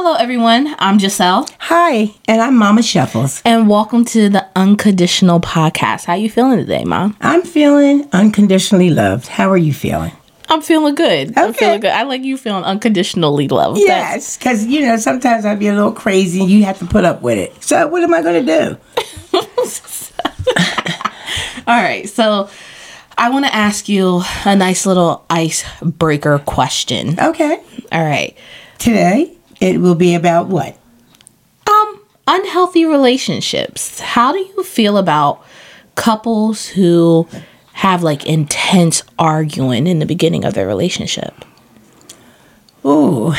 Hello, 0.00 0.14
everyone. 0.14 0.76
I'm 0.78 0.96
Giselle, 1.00 1.48
Hi, 1.58 2.14
and 2.28 2.40
I'm 2.40 2.56
Mama 2.56 2.84
Shuffles. 2.84 3.42
and 3.44 3.68
welcome 3.68 4.04
to 4.04 4.28
the 4.28 4.46
Unconditional 4.54 5.40
Podcast. 5.40 6.04
How 6.04 6.14
you 6.14 6.30
feeling 6.30 6.58
today, 6.58 6.84
Mom? 6.84 7.16
I'm 7.20 7.42
feeling 7.42 8.08
unconditionally 8.12 8.90
loved. 8.90 9.26
How 9.26 9.50
are 9.50 9.56
you 9.56 9.74
feeling? 9.74 10.12
I'm 10.48 10.62
feeling 10.62 10.94
good. 10.94 11.36
I'm 11.36 11.52
feeling 11.52 11.80
good. 11.80 11.90
I 11.90 12.04
like 12.04 12.22
you 12.22 12.38
feeling 12.38 12.62
unconditionally 12.62 13.48
loved. 13.48 13.80
Yes, 13.80 14.36
because 14.38 14.64
you 14.66 14.82
know 14.82 14.98
sometimes 14.98 15.44
I'd 15.44 15.58
be 15.58 15.66
a 15.66 15.74
little 15.74 15.90
crazy, 15.90 16.42
and 16.42 16.48
you 16.48 16.62
have 16.64 16.78
to 16.78 16.86
put 16.86 17.04
up 17.04 17.20
with 17.20 17.36
it. 17.36 17.60
So 17.60 17.88
what 17.88 18.00
am 18.00 18.14
I 18.14 18.22
going 18.22 18.46
to 18.46 18.58
do? 18.60 18.76
All 21.66 21.82
right. 21.82 22.08
So, 22.08 22.48
I 23.18 23.30
want 23.30 23.46
to 23.46 23.52
ask 23.54 23.88
you 23.88 24.22
a 24.44 24.54
nice 24.54 24.86
little 24.86 25.26
icebreaker 25.28 26.38
question. 26.38 27.18
Okay, 27.18 27.60
All 27.90 28.04
right. 28.04 28.36
today 28.78 29.34
it 29.60 29.80
will 29.80 29.94
be 29.94 30.14
about 30.14 30.48
what? 30.48 30.76
Um, 31.68 32.00
unhealthy 32.26 32.84
relationships. 32.84 34.00
How 34.00 34.32
do 34.32 34.38
you 34.38 34.62
feel 34.64 34.96
about 34.96 35.44
couples 35.94 36.66
who 36.66 37.28
have 37.74 38.02
like 38.02 38.26
intense 38.26 39.02
arguing 39.18 39.86
in 39.86 39.98
the 39.98 40.06
beginning 40.06 40.44
of 40.44 40.54
their 40.54 40.66
relationship? 40.66 41.34
Ooh, 42.84 43.34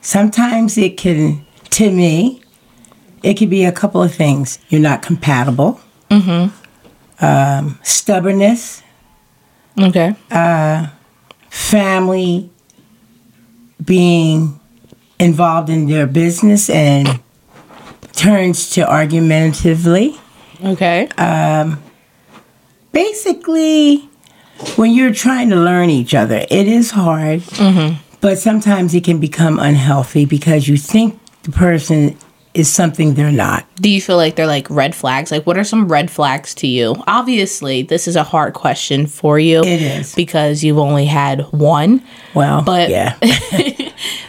sometimes 0.00 0.78
it 0.78 0.96
can, 0.96 1.44
to 1.70 1.90
me, 1.90 2.42
it 3.22 3.34
could 3.34 3.50
be 3.50 3.64
a 3.64 3.72
couple 3.72 4.02
of 4.02 4.14
things. 4.14 4.58
You're 4.68 4.80
not 4.80 5.02
compatible. 5.02 5.80
Mm-hmm. 6.10 7.24
Um, 7.24 7.78
stubbornness, 7.82 8.82
Okay. 9.78 10.14
Uh, 10.30 10.88
family 11.50 12.50
being 13.84 14.60
involved 15.24 15.70
in 15.70 15.86
their 15.88 16.06
business 16.06 16.68
and 16.70 17.20
turns 18.12 18.70
to 18.70 18.88
argumentatively. 18.88 20.16
Okay. 20.64 21.08
Um, 21.18 21.80
Basically, 22.92 24.08
when 24.76 24.92
you're 24.92 25.12
trying 25.12 25.50
to 25.50 25.56
learn 25.56 25.90
each 25.90 26.14
other, 26.14 26.46
it 26.48 26.68
is 26.68 26.92
hard, 26.92 27.40
mm-hmm. 27.40 27.96
but 28.20 28.38
sometimes 28.38 28.94
it 28.94 29.02
can 29.02 29.18
become 29.18 29.58
unhealthy 29.58 30.24
because 30.26 30.68
you 30.68 30.76
think 30.76 31.18
the 31.42 31.50
person 31.50 32.16
is 32.54 32.72
something 32.72 33.14
they're 33.14 33.32
not. 33.32 33.66
do 33.82 33.90
you 33.90 34.00
feel 34.00 34.16
like 34.16 34.36
they're 34.36 34.46
like 34.46 34.70
red 34.70 34.94
flags? 34.94 35.32
Like, 35.32 35.44
what 35.44 35.58
are 35.58 35.64
some 35.64 35.88
red 35.88 36.08
flags 36.08 36.54
to 36.56 36.68
you? 36.68 36.94
Obviously, 37.08 37.82
this 37.82 38.06
is 38.06 38.14
a 38.14 38.22
hard 38.22 38.54
question 38.54 39.08
for 39.08 39.40
you. 39.40 39.62
It 39.64 39.82
is. 39.82 40.14
because 40.14 40.62
you've 40.62 40.78
only 40.78 41.06
had 41.06 41.40
one. 41.50 42.00
Well, 42.32 42.62
But- 42.62 42.90
yeah. 42.90 43.18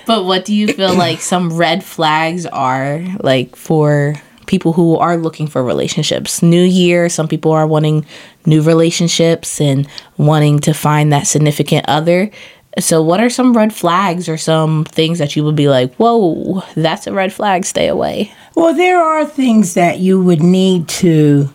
But 0.06 0.26
what 0.26 0.46
do 0.46 0.54
you 0.54 0.68
feel 0.68 0.94
like 0.96 1.20
some 1.22 1.56
red 1.56 1.84
flags 1.84 2.46
are 2.46 3.04
like 3.22 3.56
for 3.56 4.16
people 4.46 4.74
who 4.74 4.98
are 4.98 5.18
looking 5.18 5.48
for 5.48 5.64
relationships? 5.64 6.42
New 6.42 6.64
year, 6.64 7.10
some 7.10 7.28
people 7.28 7.52
are 7.52 7.68
wanting 7.68 8.06
new 8.46 8.62
relationships 8.62 9.60
and 9.60 9.88
wanting 10.18 10.60
to 10.60 10.74
find 10.74 11.12
that 11.12 11.28
significant 11.28 11.86
other. 11.88 12.32
So, 12.78 13.02
what 13.02 13.22
are 13.22 13.30
some 13.30 13.56
red 13.56 13.74
flags 13.74 14.28
or 14.28 14.38
some 14.38 14.84
things 14.84 15.20
that 15.20 15.36
you 15.36 15.46
would 15.46 15.56
be 15.56 15.70
like, 15.70 15.96
whoa, 15.96 16.62
that's 16.76 17.08
a 17.08 17.14
red 17.14 17.32
flag, 17.32 17.64
stay 17.64 17.88
away? 17.88 18.34
Well, 18.54 18.74
there 18.74 19.02
are 19.02 19.26
things 19.26 19.76
that 19.76 20.00
you 20.00 20.22
would 20.22 20.44
need 20.44 20.90
to 20.90 21.54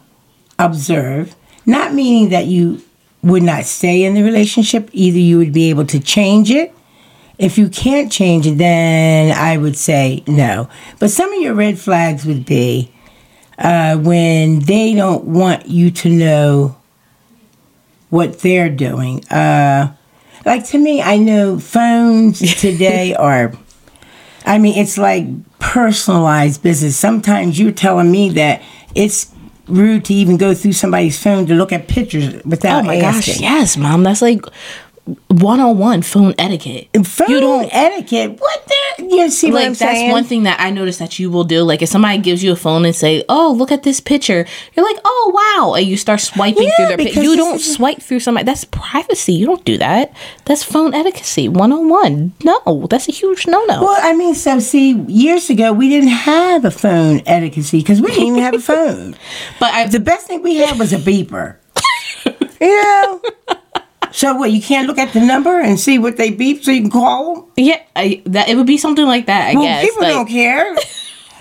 observe, 0.59 1.35
not 1.67 1.93
meaning 1.93 2.31
that 2.31 2.47
you 2.47 2.81
would 3.23 3.43
not 3.43 3.65
stay 3.65 4.05
in 4.05 4.15
the 4.15 4.23
relationship. 4.23 4.89
Either 4.93 5.19
you 5.19 5.37
would 5.37 5.53
be 5.53 5.69
able 5.69 5.85
to 5.87 6.01
change 6.01 6.51
it. 6.51 6.75
If 7.41 7.57
you 7.59 7.69
can't 7.71 8.13
change 8.13 8.47
it, 8.47 8.59
then 8.59 9.37
I 9.37 9.57
would 9.57 9.77
say 9.77 10.23
no. 10.27 10.69
But 10.99 11.11
some 11.11 11.33
of 11.33 11.41
your 11.41 11.55
red 11.55 11.79
flags 11.79 12.27
would 12.27 12.45
be 12.45 12.93
uh, 13.59 13.97
when 13.97 14.61
they 14.61 14.95
don't 14.95 15.25
want 15.25 15.67
you 15.67 15.91
to 15.91 16.09
know 16.11 16.77
what 18.11 18.41
they're 18.41 18.69
doing. 18.69 19.25
Uh, 19.29 19.95
like 20.45 20.67
to 20.69 20.79
me, 20.79 21.01
I 21.01 21.17
know 21.17 21.59
phones 21.59 22.39
today 22.61 23.15
are 23.15 23.53
I 24.45 24.59
mean, 24.59 24.79
it's 24.79 24.97
like 24.99 25.27
personalized 25.59 26.63
business. 26.63 26.97
Sometimes 26.97 27.59
you're 27.59 27.73
telling 27.73 28.11
me 28.11 28.31
that 28.31 28.63
it's 28.95 29.33
rude 29.69 30.05
to 30.07 30.15
even 30.15 30.37
go 30.39 30.55
through 30.55 30.73
somebody's 30.73 31.23
phone 31.23 31.47
to 31.47 31.55
look 31.55 31.73
at 31.73 31.89
pictures 31.89 32.43
without 32.45 32.83
Oh 32.83 32.87
my 32.87 32.97
asking. 32.97 33.35
gosh, 33.35 33.41
yes, 33.41 33.77
mom. 33.77 34.03
That's 34.03 34.23
like 34.23 34.45
one 35.29 35.61
on 35.61 35.79
one 35.79 36.03
phone 36.03 36.35
etiquette. 36.39 36.89
Phone 37.07 37.31
you 37.31 37.41
don't 37.41 37.69
etiquette. 37.73 38.39
What 38.41 38.67
the? 38.67 39.05
You 39.05 39.31
see 39.31 39.51
like 39.51 39.67
that's 39.69 39.79
saying? 39.79 40.11
one 40.13 40.25
thing 40.25 40.43
that 40.45 40.61
I 40.61 40.71
noticed 40.71 40.99
that 40.99 41.19
you 41.19 41.31
will 41.31 41.45
do. 41.45 41.63
Like 41.63 41.83
if 41.83 41.89
somebody 41.89 42.19
gives 42.19 42.43
you 42.45 42.53
a 42.53 42.57
phone 42.57 42.85
and 42.85 42.95
say, 42.95 43.25
"Oh, 43.29 43.55
look 43.57 43.73
at 43.73 43.83
this 43.83 44.01
picture," 44.01 44.47
you're 44.75 44.85
like, 44.87 44.99
"Oh, 45.05 45.57
wow!" 45.59 45.75
and 45.75 45.87
you 45.87 45.97
start 45.97 46.21
swiping 46.21 46.65
Yeah, 46.65 46.95
through 46.95 47.05
their. 47.05 47.25
You 47.25 47.37
don't 47.37 47.57
is- 47.57 47.75
swipe 47.75 48.01
through 48.03 48.21
somebody. 48.21 48.45
That's 48.45 48.65
privacy. 48.65 49.33
You 49.33 49.47
don't 49.47 49.65
do 49.65 49.79
that. 49.79 50.13
That's 50.45 50.63
phone 50.63 50.95
etiquette. 50.95 51.53
One 51.53 51.73
on 51.73 51.89
one. 51.89 52.33
No, 52.45 52.87
that's 52.89 53.09
a 53.09 53.13
huge 53.13 53.47
no 53.47 53.65
no. 53.65 53.83
Well, 53.83 53.99
I 54.01 54.15
mean, 54.15 54.35
so 54.35 54.59
see, 54.59 54.93
years 55.09 55.51
ago 55.51 55.73
we 55.73 55.89
didn't 55.89 56.09
have 56.11 56.65
a 56.65 56.71
phone 56.71 57.23
etiquette 57.27 57.69
because 57.73 58.01
we 58.01 58.09
didn't 58.09 58.27
even 58.27 58.43
have 58.43 58.55
a 58.55 58.61
phone. 58.61 59.17
But 59.61 59.73
I, 59.75 59.87
The 59.89 60.01
best 60.01 60.27
thing 60.27 60.43
we 60.43 60.57
had 60.57 60.79
was 60.79 60.93
a 60.93 60.99
beeper. 60.99 61.57
you 62.61 62.83
know. 62.83 63.21
So 64.13 64.35
what? 64.35 64.51
You 64.53 64.61
can't 64.61 64.87
look 64.89 64.99
at 64.99 65.13
the 65.13 65.21
number 65.21 65.61
and 65.61 65.79
see 65.79 65.99
what 65.99 66.17
they 66.17 66.31
beep 66.31 66.65
so 66.65 66.71
you 66.71 66.83
can 66.83 66.91
call 66.91 67.35
them. 67.35 67.45
yeah, 67.57 67.81
I, 67.97 68.23
that 68.27 68.49
it 68.49 68.57
would 68.57 68.67
be 68.67 68.79
something 68.79 69.07
like 69.07 69.27
that. 69.27 69.51
I 69.51 69.55
Well, 69.55 69.63
guess. 69.65 69.85
people 69.85 70.03
like- 70.03 70.13
don't 70.13 70.29
care. 70.29 70.77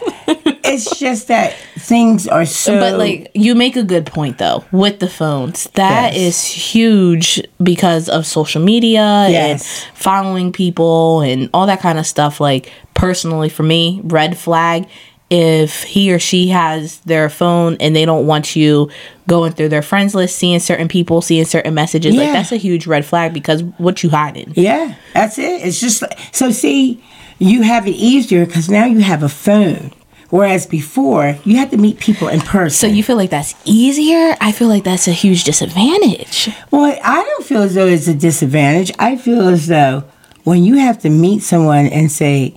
it's 0.64 0.98
just 0.98 1.28
that 1.28 1.56
things 1.78 2.28
are 2.28 2.46
so. 2.46 2.80
But 2.80 2.98
like 2.98 3.32
you 3.34 3.54
make 3.56 3.76
a 3.76 3.84
good 3.84 4.06
point 4.06 4.38
though 4.38 4.64
with 4.72 5.00
the 5.00 5.10
phones. 5.10 5.66
That 5.74 6.14
is 6.16 6.20
Yes. 6.24 6.46
huge 6.74 7.42
because 7.62 8.08
of 8.10 8.26
social 8.26 8.62
media 8.62 9.28
Yes. 9.30 9.62
and 9.88 9.98
following 9.98 10.52
people 10.54 11.22
and 11.22 11.50
all 11.54 11.66
that 11.68 11.82
kind 11.82 12.00
of 12.00 12.06
stuff. 12.08 12.40
Like 12.40 12.72
personally 12.94 13.50
for 13.50 13.64
me, 13.64 14.00
red 14.04 14.38
flag 14.38 14.88
if 15.30 15.84
he 15.84 16.12
or 16.12 16.20
she 16.20 16.48
has 16.48 17.00
their 17.02 17.30
phone 17.30 17.78
and 17.80 17.96
they 17.96 18.06
don't 18.06 18.26
want 18.26 18.56
you 18.56 18.90
going 19.28 19.52
through 19.52 19.70
their 19.70 19.84
friends 19.84 20.16
list, 20.16 20.36
seeing 20.38 20.60
certain 20.60 20.88
people, 20.88 21.22
seeing 21.22 21.46
certain 21.46 21.74
messages, 21.74 22.16
like 22.16 22.32
that's 22.32 22.52
a 22.52 22.58
huge 22.58 22.88
red 22.88 23.06
flag 23.06 23.34
because 23.34 23.62
what 23.78 24.02
you 24.02 24.10
hiding? 24.10 24.52
yeah, 24.56 24.96
that's 25.14 25.38
it. 25.38 25.62
It's 25.66 25.80
just 25.80 26.02
like, 26.02 26.18
so. 26.32 26.50
See, 26.52 27.04
you 27.38 27.62
have 27.62 27.88
it 27.88 27.92
easier 27.92 28.46
because 28.46 28.70
now 28.70 28.86
you 28.86 29.00
have 29.00 29.22
a 29.22 29.30
phone, 29.30 29.92
whereas 30.32 30.66
before 30.66 31.38
you 31.46 31.58
had 31.58 31.70
to 31.72 31.78
meet 31.78 32.00
people 32.00 32.28
in 32.28 32.42
person. 32.42 32.90
So 32.90 32.94
you 32.94 33.04
feel 33.04 33.16
like 33.16 33.30
that's 33.30 33.54
easier? 33.66 34.36
I 34.42 34.52
feel 34.52 34.68
like 34.68 34.84
that's 34.84 35.08
a 35.08 35.14
huge 35.14 35.44
disadvantage. 35.44 36.50
well, 36.72 36.98
I 37.04 37.24
don't 37.24 37.46
feel 37.46 37.62
as 37.62 37.76
though 37.76 37.86
it's 37.86 38.08
a 38.08 38.16
disadvantage. 38.16 38.92
I 38.98 39.16
feel 39.16 39.48
as 39.48 39.68
though 39.68 40.06
when 40.44 40.64
you 40.64 40.78
have 40.80 41.00
to 41.00 41.10
meet 41.10 41.44
someone 41.44 41.86
and 41.86 42.12
say. 42.12 42.56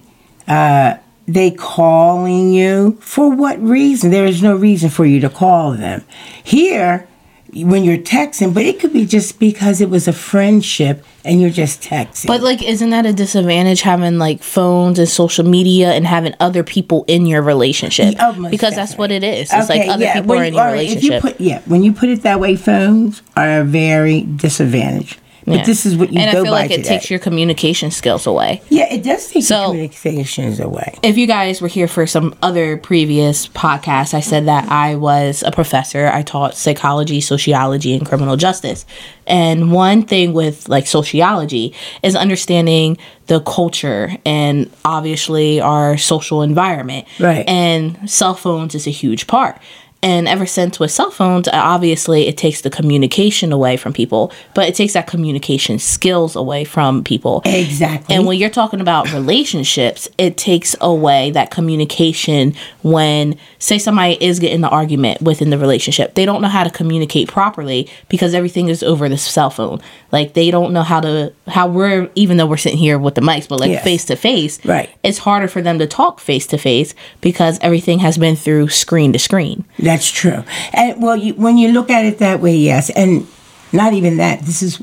Uh, 0.49 0.97
they 1.27 1.51
calling 1.51 2.53
you 2.53 2.99
for 3.01 3.31
what 3.31 3.63
reason? 3.63 4.11
There 4.11 4.27
is 4.27 4.43
no 4.43 4.57
reason 4.57 4.91
for 4.91 5.05
you 5.05 5.21
to 5.21 5.31
call 5.31 5.73
them. 5.73 6.05
Here, 6.43 7.07
when 7.55 7.85
you're 7.85 7.99
texting, 7.99 8.55
but 8.55 8.65
it 8.65 8.81
could 8.81 8.93
be 8.95 9.05
just 9.05 9.39
because 9.39 9.81
it 9.83 9.91
was 9.91 10.09
a 10.09 10.13
friendship 10.13 11.05
and 11.23 11.41
you're 11.41 11.51
just 11.51 11.83
texting. 11.83 12.27
But 12.27 12.41
like, 12.41 12.63
isn't 12.63 12.91
that 12.91 13.05
a 13.05 13.13
disadvantage 13.13 13.83
having 13.83 14.19
like 14.19 14.43
phones 14.43 14.99
and 14.99 15.09
social 15.09 15.45
media 15.45 15.93
and 15.93 16.07
having 16.07 16.35
other 16.41 16.63
people 16.65 17.05
in 17.09 17.27
your 17.27 17.43
relationship? 17.43 18.15
Oh, 18.19 18.49
because 18.51 18.75
that's 18.75 18.97
what 18.97 19.11
it 19.11 19.23
is. 19.23 19.53
It's 19.53 19.71
Okay, 19.71 19.81
like 19.81 19.91
other 19.91 20.05
yeah, 20.05 20.15
people 20.15 20.29
when 20.31 20.39
are 20.39 20.45
in 20.45 20.55
your 20.55 20.63
all 20.63 20.69
right, 20.73 20.89
if 20.89 21.03
relationship. 21.03 21.25
You 21.25 21.31
put, 21.31 21.41
yeah, 21.41 21.61
when 21.67 21.83
you 21.83 21.93
put 21.93 22.09
it 22.09 22.23
that 22.23 22.41
way, 22.41 22.57
phones 22.57 23.21
are 23.37 23.61
a 23.61 23.65
very 23.65 24.23
disadvantage. 24.23 25.19
But 25.47 25.57
Yeah. 25.59 25.65
this 25.65 25.85
is 25.87 25.97
what 25.97 26.13
you 26.13 26.21
and 26.21 26.33
go 26.33 26.41
I 26.41 26.43
feel 26.45 26.53
like 26.53 26.71
it 26.71 26.77
today. 26.79 26.89
takes 26.91 27.11
your 27.11 27.19
communication 27.19 27.91
skills 27.91 28.27
away. 28.27 28.63
yeah, 28.69 28.93
it 28.93 29.03
does 29.03 29.29
take 29.29 29.43
So- 29.45 29.73
your 29.73 29.89
communications 29.89 30.61
away. 30.61 30.95
If 31.03 31.19
you 31.19 31.27
guys 31.27 31.61
were 31.61 31.69
here 31.69 31.89
for 31.89 32.07
some 32.07 32.35
other 32.43 32.77
previous 32.77 33.49
podcast, 33.49 34.15
I 34.15 34.21
said 34.21 34.47
that 34.47 34.71
I 34.71 34.95
was 34.95 35.43
a 35.47 35.51
professor. 35.51 36.11
I 36.13 36.23
taught 36.23 36.57
psychology, 36.57 37.21
sociology, 37.21 37.95
and 37.95 38.07
criminal 38.07 38.37
justice. 38.37 38.85
And 39.27 39.73
one 39.73 40.03
thing 40.03 40.33
with 40.33 40.69
like 40.69 40.87
sociology 40.87 41.75
is 42.03 42.15
understanding 42.17 42.97
the 43.27 43.41
culture 43.41 44.13
and 44.27 44.69
obviously 44.85 45.61
our 45.61 45.97
social 45.97 46.43
environment. 46.43 47.07
Right. 47.19 47.45
And 47.49 47.99
cell 48.11 48.35
phones 48.35 48.75
is 48.75 48.87
a 48.87 48.91
huge 48.91 49.27
part. 49.27 49.59
And 50.05 50.27
ever 50.27 50.47
since 50.47 50.81
with 50.81 50.91
cell 50.91 51.13
phones, 51.13 51.47
uh, 51.47 51.53
obviously 51.55 52.27
it 52.27 52.37
takes 52.37 52.63
the 52.63 52.71
communication 52.71 53.53
away 53.53 53.77
from 53.77 53.93
people, 53.93 54.33
but 54.53 54.69
it 54.69 54.75
takes 54.75 54.95
that 54.95 55.07
communication 55.07 55.79
skills 55.79 56.35
away 56.35 56.65
from 56.65 57.05
people. 57.05 57.41
Exactly. 57.45 58.15
And 58.17 58.27
when 58.27 58.37
you're 58.39 58.51
talking 58.51 58.81
about 58.81 59.13
relationships, 59.13 60.09
it 60.19 60.37
takes 60.37 60.75
away 60.81 61.31
that 61.31 61.51
communication 61.53 62.55
when, 62.83 63.37
say, 63.59 63.79
somebody 63.79 64.17
is 64.21 64.41
getting 64.41 64.61
the 64.61 64.69
argument 64.69 65.23
within 65.23 65.51
the 65.51 65.59
relationship. 65.59 66.15
They 66.15 66.25
don't 66.25 66.43
know 66.43 66.49
how 66.49 66.65
to 66.65 66.71
communicate 66.71 67.29
properly 67.29 67.89
because 68.09 68.35
everything 68.35 68.69
is 68.69 68.83
over 68.83 69.09
the 69.09 69.17
cell 69.19 69.51
phone. 69.51 69.81
Like 70.11 70.35
they 70.35 70.51
don't 70.51 70.73
know 70.73 70.83
how 70.83 71.01
to, 71.01 71.33
how 71.47 71.69
we're, 71.69 72.11
even 72.15 72.37
though 72.39 72.47
we're 72.47 72.57
sitting 72.57 72.79
here 72.79 72.99
with 72.99 73.15
the 73.15 73.21
mics, 73.21 73.49
but 73.49 73.61
like 73.61 73.83
face 73.83 74.05
to 74.07 74.17
face, 74.17 74.59
Right. 74.65 74.91
it's 75.03 75.19
harder 75.19 75.49
for 75.49 75.63
them 75.63 75.79
to 75.79 75.87
talk 75.87 76.19
face 76.21 76.47
to 76.49 76.59
face 76.59 76.95
because 77.21 77.59
everything 77.61 78.01
has 78.01 78.19
been 78.19 78.37
through 78.37 78.69
screen 78.69 79.13
to 79.13 79.19
screen. 79.21 79.65
That's 79.93 80.11
true. 80.11 80.43
And 80.73 81.03
well, 81.03 81.17
you, 81.17 81.35
when 81.35 81.59
you 81.59 81.71
look 81.73 81.91
at 81.91 82.07
it 82.07 82.17
that 82.19 82.41
way, 82.41 82.57
yes. 82.57 82.89
And 82.91 83.27
not 83.73 83.93
even 83.93 84.17
that. 84.17 84.41
This 84.41 84.63
is, 84.63 84.83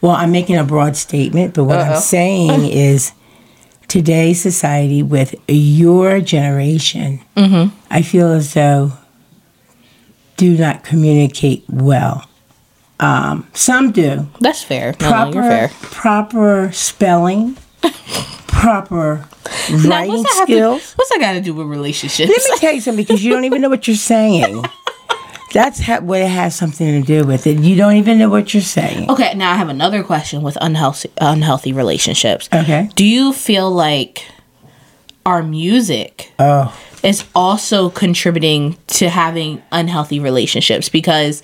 well, 0.00 0.12
I'm 0.12 0.30
making 0.30 0.56
a 0.56 0.64
broad 0.64 0.96
statement, 0.96 1.54
but 1.54 1.64
what 1.64 1.80
I'm 1.80 2.00
saying 2.00 2.66
is 2.70 3.12
today's 3.88 4.40
society 4.40 5.02
with 5.02 5.34
your 5.48 6.20
generation, 6.20 7.20
I 7.90 8.02
feel 8.02 8.30
as 8.30 8.54
though 8.54 8.92
do 10.36 10.56
not 10.56 10.84
communicate 10.84 11.64
well. 11.68 12.28
Um, 13.00 13.48
some 13.54 13.90
do. 13.90 14.28
That's 14.40 14.62
fair. 14.62 14.94
No, 15.00 15.10
no, 15.10 15.32
you're 15.32 15.42
fair. 15.42 15.68
proper 15.80 16.70
spelling, 16.72 17.56
proper 18.62 19.26
Now, 19.70 19.88
writing 19.90 20.14
what's 20.14 20.22
that 20.38 20.46
to- 20.46 20.52
skills. 20.52 20.92
what's 20.94 21.10
that 21.10 21.18
got 21.20 21.32
to 21.32 21.40
do 21.40 21.52
with 21.54 21.66
relationships? 21.66 22.30
Let 22.30 22.50
me 22.50 22.58
tell 22.58 22.72
you 22.72 22.80
something 22.80 23.04
because 23.04 23.24
you 23.24 23.32
don't 23.32 23.44
even 23.44 23.60
know 23.60 23.68
what 23.68 23.86
you're 23.88 23.96
saying. 23.96 24.64
That's 25.52 25.80
ha- 25.80 26.00
what 26.00 26.20
it 26.22 26.28
has 26.30 26.54
something 26.56 27.02
to 27.02 27.06
do 27.06 27.26
with 27.26 27.46
it. 27.46 27.58
You 27.58 27.76
don't 27.76 27.96
even 27.96 28.18
know 28.18 28.30
what 28.30 28.54
you're 28.54 28.62
saying. 28.62 29.10
Okay, 29.10 29.34
now 29.34 29.52
I 29.52 29.56
have 29.56 29.68
another 29.68 30.02
question 30.02 30.42
with 30.42 30.56
unhealthy 30.60 31.10
unhealthy 31.20 31.72
relationships. 31.74 32.48
Okay. 32.54 32.88
Do 32.94 33.04
you 33.04 33.32
feel 33.34 33.70
like 33.70 34.24
our 35.26 35.42
music 35.42 36.32
Oh, 36.38 36.74
is 37.02 37.24
also 37.34 37.90
contributing 37.90 38.78
to 38.86 39.08
having 39.10 39.60
unhealthy 39.72 40.20
relationships 40.20 40.88
because 40.88 41.42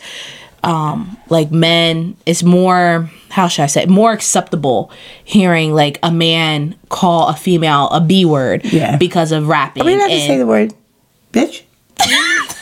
um 0.65 1.17
like 1.29 1.51
men 1.51 2.17
it's 2.27 2.43
more 2.43 3.11
how 3.31 3.47
should 3.49 3.63
I 3.63 3.67
say 3.67 3.87
more 3.87 4.13
acceptable 4.13 4.91
hearing 5.25 5.73
like 5.75 5.99
a 6.03 6.11
man 6.11 6.75
call 6.89 7.29
a 7.29 7.35
female 7.35 7.89
a 7.91 8.01
B 8.01 8.25
word 8.25 8.65
Yeah. 8.65 8.97
because 8.97 9.33
of 9.33 9.47
rapping. 9.49 9.83
are 9.83 9.87
we 9.87 9.95
allowed 9.95 10.09
to 10.09 10.21
say 10.21 10.37
the 10.39 10.47
word 10.47 10.75
bitch? 11.33 11.63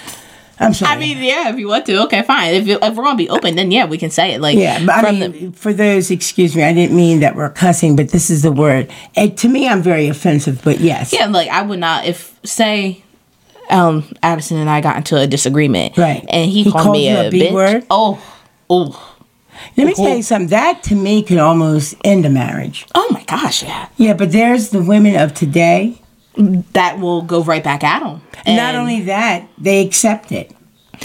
I'm 0.58 0.72
sorry. 0.72 0.92
I 0.92 0.98
mean, 0.98 1.18
yeah, 1.18 1.50
if 1.50 1.58
you 1.58 1.68
want 1.68 1.84
to, 1.86 2.02
okay, 2.04 2.22
fine. 2.22 2.54
If, 2.54 2.66
if 2.66 2.80
we're 2.80 3.04
gonna 3.04 3.16
be 3.16 3.28
open, 3.28 3.56
then 3.56 3.70
yeah, 3.70 3.84
we 3.84 3.98
can 3.98 4.10
say 4.10 4.32
it. 4.32 4.40
Like, 4.40 4.56
yeah, 4.56 4.84
but 4.86 5.04
I 5.04 5.12
mean, 5.12 5.52
for 5.52 5.74
those, 5.74 6.10
excuse 6.10 6.56
me, 6.56 6.62
I 6.62 6.72
didn't 6.72 6.96
mean 6.96 7.20
that 7.20 7.36
we're 7.36 7.50
cussing, 7.50 7.94
but 7.94 8.08
this 8.08 8.30
is 8.30 8.42
the 8.42 8.52
word. 8.52 8.90
And 9.14 9.36
to 9.38 9.48
me, 9.48 9.68
I'm 9.68 9.82
very 9.82 10.08
offensive, 10.08 10.62
but 10.64 10.80
yes. 10.80 11.12
Yeah, 11.12 11.26
like 11.26 11.50
I 11.50 11.60
would 11.60 11.78
not 11.78 12.06
if 12.06 12.40
say 12.42 13.04
um 13.70 14.04
Addison 14.22 14.58
and 14.58 14.70
I 14.70 14.80
got 14.80 14.96
into 14.96 15.16
a 15.16 15.26
disagreement. 15.26 15.96
Right. 15.96 16.24
And 16.28 16.50
he, 16.50 16.62
He 16.64 16.70
called 16.70 16.84
called 16.84 16.96
me 16.96 17.08
you 17.10 17.16
a, 17.16 17.28
a 17.28 17.30
B 17.30 17.40
bitch. 17.42 17.52
word? 17.52 17.86
Oh. 17.90 18.22
Oh. 18.70 19.12
Let 19.76 19.86
me 19.86 19.94
tell 19.94 20.16
you 20.16 20.22
something. 20.22 20.48
That 20.48 20.82
to 20.84 20.94
me 20.94 21.22
could 21.22 21.38
almost 21.38 21.94
end 22.04 22.26
a 22.26 22.30
marriage. 22.30 22.86
Oh 22.94 23.08
my 23.10 23.24
gosh, 23.24 23.62
yeah. 23.62 23.88
Yeah, 23.96 24.12
but 24.14 24.30
there's 24.32 24.70
the 24.70 24.82
women 24.82 25.16
of 25.16 25.34
today. 25.34 26.00
That 26.36 26.98
will 26.98 27.22
go 27.22 27.42
right 27.42 27.64
back 27.64 27.82
at 27.82 28.02
him. 28.02 28.20
Not 28.46 28.74
only 28.74 29.00
that, 29.02 29.48
they 29.56 29.84
accept 29.86 30.30
it. 30.32 30.52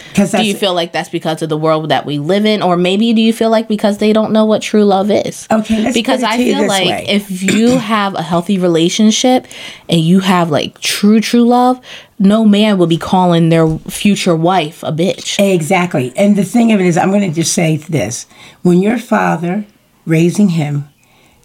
Because 0.10 0.32
do 0.32 0.46
you 0.46 0.56
feel 0.56 0.74
like 0.74 0.92
that's 0.92 1.10
because 1.10 1.42
of 1.42 1.50
the 1.50 1.58
world 1.58 1.90
that 1.90 2.06
we 2.06 2.20
live 2.20 2.46
in, 2.46 2.62
or 2.62 2.78
maybe 2.78 3.14
do 3.14 3.22
you 3.22 3.34
feel 3.34 3.50
like 3.50 3.68
because 3.68 3.98
they 3.98 4.14
don't 4.14 4.32
know 4.32 4.46
what 4.46 4.62
true 4.62 4.86
love 4.86 5.10
is? 5.12 5.48
Okay, 5.52 5.92
because 5.94 6.24
I 6.24 6.38
feel 6.38 6.68
like 6.68 6.88
way. 6.88 7.06
if 7.08 7.42
you 7.42 7.78
have 7.78 8.16
a 8.16 8.22
healthy 8.22 8.58
relationship 8.58 9.48
and 9.90 10.02
you 10.02 10.20
have 10.20 10.50
like 10.50 10.80
true 10.80 11.22
true 11.22 11.44
love, 11.44 11.80
no 12.20 12.46
man 12.46 12.78
will 12.78 12.88
be 12.88 12.98
calling 12.98 13.50
their 13.50 13.68
future 13.80 14.36
wife 14.36 14.84
a 14.84 14.92
bitch. 14.92 15.38
Exactly. 15.40 16.14
And 16.16 16.36
the 16.36 16.46
thing 16.46 16.72
of 16.72 16.80
it 16.80 16.86
is, 16.86 16.98
I'm 16.98 17.10
going 17.10 17.28
to 17.28 17.36
just 17.36 17.54
say 17.54 17.78
this. 17.78 18.28
When 18.62 18.80
your 18.80 19.00
father 19.00 19.66
raising 20.06 20.50
him, 20.50 20.91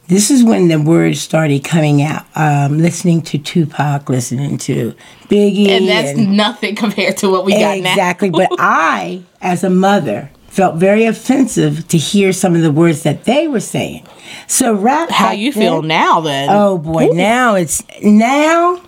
this 0.08 0.30
is 0.30 0.44
when 0.44 0.68
the 0.68 0.80
words 0.80 1.20
started 1.20 1.64
coming 1.64 2.02
out. 2.02 2.24
Um, 2.34 2.78
listening 2.78 3.22
to 3.22 3.38
Tupac, 3.38 4.08
listening 4.08 4.58
to 4.58 4.94
Biggie. 5.28 5.68
And 5.68 5.88
that's 5.88 6.16
and- 6.16 6.36
nothing 6.36 6.76
compared 6.76 7.16
to 7.18 7.30
what 7.30 7.44
we 7.44 7.52
got 7.52 7.78
now. 7.78 7.90
exactly. 7.90 8.30
but 8.30 8.48
I, 8.58 9.22
as 9.40 9.64
a 9.64 9.70
mother, 9.70 10.30
felt 10.48 10.76
very 10.76 11.04
offensive 11.04 11.86
to 11.88 11.98
hear 11.98 12.32
some 12.32 12.54
of 12.54 12.62
the 12.62 12.72
words 12.72 13.02
that 13.02 13.24
they 13.24 13.48
were 13.48 13.60
saying. 13.60 14.06
So 14.46 14.74
rap. 14.74 15.10
How 15.10 15.32
you 15.32 15.52
feel 15.52 15.82
now 15.82 16.20
then? 16.20 16.48
Oh 16.50 16.78
boy, 16.78 17.08
now 17.12 17.56
it's 17.56 17.82
now. 18.02 18.82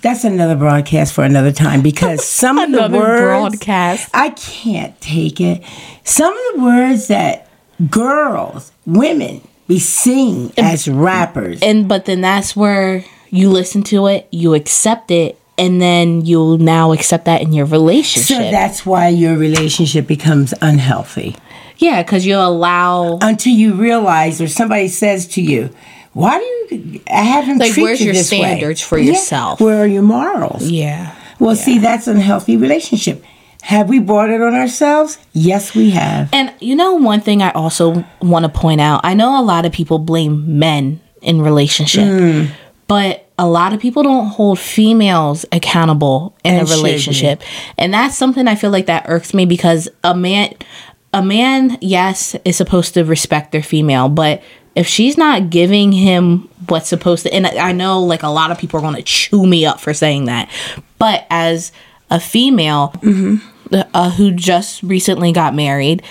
That's 0.00 0.22
another 0.22 0.54
broadcast 0.54 1.12
for 1.12 1.24
another 1.24 1.50
time 1.52 1.82
because 1.82 2.24
some 2.26 2.58
of 2.58 2.70
the 2.70 2.96
words 2.96 3.22
broadcast. 3.58 4.10
I 4.14 4.30
can't 4.30 4.98
take 5.00 5.40
it. 5.40 5.62
Some 6.04 6.32
of 6.32 6.54
the 6.54 6.62
words 6.62 7.08
that 7.08 7.48
girls, 7.90 8.72
women, 8.86 9.46
be 9.68 9.78
singing 9.78 10.52
as 10.58 10.88
rappers. 10.88 11.60
and 11.62 11.86
but 11.88 12.04
then 12.06 12.20
that's 12.20 12.56
where 12.56 13.04
you 13.30 13.50
listen 13.50 13.82
to 13.84 14.06
it, 14.08 14.26
you 14.32 14.54
accept 14.54 15.10
it, 15.10 15.38
and 15.58 15.80
then 15.80 16.24
you'll 16.24 16.56
now 16.58 16.92
accept 16.92 17.26
that 17.26 17.42
in 17.42 17.52
your 17.52 17.66
relationship. 17.66 18.36
So 18.38 18.50
that's 18.50 18.84
why 18.86 19.08
your 19.08 19.36
relationship 19.36 20.06
becomes 20.06 20.52
unhealthy 20.60 21.36
yeah, 21.80 22.02
because 22.02 22.26
you 22.26 22.36
allow 22.36 23.18
until 23.22 23.52
you 23.52 23.74
realize, 23.74 24.40
or 24.40 24.48
somebody 24.48 24.88
says 24.88 25.28
to 25.28 25.40
you, 25.42 25.70
"Why 26.12 26.38
do 26.68 26.74
you? 26.74 27.00
I 27.08 27.22
haven't 27.22 27.58
Like, 27.58 27.76
where's 27.76 28.00
you 28.00 28.06
your 28.06 28.14
this 28.14 28.32
way?" 28.32 28.38
standards 28.38 28.80
for 28.80 28.98
Yeah. 28.98 29.12
yourself? 29.12 29.60
Where 29.60 29.78
are 29.82 29.86
your 29.86 30.02
morals? 30.02 30.68
yeah. 30.68 31.12
Well, 31.38 31.54
see, 31.54 31.78
that's 31.78 32.08
unhealthy 32.08 32.56
relationship. 32.56 33.22
Have 33.62 33.88
we 33.88 33.98
brought 33.98 34.30
it 34.30 34.40
on 34.40 34.54
ourselves? 34.54 35.18
Yes, 35.32 35.74
we 35.74 35.90
have. 35.90 36.30
And 36.32 36.52
you 36.60 36.76
know, 36.76 36.94
one 36.94 37.20
thing 37.20 37.42
I 37.42 37.50
also 37.52 38.04
want 38.22 38.44
to 38.44 38.48
point 38.48 38.80
out 38.80 39.00
I 39.04 39.14
know 39.14 39.40
a 39.40 39.42
lot 39.42 39.66
of 39.66 39.72
people 39.72 39.98
blame 39.98 40.58
men 40.58 41.00
in 41.20 41.42
relationship, 41.42 42.06
Hmm. 42.06 42.44
but 42.86 43.28
a 43.38 43.46
lot 43.46 43.72
of 43.72 43.80
people 43.80 44.02
don't 44.02 44.26
hold 44.28 44.58
females 44.58 45.44
accountable 45.52 46.36
in 46.44 46.54
And 46.54 46.68
a 46.68 46.70
relationship. 46.70 47.42
And 47.76 47.92
that's 47.94 48.16
something 48.16 48.48
I 48.48 48.54
feel 48.54 48.70
like 48.70 48.86
that 48.86 49.04
irks 49.08 49.32
me 49.34 49.44
because 49.44 49.88
a 50.02 50.14
man, 50.14 50.54
a 51.12 51.22
man, 51.22 51.78
yes, 51.80 52.34
is 52.44 52.56
supposed 52.56 52.94
to 52.94 53.04
respect 53.04 53.52
their 53.52 53.62
female, 53.62 54.08
but 54.08 54.42
if 54.74 54.86
she's 54.86 55.16
not 55.16 55.50
giving 55.50 55.90
him 55.92 56.48
what's 56.68 56.88
supposed 56.88 57.24
to, 57.24 57.34
and 57.34 57.46
I 57.46 57.72
know 57.72 58.00
like 58.00 58.22
a 58.22 58.28
lot 58.28 58.50
of 58.52 58.58
people 58.58 58.78
are 58.78 58.82
going 58.82 58.94
to 58.94 59.02
chew 59.02 59.46
me 59.46 59.66
up 59.66 59.80
for 59.80 59.92
saying 59.94 60.26
that, 60.26 60.48
but 60.98 61.26
as 61.30 61.72
a 62.10 62.20
female, 62.20 62.94
uh, 63.72 64.10
who 64.10 64.30
just 64.32 64.82
recently 64.82 65.32
got 65.32 65.54
married, 65.54 66.02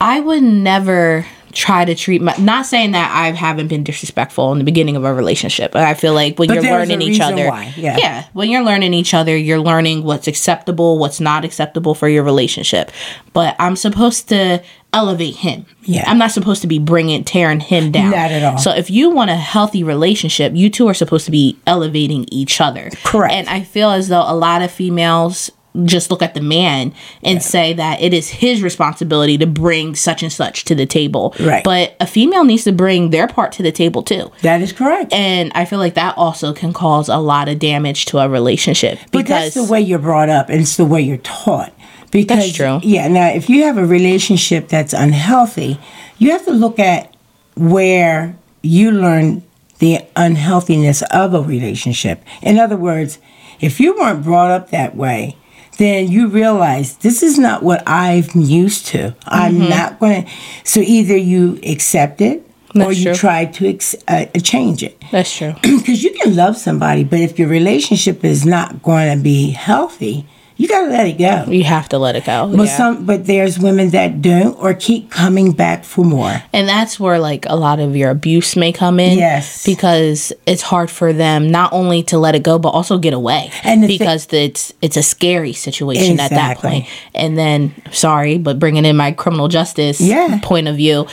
I 0.00 0.20
would 0.20 0.42
never 0.42 1.26
try 1.56 1.84
to 1.86 1.94
treat 1.94 2.20
my 2.20 2.36
not 2.36 2.66
saying 2.66 2.92
that 2.92 3.10
I 3.10 3.30
haven't 3.32 3.68
been 3.68 3.82
disrespectful 3.82 4.52
in 4.52 4.58
the 4.58 4.64
beginning 4.64 4.94
of 4.94 5.04
a 5.04 5.14
relationship. 5.14 5.72
But 5.72 5.84
I 5.84 5.94
feel 5.94 6.12
like 6.12 6.38
when 6.38 6.48
But 6.48 6.62
you're 6.62 6.72
learning 6.72 7.00
each 7.00 7.18
other. 7.18 7.48
why, 7.48 7.72
yeah. 7.76 8.26
when 8.34 8.50
you're 8.50 8.62
learning 8.62 8.92
each 8.92 9.14
other, 9.14 9.36
you're 9.36 9.58
learning 9.58 10.04
what's 10.04 10.28
acceptable, 10.28 10.98
what's 10.98 11.18
not 11.18 11.44
acceptable 11.44 11.94
for 11.94 12.08
your 12.08 12.22
relationship. 12.22 12.92
But 13.32 13.56
I'm 13.58 13.74
supposed 13.74 14.28
to 14.28 14.62
elevate 14.92 15.36
him. 15.36 15.66
Yeah. 15.82 16.04
I'm 16.06 16.18
not 16.18 16.30
supposed 16.30 16.62
to 16.62 16.66
be 16.68 16.78
bringing 16.78 17.24
tearing 17.24 17.60
him 17.60 17.90
down. 17.90 18.10
Not 18.10 18.30
at 18.30 18.42
all. 18.42 18.58
So 18.58 18.70
if 18.72 18.90
you 18.90 19.10
want 19.10 19.30
a 19.30 19.36
healthy 19.36 19.82
relationship, 19.82 20.52
you 20.54 20.70
two 20.70 20.86
are 20.88 20.94
supposed 20.94 21.24
to 21.24 21.30
be 21.30 21.58
elevating 21.66 22.26
each 22.30 22.60
other. 22.60 22.90
Correct. 23.04 23.32
And 23.34 23.48
I 23.48 23.62
feel 23.62 23.90
as 23.90 24.08
though 24.08 24.24
a 24.26 24.34
lot 24.34 24.62
of 24.62 24.70
females 24.70 25.50
just 25.84 26.10
look 26.10 26.22
at 26.22 26.34
the 26.34 26.40
man 26.40 26.94
and 27.22 27.42
say 27.42 27.72
that 27.72 28.00
it 28.00 28.14
is 28.14 28.28
his 28.28 28.62
responsibility 28.62 29.38
to 29.38 29.46
bring 29.46 29.94
such 29.94 30.22
and 30.22 30.32
such 30.32 30.64
to 30.64 30.74
the 30.74 30.86
table. 30.86 31.34
Right. 31.40 31.62
But 31.64 31.96
a 32.00 32.06
female 32.06 32.44
needs 32.44 32.64
to 32.64 32.72
bring 32.72 33.10
their 33.10 33.28
part 33.28 33.52
to 33.52 33.62
the 33.62 33.72
table 33.72 34.02
too. 34.02 34.30
That 34.42 34.62
is 34.62 34.72
correct. 34.72 35.12
And 35.12 35.52
I 35.54 35.64
feel 35.64 35.78
like 35.78 35.94
that 35.94 36.16
also 36.16 36.52
can 36.52 36.72
cause 36.72 37.08
a 37.08 37.18
lot 37.18 37.48
of 37.48 37.58
damage 37.58 38.06
to 38.06 38.18
a 38.18 38.28
relationship 38.28 38.98
But 39.12 39.26
that's 39.26 39.54
the 39.54 39.64
way 39.64 39.80
you're 39.80 39.98
brought 39.98 40.28
up, 40.28 40.48
and 40.48 40.60
it's 40.60 40.76
the 40.76 40.84
way 40.84 41.00
you're 41.00 41.16
taught. 41.18 41.72
Because 42.10 42.38
That's 42.38 42.52
true. 42.52 42.80
Yeah. 42.82 43.08
Now, 43.08 43.28
if 43.28 43.50
you 43.50 43.64
have 43.64 43.78
a 43.78 43.84
relationship 43.84 44.68
that's 44.68 44.92
unhealthy, 44.92 45.78
you 46.18 46.30
have 46.30 46.44
to 46.46 46.52
look 46.52 46.78
at 46.78 47.14
where 47.56 48.36
you 48.62 48.90
learn 48.92 49.42
the 49.78 50.00
unhealthiness 50.14 51.02
of 51.10 51.34
a 51.34 51.42
relationship. 51.42 52.22
In 52.42 52.58
other 52.58 52.76
words, 52.76 53.18
if 53.60 53.80
you 53.80 53.96
weren't 53.96 54.22
brought 54.22 54.50
up 54.50 54.70
that 54.70 54.94
way, 54.96 55.36
then 55.78 56.08
you 56.10 56.28
realize 56.28 56.96
this 56.98 57.22
is 57.22 57.38
not 57.38 57.62
what 57.62 57.82
I'm 57.86 58.24
used 58.34 58.86
to. 58.88 59.14
I'm 59.26 59.54
Mm-hmm. 59.58 59.68
not 59.70 59.98
going 60.00 60.24
to. 60.24 60.30
So 60.64 60.80
either 60.80 61.16
you 61.16 61.58
accept 61.66 62.20
it 62.20 62.42
or 62.74 62.92
you 62.92 63.04
true. 63.04 63.14
try 63.14 63.44
to 63.46 63.68
ex- 63.68 63.94
uh, 64.06 64.26
change 64.42 64.82
it 64.82 65.02
that's 65.10 65.34
true. 65.34 65.54
because 65.62 66.02
you 66.02 66.12
can 66.12 66.36
love 66.36 66.56
somebody, 66.58 67.04
but 67.04 67.20
if 67.20 67.38
your 67.38 67.48
relationship 67.48 68.22
is 68.24 68.44
not 68.44 68.82
going 68.82 69.16
to 69.16 69.22
be 69.22 69.50
healthy, 69.50 70.26
you 70.56 70.68
got 70.68 70.82
to 70.82 70.86
let 70.88 71.06
it 71.06 71.18
go. 71.18 71.50
You 71.50 71.64
have 71.64 71.88
to 71.90 71.98
let 71.98 72.16
it 72.16 72.24
go. 72.24 72.50
But 72.56 72.64
yeah. 72.68 72.76
some, 72.76 73.04
but 73.06 73.26
there's 73.26 73.58
women 73.58 73.90
that 73.90 74.22
don't 74.22 74.54
or 74.58 74.72
keep 74.74 75.10
coming 75.10 75.52
back 75.52 75.84
for 75.84 76.04
more. 76.04 76.42
And 76.52 76.68
that's 76.68 76.98
where 76.98 77.18
like 77.18 77.44
a 77.46 77.56
lot 77.56 77.78
of 77.78 77.94
your 77.94 78.10
abuse 78.10 78.56
may 78.56 78.72
come 78.72 78.98
in. 78.98 79.18
Yes. 79.18 79.64
Because 79.66 80.32
it's 80.46 80.62
hard 80.62 80.90
for 80.90 81.12
them 81.12 81.50
not 81.50 81.72
only 81.72 82.02
to 82.04 82.18
let 82.18 82.34
it 82.34 82.42
go 82.42 82.58
but 82.58 82.70
also 82.70 82.96
get 82.98 83.12
away. 83.12 83.50
And 83.64 83.82
the 83.82 83.88
thi- 83.88 83.98
because 83.98 84.32
it's 84.32 84.72
it's 84.80 84.96
a 84.96 85.02
scary 85.02 85.52
situation 85.52 86.18
at 86.20 86.30
that 86.30 86.58
point. 86.58 86.86
And 87.14 87.36
then 87.36 87.74
sorry, 87.92 88.38
but 88.38 88.58
bringing 88.58 88.84
in 88.84 88.96
my 88.96 89.12
criminal 89.12 89.48
justice 89.48 90.00
Yeah. 90.00 90.40
point 90.42 90.68
of 90.68 90.76
view, 90.76 91.06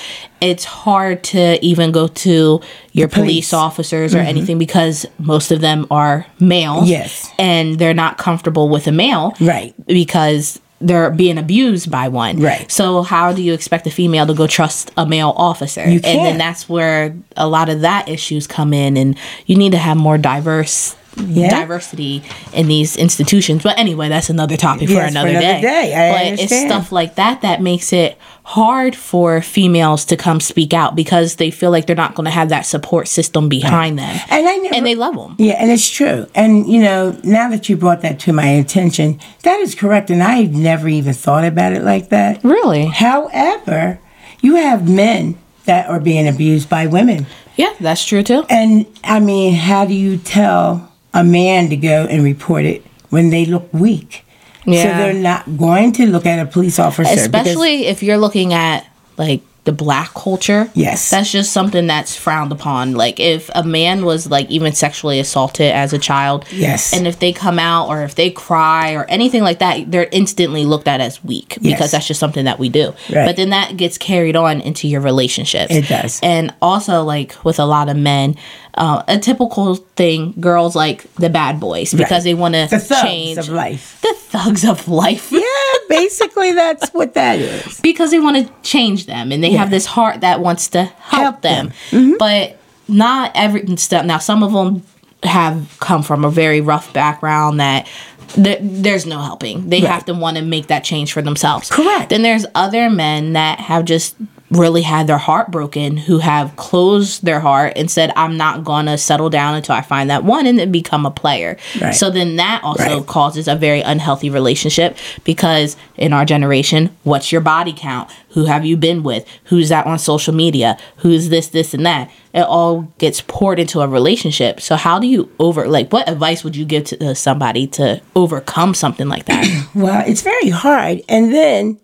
it's 0.44 0.66
hard 0.66 1.24
to 1.24 1.64
even 1.66 1.92
go 1.92 2.08
to 2.08 2.62
your 2.92 3.08
police. 3.08 3.24
police. 3.26 3.48
Mm-hmm. 3.48 3.66
officers 3.66 4.14
or 4.14 4.20
anything 4.20 4.58
because 4.60 5.06
most 5.18 5.52
of 5.52 5.62
them 5.62 5.88
are 5.90 6.26
male. 6.40 6.84
Yes. 6.86 7.32
And 7.40 7.80
they're 7.80 7.94
not 7.94 8.18
comfortable 8.18 8.70
with 8.70 8.86
a 8.88 8.92
male. 8.92 9.34
Right. 9.40 9.74
Because 9.88 10.60
they're 10.82 11.10
being 11.12 11.38
abused 11.38 11.90
by 11.90 12.10
one. 12.10 12.42
Right. 12.42 12.70
So 12.70 13.04
how 13.04 13.32
do 13.32 13.42
you 13.42 13.54
expect 13.54 13.88
a 13.88 13.92
female 13.92 14.28
to 14.28 14.34
go 14.34 14.48
trust 14.48 14.92
a 14.98 15.06
male 15.06 15.34
officer? 15.38 15.82
You 15.82 15.96
And 15.96 16.04
then 16.04 16.18
can't. 16.18 16.38
that's 16.38 16.68
where 16.68 17.16
a 17.38 17.48
lot 17.48 17.70
of 17.70 17.82
that 17.82 18.10
issues 18.10 18.48
come 18.48 18.74
in 18.74 18.98
and 18.98 19.18
you 19.46 19.56
need 19.56 19.72
to 19.72 19.78
have 19.78 19.96
more 19.96 20.18
diverse 20.18 20.96
Yeah. 21.18 21.50
diversity 21.50 22.24
in 22.54 22.68
these 22.68 22.98
institutions. 22.98 23.62
But 23.64 23.78
anyway, 23.78 24.10
that's 24.10 24.30
another 24.30 24.58
topic 24.58 24.88
for 24.88 24.94
Yes, 24.96 25.04
for 25.06 25.10
another, 25.12 25.30
another 25.30 25.46
day. 25.46 25.62
day. 25.62 25.94
I 25.94 26.32
but 26.32 26.40
it's 26.40 26.56
stuff 26.60 26.92
like 26.92 27.16
that 27.16 27.42
that 27.42 27.62
makes 27.62 27.94
it 27.94 28.18
hard 28.46 28.96
for 28.96 29.42
females 29.42 30.04
to 30.06 30.18
come 30.18 30.40
speak 30.40 30.74
out 30.74 30.96
because 30.96 31.36
they 31.36 31.50
feel 31.52 31.72
like 31.72 31.86
they're 31.86 31.96
not 31.96 32.14
going 32.16 32.26
to 32.26 32.32
have 32.32 32.50
that 32.50 32.66
support 32.66 33.08
system 33.08 33.48
behind 33.48 33.98
them. 33.98 34.20
And 34.30 34.48
I 34.48 34.58
never, 34.58 34.76
And 34.76 34.86
they 34.86 34.96
love 34.96 35.16
them. 35.16 35.36
Yeah, 35.38 35.54
and 35.54 35.72
it's 35.72 35.90
true. 35.90 36.26
And 36.36 36.68
you 36.68 36.82
know, 36.82 37.18
now 37.24 37.50
that 37.50 37.70
you 37.70 37.78
brought 37.78 38.02
that 38.02 38.20
to 38.22 38.34
my 38.34 38.48
attention, 38.48 39.20
that 39.44 39.60
is 39.62 39.76
correct. 39.76 40.10
And 40.10 40.22
I 40.24 40.44
never 40.44 40.88
even 40.90 41.14
thought 41.14 41.46
about 41.46 41.74
it 41.74 41.84
like 41.84 42.10
that. 42.10 42.44
Really? 42.44 42.86
However, 42.88 44.00
you 44.42 44.56
have 44.56 44.90
men 44.90 45.38
that 45.66 45.88
are 45.90 46.00
being 46.00 46.28
abused 46.28 46.70
by 46.70 46.88
women. 46.88 47.26
Yeah, 47.56 47.74
that's 47.80 48.04
true 48.04 48.24
too. 48.24 48.46
And 48.50 48.86
I 49.04 49.20
mean, 49.20 49.54
how 49.54 49.86
do 49.86 49.94
you 49.94 50.18
tell 50.18 50.92
a 51.14 51.24
man 51.24 51.70
to 51.70 51.76
go 51.78 52.06
and 52.10 52.24
report 52.24 52.66
it 52.66 52.84
when 53.10 53.30
they 53.30 53.46
look 53.46 53.72
weak? 53.74 54.26
So 54.66 54.72
they're 54.72 55.14
not 55.14 55.58
going 55.58 55.92
to 55.94 56.06
look 56.08 56.26
at 56.26 56.40
a 56.40 56.46
police 56.50 56.80
officer. 56.80 57.04
because- 57.30 57.48
especially 57.48 57.86
if 57.88 58.02
you're 58.02 58.18
looking 58.18 58.54
at 58.54 58.86
like 59.18 59.42
the 59.66 59.72
black 59.72 60.14
culture 60.14 60.70
Yes. 60.74 61.10
that's 61.10 61.32
just 61.32 61.54
something 61.54 61.88
that's 61.88 62.16
frowned 62.18 62.52
upon 62.52 62.96
like 62.96 63.20
if 63.20 63.50
a 63.56 63.64
man 63.64 64.04
was 64.04 64.30
like 64.30 64.50
even 64.52 64.74
sexually 64.74 65.20
assaulted 65.22 65.72
as 65.72 65.94
a 65.94 65.98
child 65.98 66.46
Yes. 66.52 66.92
and 66.94 67.08
if 67.08 67.20
they 67.20 67.32
come 67.32 67.60
out 67.60 67.88
or 67.88 68.04
if 68.04 68.16
they 68.16 68.30
cry 68.30 68.92
or 68.92 69.06
anything 69.06 69.42
like 69.42 69.60
that 69.60 69.90
they're 69.90 70.10
instantly 70.12 70.66
looked 70.66 70.88
at 70.90 71.00
as 71.00 71.24
weak 71.24 71.58
because 71.62 71.92
that's 71.92 72.08
just 72.08 72.20
something 72.20 72.44
that 72.46 72.60
we 72.60 72.68
do 72.68 72.88
Right. 73.10 73.26
but 73.26 73.38
then 73.38 73.52
that 73.52 73.78
gets 73.78 73.98
carried 73.98 74.36
on 74.36 74.60
into 74.60 74.88
your 74.90 75.00
relationships 75.00 75.74
It 75.74 75.88
does. 75.88 76.20
and 76.22 76.54
also 76.62 77.04
like 77.04 77.36
with 77.46 77.58
a 77.60 77.66
lot 77.66 77.88
of 77.88 77.96
men 77.96 78.36
uh, 78.76 79.04
a 79.08 79.20
typical 79.20 79.76
thing 79.76 80.34
girls 80.40 80.76
like 80.76 81.04
the 81.16 81.30
bad 81.30 81.60
boys 81.60 81.94
because 81.94 82.12
Right. 82.12 82.24
they 82.24 82.34
want 82.34 82.56
to 82.56 82.68
the 82.70 83.00
change 83.04 83.38
of 83.38 83.48
life. 83.50 84.00
the 84.02 84.14
thugs 84.18 84.66
of 84.66 84.88
life 84.88 85.32
yeah, 85.32 85.42
basically 85.90 86.52
that's 86.54 86.90
what 86.90 87.14
that 87.14 87.38
is. 87.40 87.80
because 87.84 88.10
they 88.12 88.20
want 88.20 88.36
to 88.48 88.52
change 88.64 89.06
them 89.06 89.32
and 89.32 89.44
they 89.44 89.53
have 89.58 89.70
this 89.70 89.86
heart 89.86 90.22
that 90.22 90.40
wants 90.40 90.70
to 90.70 90.84
help, 90.84 91.22
Help 91.24 91.42
them, 91.42 91.68
them. 91.68 91.76
Mm-hmm. 91.92 92.14
but 92.20 92.58
not 92.88 93.32
every 93.36 93.78
stuff 93.78 94.06
now 94.06 94.18
some 94.18 94.44
of 94.44 94.52
them 94.54 94.84
have 95.24 95.78
come 95.80 96.04
from 96.04 96.26
a 96.26 96.30
very 96.30 96.60
rough 96.60 96.92
background 96.94 97.60
that 97.62 97.88
th- 98.36 98.60
there's 98.62 99.06
no 99.06 99.20
helping 99.22 99.70
they 99.70 99.80
Right. 99.82 99.90
have 99.90 100.06
to 100.06 100.14
want 100.14 100.36
to 100.38 100.44
make 100.44 100.68
that 100.68 100.84
change 100.84 101.14
for 101.14 101.22
themselves 101.22 101.70
Correct. 101.70 102.10
then 102.10 102.24
there's 102.24 102.46
other 102.56 102.90
men 102.90 103.34
that 103.34 103.60
have 103.62 103.86
just 103.86 104.16
really 104.54 104.82
had 104.82 105.08
their 105.08 105.18
heart 105.18 105.52
broken 105.52 105.98
who 105.98 106.20
have 106.20 106.56
closed 106.56 107.24
their 107.26 107.40
heart 107.40 107.74
and 107.76 107.90
said 107.92 108.12
i'm 108.16 108.38
not 108.38 108.64
gonna 108.64 108.98
settle 108.98 109.30
down 109.30 109.56
until 109.56 109.76
i 109.76 109.82
find 109.82 110.10
that 110.10 110.24
one 110.24 110.46
and 110.48 110.58
then 110.60 110.72
become 110.72 111.06
a 111.06 111.12
player 111.12 111.58
Right. 111.82 111.94
so 111.96 112.10
then 112.10 112.36
that 112.38 112.64
also 112.64 112.84
Right. 113.00 113.06
causes 113.08 113.48
a 113.48 113.56
very 113.56 113.82
unhealthy 113.82 114.30
relationship 114.30 114.98
because 115.24 115.76
in 115.96 116.12
our 116.12 116.26
generation, 116.26 116.90
what's 117.04 117.32
your 117.32 117.40
body 117.42 117.74
count? 117.76 118.10
Who 118.30 118.46
have 118.46 118.66
you 118.66 118.76
been 118.78 119.04
with? 119.04 119.26
Who's 119.46 119.70
that 119.70 119.86
on 119.86 120.00
social 120.00 120.34
media? 120.34 120.76
Who's 120.98 121.30
this, 121.30 121.48
this, 121.50 121.74
and 121.76 121.86
that? 121.86 122.10
It 122.34 122.42
all 122.42 122.92
gets 122.98 123.22
poured 123.22 123.60
into 123.60 123.80
a 123.82 123.88
relationship. 123.88 124.60
So 124.60 124.76
how 124.76 124.98
do 124.98 125.06
you 125.06 125.30
over 125.40 125.68
like 125.68 125.94
what 125.94 126.10
advice 126.10 126.44
would 126.44 126.56
you 126.56 126.66
give 126.66 126.86
to 126.86 127.14
somebody 127.14 127.68
to 127.68 128.02
overcome 128.16 128.74
something 128.74 129.08
like 129.08 129.26
that? 129.26 129.46
Well, 129.76 130.04
it's 130.08 130.22
very 130.22 130.50
hard. 130.50 131.02
And 131.10 131.34
then, 131.34 131.80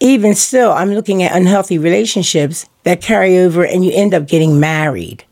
even 0.00 0.34
still, 0.34 0.72
I'm 0.72 0.92
looking 0.92 1.22
at 1.22 1.36
unhealthy 1.36 1.78
relationships 1.78 2.66
that 2.84 3.00
carry 3.00 3.38
over 3.38 3.64
and 3.64 3.84
you 3.84 3.92
end 3.94 4.14
up 4.14 4.26
getting 4.26 4.58
married. 4.58 5.24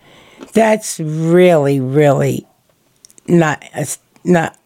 That's 0.53 1.01
really, 1.01 1.81
really 1.81 2.47
not, 3.27 3.65
not, 4.25 4.57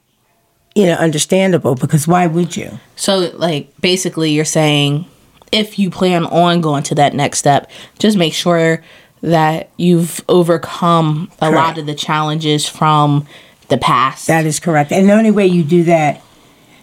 you 0.74 0.86
know, 0.86 0.94
understandable 0.94 1.74
because 1.76 2.06
why 2.08 2.26
would 2.26 2.56
you? 2.56 2.78
so 2.96 3.30
like 3.34 3.72
basically 3.80 4.30
you're 4.30 4.44
saying 4.44 5.06
if 5.52 5.78
you 5.78 5.90
plan 5.90 6.24
on 6.24 6.60
going 6.60 6.82
to 6.84 6.94
that 6.96 7.14
next 7.14 7.38
step, 7.38 7.70
just 7.98 8.16
make 8.16 8.32
sure 8.32 8.82
that 9.20 9.70
you've 9.76 10.24
overcome 10.28 11.30
a 11.40 11.50
lot 11.50 11.78
of 11.78 11.86
the 11.86 11.94
challenges 11.94 12.68
from 12.68 13.26
the 13.68 13.78
past. 13.78 14.26
That 14.26 14.46
is 14.46 14.58
correct. 14.58 14.90
And 14.90 15.08
the 15.08 15.12
only 15.12 15.30
way 15.30 15.46
you 15.46 15.62
do 15.62 15.84
that, 15.84 16.22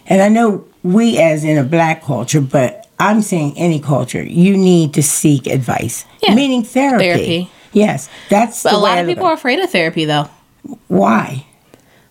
and 0.06 0.22
I 0.22 0.28
know 0.28 0.64
we 0.82 1.18
as 1.18 1.44
in 1.44 1.58
a 1.58 1.64
black 1.64 2.02
culture, 2.02 2.40
but 2.40 2.79
I'm 3.00 3.22
saying 3.22 3.54
any 3.56 3.80
culture, 3.80 4.22
you 4.22 4.56
need 4.56 4.94
to 4.94 5.02
seek 5.02 5.46
advice, 5.46 6.04
Yeah. 6.22 6.34
meaning 6.34 6.62
therapy. 6.62 7.04
Therapy. 7.04 7.50
Yes, 7.72 8.08
that's 8.28 8.64
a 8.64 8.76
lot 8.76 8.98
of 8.98 9.06
people 9.06 9.26
are 9.26 9.32
afraid 9.32 9.58
of 9.58 9.70
therapy 9.70 10.04
though. 10.04 10.28
Why? 10.88 11.46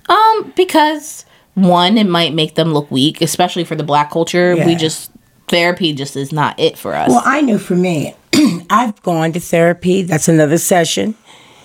Um, 0.08 0.51
because 0.55 1.25
one, 1.53 1.98
it 1.98 2.08
might 2.08 2.34
make 2.34 2.55
them 2.55 2.74
look 2.74 2.89
weak, 2.89 3.22
especially 3.22 3.63
for 3.63 3.75
the 3.75 3.84
black 3.84 4.10
culture. 4.10 4.55
We 4.65 4.75
just 4.75 5.12
therapy 5.48 5.93
just 5.93 6.15
is 6.15 6.31
not 6.31 6.60
it 6.60 6.77
for 6.77 6.96
us. 6.96 7.10
Well, 7.10 7.22
I 7.25 7.41
know 7.41 7.58
for 7.60 7.75
me, 7.75 8.15
I've 8.69 9.00
gone 9.03 9.31
to 9.34 9.39
therapy. 9.39 10.01
That's 10.01 10.27
another 10.27 10.58
session. 10.58 11.15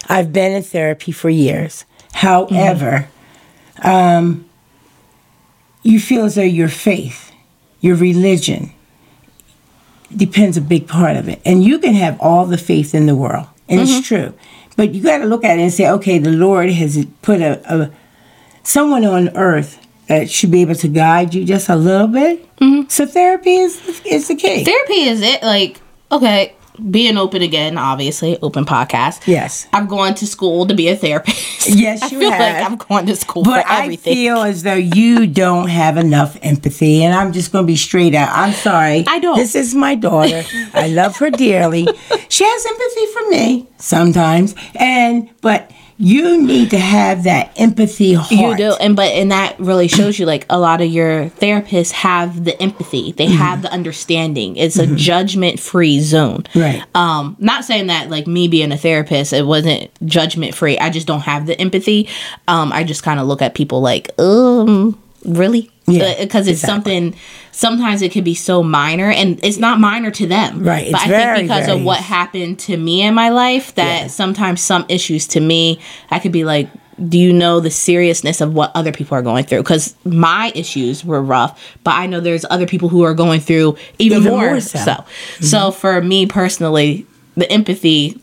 I've 0.09 0.33
been 0.33 0.53
in 0.53 0.63
therapy 0.63 1.13
for 1.13 1.31
years. 1.31 1.85
However, 2.13 3.09
um, 3.83 4.45
you 5.83 5.99
feel 6.01 6.25
as 6.25 6.35
though 6.35 6.43
your 6.43 6.69
faith, 6.69 7.33
your 7.81 7.97
religion, 7.97 8.73
depends 10.17 10.57
a 10.57 10.61
big 10.61 10.89
part 10.89 11.17
of 11.17 11.29
it. 11.29 11.41
And 11.45 11.63
you 11.63 11.79
can 11.79 11.95
have 11.95 12.21
all 12.21 12.47
the 12.47 12.59
faith 12.59 12.95
in 12.95 13.07
the 13.07 13.15
world, 13.15 13.47
and 13.69 13.81
it's 13.81 13.93
mm-hmm. 13.93 14.01
true. 14.03 14.35
But 14.77 14.95
you 14.95 15.03
got 15.03 15.19
to 15.19 15.27
look 15.27 15.45
at 15.45 15.59
it 15.59 15.63
and 15.63 15.73
say, 15.73 15.89
okay, 15.89 16.19
the 16.19 16.31
Lord 16.31 16.71
has 16.71 17.07
put 17.23 17.41
a, 17.41 17.61
a 17.73 17.91
someone 18.63 19.05
on 19.05 19.37
earth 19.37 19.81
that 20.09 20.31
should 20.31 20.51
be 20.51 20.63
able 20.63 20.75
to 20.75 20.89
guide 20.89 21.35
you 21.35 21.45
just 21.45 21.69
a 21.69 21.77
little 21.77 22.09
bit. 22.09 22.57
Mm-hmm. 22.57 22.89
So 22.89 23.07
therapy 23.07 23.57
is 23.57 24.03
is 24.05 24.29
the 24.29 24.35
key. 24.35 24.65
therapy 24.65 25.05
is 25.05 25.23
it 25.23 25.43
like 25.43 25.81
okay, 26.11 26.55
being 26.91 27.17
open 27.17 27.43
again, 27.43 27.79
obviously, 27.79 28.39
open 28.43 28.65
podcast. 28.65 29.27
Yes. 29.27 29.67
I've 29.73 29.89
gone 29.89 30.15
to 30.17 30.27
school 30.27 30.67
to 30.67 30.75
be 30.75 30.89
a 30.89 30.97
therapist. 30.97 31.43
Yes, 31.67 32.03
I 32.03 32.09
you 32.09 32.19
feel 32.21 32.31
have. 32.31 32.41
like 32.41 32.71
I'm 32.71 32.77
going 32.77 33.07
to 33.07 33.17
school 33.17 33.43
But 33.43 33.65
for 33.65 33.73
I 33.73 33.97
feel 33.97 34.43
as 34.43 34.65
though 34.65 34.75
you 34.75 35.27
don't 35.27 35.69
have 35.69 35.97
enough 35.97 36.37
empathy, 36.43 37.03
and 37.03 37.15
I'm 37.15 37.33
just 37.33 37.53
going 37.53 37.65
to 37.65 37.67
be 37.67 37.75
straight 37.77 38.15
out. 38.15 38.29
I'm 38.33 38.53
sorry. 38.53 39.05
I 39.09 39.19
don't. 39.19 39.37
This 39.39 39.55
is 39.55 39.75
my 39.75 39.95
daughter. 39.95 40.43
I 40.75 40.89
love 40.89 41.17
her 41.17 41.31
dearly. 41.31 41.87
She 42.29 42.45
has 42.45 42.67
empathy 42.67 43.07
for 43.13 43.31
me 43.31 43.69
sometimes, 43.79 44.55
and 44.75 45.31
but 45.41 45.71
you 46.05 46.43
need 46.47 46.71
to 46.71 46.79
have 46.79 47.25
that 47.25 47.51
empathy 47.57 48.13
heart. 48.13 48.31
You 48.31 48.57
do, 48.57 48.75
and 48.81 48.95
but 48.95 49.09
and 49.13 49.33
that 49.33 49.59
really 49.59 49.89
shows 49.89 50.19
you 50.19 50.27
like 50.27 50.45
a 50.51 50.59
lot 50.59 50.81
of 50.83 50.89
your 50.89 51.31
therapists 51.31 51.93
have 51.93 52.45
the 52.45 52.61
empathy. 52.63 53.13
They 53.13 53.25
Mm-hmm. 53.27 53.37
have 53.37 53.63
the 53.63 53.73
understanding. 53.73 54.57
It's 54.57 54.79
a 54.79 54.87
judgment 54.87 55.59
free 55.59 56.01
zone. 56.01 56.45
Right. 56.55 56.83
Um, 56.95 57.37
not 57.39 57.65
saying 57.65 57.87
that 57.87 58.11
like 58.11 58.27
me 58.27 58.49
being 58.49 58.71
a 58.71 58.77
therapist, 58.77 59.33
it 59.33 59.47
wasn't 59.47 59.91
judgment 60.07 60.55
free. 60.55 60.79
I 60.79 60.91
just 60.91 61.07
don't 61.07 61.21
have 61.23 61.47
the 61.47 61.59
empathy. 61.59 62.09
Um, 62.49 62.71
I 62.73 62.85
just 62.85 63.03
kind 63.03 63.19
of 63.19 63.27
look 63.27 63.41
at 63.41 63.55
people 63.55 63.81
like, 63.81 64.11
um, 64.19 65.01
really? 65.25 65.71
Yeah, 65.87 66.03
uh, 66.05 66.23
because 66.23 66.49
it's 66.49 66.63
exactly. 66.63 66.93
something. 67.11 67.21
Sometimes 67.53 68.01
it 68.03 68.11
could 68.13 68.25
be 68.25 68.35
so 68.35 68.63
minor, 68.63 69.11
and 69.11 69.39
it's 69.45 69.59
not 69.59 69.79
minor 69.81 70.11
to 70.13 70.27
them. 70.27 70.63
Right, 70.65 70.91
But 70.91 71.03
I 71.03 71.09
very, 71.09 71.37
think 71.39 71.49
because 71.49 71.67
very- 71.67 71.79
of 71.79 71.85
what 71.85 71.99
happened 72.01 72.59
to 72.61 72.77
me 72.77 73.03
in 73.03 73.15
my 73.15 73.29
life, 73.29 73.75
that 73.75 74.01
Yeah. 74.03 74.07
sometimes 74.09 74.61
some 74.63 74.85
issues 74.89 75.27
to 75.29 75.41
me, 75.41 75.79
I 76.11 76.19
could 76.21 76.33
be 76.33 76.45
like, 76.45 76.69
do 77.09 77.19
you 77.19 77.33
know 77.33 77.59
the 77.61 77.71
seriousness 77.71 78.41
of 78.41 78.55
what 78.55 78.71
other 78.75 78.93
people 78.93 79.17
are 79.19 79.23
going 79.23 79.45
through? 79.45 79.59
Because 79.63 79.95
my 80.05 80.53
issues 80.55 81.05
were 81.05 81.21
rough, 81.21 81.61
but 81.83 81.95
I 81.97 82.07
know 82.07 82.21
there's 82.21 82.47
other 82.51 82.67
people 82.67 82.89
who 82.89 83.03
are 83.03 83.15
going 83.15 83.41
through 83.41 83.77
even, 83.99 84.19
Even 84.23 84.33
more, 84.33 84.51
more 84.53 84.61
so. 84.61 84.79
so. 84.79 85.05
So, 85.41 85.71
for 85.73 86.01
me 86.01 86.25
personally, 86.27 87.05
the 87.37 87.51
empathy 87.51 88.21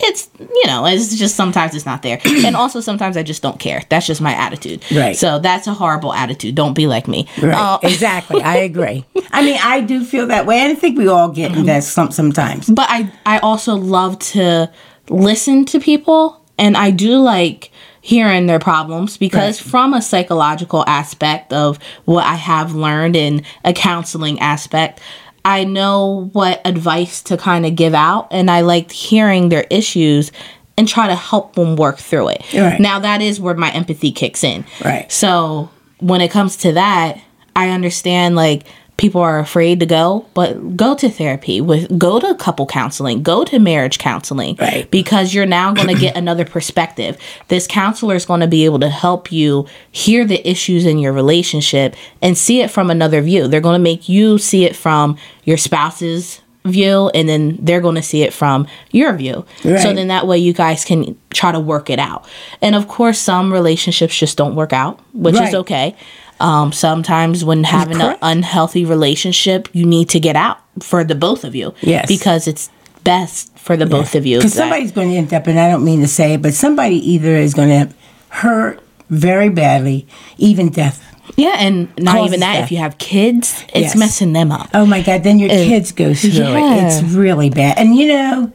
it's 0.00 0.28
you 0.38 0.66
know 0.66 0.84
it's 0.86 1.14
just 1.16 1.36
sometimes 1.36 1.74
it's 1.74 1.86
not 1.86 2.02
there 2.02 2.20
and 2.44 2.56
also 2.56 2.80
sometimes 2.80 3.16
i 3.16 3.22
just 3.22 3.42
don't 3.42 3.60
care 3.60 3.80
that's 3.90 4.06
just 4.06 4.20
my 4.20 4.32
attitude 4.34 4.82
Right. 4.92 5.16
so 5.16 5.38
that's 5.38 5.66
a 5.66 5.74
horrible 5.74 6.12
attitude 6.12 6.54
don't 6.56 6.74
be 6.74 6.86
like 6.86 7.06
me 7.08 7.28
Right. 7.40 7.54
Uh, 7.54 7.78
exactly. 7.82 8.42
I 8.42 8.56
agree. 8.56 9.04
I 9.32 9.42
mean, 9.44 9.58
I 9.62 9.80
do 9.80 10.04
feel 10.04 10.26
that 10.28 10.46
way. 10.46 10.58
and 10.60 10.72
I 10.72 10.74
think 10.74 10.98
we 10.98 11.08
all 11.08 11.28
get 11.30 11.52
that 11.66 11.84
some 11.84 12.10
sometimes. 12.10 12.68
but 12.70 12.86
I 12.90 13.10
I 13.24 13.38
also 13.38 13.74
love 13.74 14.18
to 14.34 14.70
listen 15.08 15.64
to 15.66 15.80
people 15.80 16.40
and 16.58 16.76
I 16.76 16.90
do 16.90 17.18
like 17.18 17.70
hearing 18.00 18.46
their 18.46 18.58
problems 18.58 19.16
because 19.16 19.60
Right. 19.62 19.70
from 19.70 19.94
a 19.94 20.02
psychological 20.02 20.84
aspect 20.86 21.52
of 21.52 21.78
what 22.04 22.24
I 22.24 22.34
have 22.34 22.74
learned 22.74 23.16
in 23.16 23.42
a 23.64 23.72
counseling 23.72 24.38
aspect 24.40 25.00
I 25.44 25.64
know 25.64 26.30
what 26.32 26.60
advice 26.64 27.22
to 27.24 27.36
kind 27.36 27.66
of 27.66 27.76
give 27.76 27.94
out 27.94 28.28
and 28.30 28.50
I 28.50 28.62
like 28.62 28.90
hearing 28.90 29.50
their 29.50 29.66
issues 29.70 30.32
and 30.76 30.88
try 30.88 31.06
to 31.06 31.14
help 31.14 31.54
them 31.54 31.76
work 31.76 31.98
through 31.98 32.28
it. 32.28 32.52
Right. 32.52 32.80
Now 32.80 32.98
that 32.98 33.20
is 33.20 33.40
where 33.40 33.54
my 33.54 33.70
empathy 33.70 34.10
kicks 34.10 34.42
in. 34.42 34.64
Right. 34.84 35.10
So 35.12 35.70
when 35.98 36.20
it 36.20 36.30
comes 36.30 36.56
to 36.58 36.72
that, 36.72 37.20
I 37.54 37.70
understand 37.70 38.36
like 38.36 38.66
people 38.96 39.20
are 39.20 39.38
afraid 39.40 39.80
to 39.80 39.86
go, 39.86 40.24
but 40.34 40.76
go 40.76 40.94
to 40.94 41.08
therapy 41.08 41.60
with 41.60 41.98
go 41.98 42.20
to 42.20 42.34
couple 42.36 42.64
counseling, 42.66 43.22
go 43.22 43.44
to 43.44 43.58
marriage 43.58 43.98
counseling. 43.98 44.56
Right. 44.60 44.88
Because 44.90 45.34
you're 45.34 45.46
now 45.46 45.72
going 45.74 45.88
to 45.88 45.94
get 46.00 46.16
another 46.16 46.44
perspective. 46.44 47.18
This 47.48 47.66
counselor 47.66 48.14
is 48.14 48.24
going 48.24 48.40
to 48.40 48.46
be 48.46 48.64
able 48.64 48.78
to 48.80 48.88
help 48.88 49.32
you 49.32 49.66
hear 49.90 50.24
the 50.24 50.48
issues 50.48 50.86
in 50.86 50.98
your 50.98 51.12
relationship 51.12 51.96
and 52.22 52.38
see 52.38 52.60
it 52.60 52.70
from 52.70 52.90
another 52.90 53.20
view. 53.20 53.48
They're 53.48 53.60
going 53.60 53.78
to 53.78 53.82
make 53.82 54.08
you 54.08 54.38
see 54.38 54.64
it 54.64 54.76
from 54.76 55.16
your 55.44 55.56
spouse's 55.56 56.40
view 56.64 57.10
and 57.14 57.28
then 57.28 57.58
they're 57.60 57.82
going 57.82 57.94
to 57.96 58.02
see 58.02 58.22
it 58.22 58.32
from 58.32 58.66
your 58.90 59.12
view. 59.12 59.44
So 59.62 59.92
then 59.92 60.08
that 60.08 60.26
way 60.26 60.38
you 60.38 60.54
guys 60.54 60.82
can 60.84 61.18
try 61.30 61.52
to 61.52 61.60
work 61.60 61.90
it 61.90 61.98
out. 61.98 62.26
And 62.62 62.74
of 62.74 62.88
course 62.88 63.18
some 63.18 63.52
relationships 63.52 64.16
just 64.16 64.38
don't 64.38 64.54
work 64.54 64.72
out, 64.72 64.98
which 65.12 65.34
Right. 65.34 65.48
is 65.48 65.54
okay. 65.56 65.94
Um, 66.40 66.72
sometimes 66.72 67.44
when 67.44 67.64
having 67.64 68.00
an 68.00 68.16
unhealthy 68.20 68.84
relationship, 68.84 69.68
you 69.72 69.86
need 69.86 70.08
to 70.10 70.20
get 70.20 70.36
out 70.36 70.58
for 70.82 71.04
the 71.04 71.14
both 71.14 71.44
of 71.44 71.54
you. 71.54 71.74
Yes. 71.80 72.06
Because 72.08 72.48
it's 72.48 72.70
best 73.04 73.56
for 73.58 73.76
the 73.76 73.86
both 73.86 74.14
of 74.14 74.26
you. 74.26 74.38
Because 74.38 74.54
somebody's 74.54 74.92
going 74.92 75.10
to 75.10 75.16
end 75.16 75.32
up, 75.32 75.46
and 75.46 75.58
I 75.60 75.70
don't 75.70 75.84
mean 75.84 76.00
to 76.00 76.08
say 76.08 76.34
it, 76.34 76.42
but 76.42 76.52
somebody 76.54 76.96
either 77.12 77.36
is 77.36 77.54
going 77.54 77.68
to 77.88 77.94
hurt 78.30 78.82
very 79.10 79.48
badly, 79.48 80.06
even 80.38 80.70
death. 80.70 81.02
yeah, 81.36 81.56
and 81.58 81.88
not 81.98 82.26
even 82.26 82.40
that. 82.40 82.54
death. 82.54 82.64
If 82.64 82.72
you 82.72 82.78
have 82.78 82.98
kids, 82.98 83.62
it's 83.68 83.94
Yes. 83.94 83.96
messing 83.96 84.32
them 84.32 84.50
up. 84.50 84.68
Oh 84.74 84.84
my 84.86 85.02
God, 85.02 85.22
then 85.22 85.38
your 85.38 85.48
kids 85.50 85.92
go 85.92 86.14
through 86.14 86.30
yeah. 86.30 86.86
it. 86.86 86.86
It's 87.04 87.14
really 87.14 87.48
bad. 87.50 87.78
And 87.78 87.94
you 87.94 88.08
know, 88.08 88.52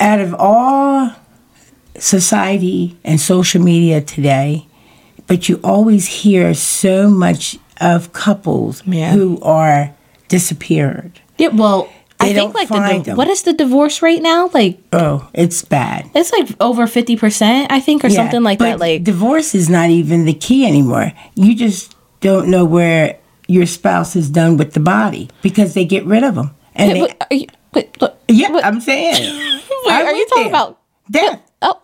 out 0.00 0.20
of 0.20 0.34
all 0.38 1.12
society 1.98 2.96
and 3.04 3.20
social 3.20 3.60
media 3.62 4.00
today, 4.00 4.67
but 5.28 5.48
you 5.48 5.60
always 5.62 6.06
hear 6.24 6.52
so 6.54 7.08
much 7.08 7.56
of 7.80 8.12
couples 8.12 8.82
Yeah. 8.86 9.12
who 9.12 9.38
are 9.42 9.94
disappeared. 10.28 11.20
Yeah, 11.38 11.48
well, 11.48 11.88
I 12.20 12.32
think 12.32 12.52
like 12.54 12.68
the 12.68 13.02
them. 13.04 13.16
what 13.16 13.28
is 13.28 13.42
the 13.42 13.52
divorce 13.52 14.02
rate 14.02 14.22
now? 14.22 14.50
Like 14.52 14.80
Oh, 14.92 15.28
it's 15.32 15.62
bad. 15.64 16.10
it's 16.14 16.32
like 16.32 16.48
over 16.60 16.86
fifty 16.88 17.14
percent, 17.16 17.70
I 17.70 17.78
think, 17.80 18.04
or 18.04 18.08
Yeah, 18.08 18.16
something 18.16 18.42
like 18.42 18.58
but 18.58 18.64
that. 18.64 18.80
Like 18.80 19.04
divorce 19.04 19.54
is 19.54 19.70
not 19.70 19.90
even 19.90 20.24
the 20.24 20.34
key 20.34 20.66
anymore. 20.66 21.12
You 21.36 21.54
just 21.54 21.94
don't 22.20 22.48
know 22.50 22.64
where 22.64 23.18
your 23.46 23.66
spouse 23.66 24.16
is 24.16 24.28
done 24.30 24.56
with 24.56 24.72
the 24.74 24.80
body 24.80 25.30
because 25.42 25.74
they 25.74 25.84
get 25.84 26.04
rid 26.06 26.24
of 26.24 26.34
them. 26.34 26.50
And 26.74 26.92
Wait, 26.92 27.08
they, 27.08 27.16
are 27.30 27.38
you, 27.38 27.46
look, 28.00 28.16
yeah, 28.28 28.50
wait, 28.52 28.64
I'm 28.64 28.80
saying. 28.80 29.14
wait, 29.86 29.92
are 29.92 30.12
you 30.12 30.26
talking 30.26 30.42
there. 30.44 30.50
about 30.50 30.78
death? 31.10 31.40
Oh. 31.62 31.80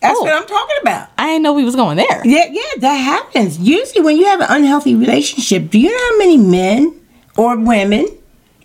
That's 0.00 0.18
Oh. 0.18 0.22
what 0.22 0.32
I'm 0.32 0.46
talking 0.46 0.76
about. 0.82 1.08
I 1.18 1.26
didn't 1.28 1.42
know 1.42 1.52
we 1.52 1.64
was 1.64 1.76
going 1.76 1.96
there. 1.98 2.22
Yeah, 2.24 2.46
yeah, 2.50 2.62
that 2.78 2.94
happens. 2.94 3.58
Usually, 3.58 4.02
when 4.02 4.16
you 4.16 4.24
have 4.26 4.40
an 4.40 4.46
unhealthy 4.48 4.94
relationship, 4.94 5.70
do 5.70 5.78
you 5.78 5.90
know 5.90 5.98
how 6.10 6.18
many 6.18 6.36
men 6.38 6.94
or 7.36 7.56
women 7.58 8.06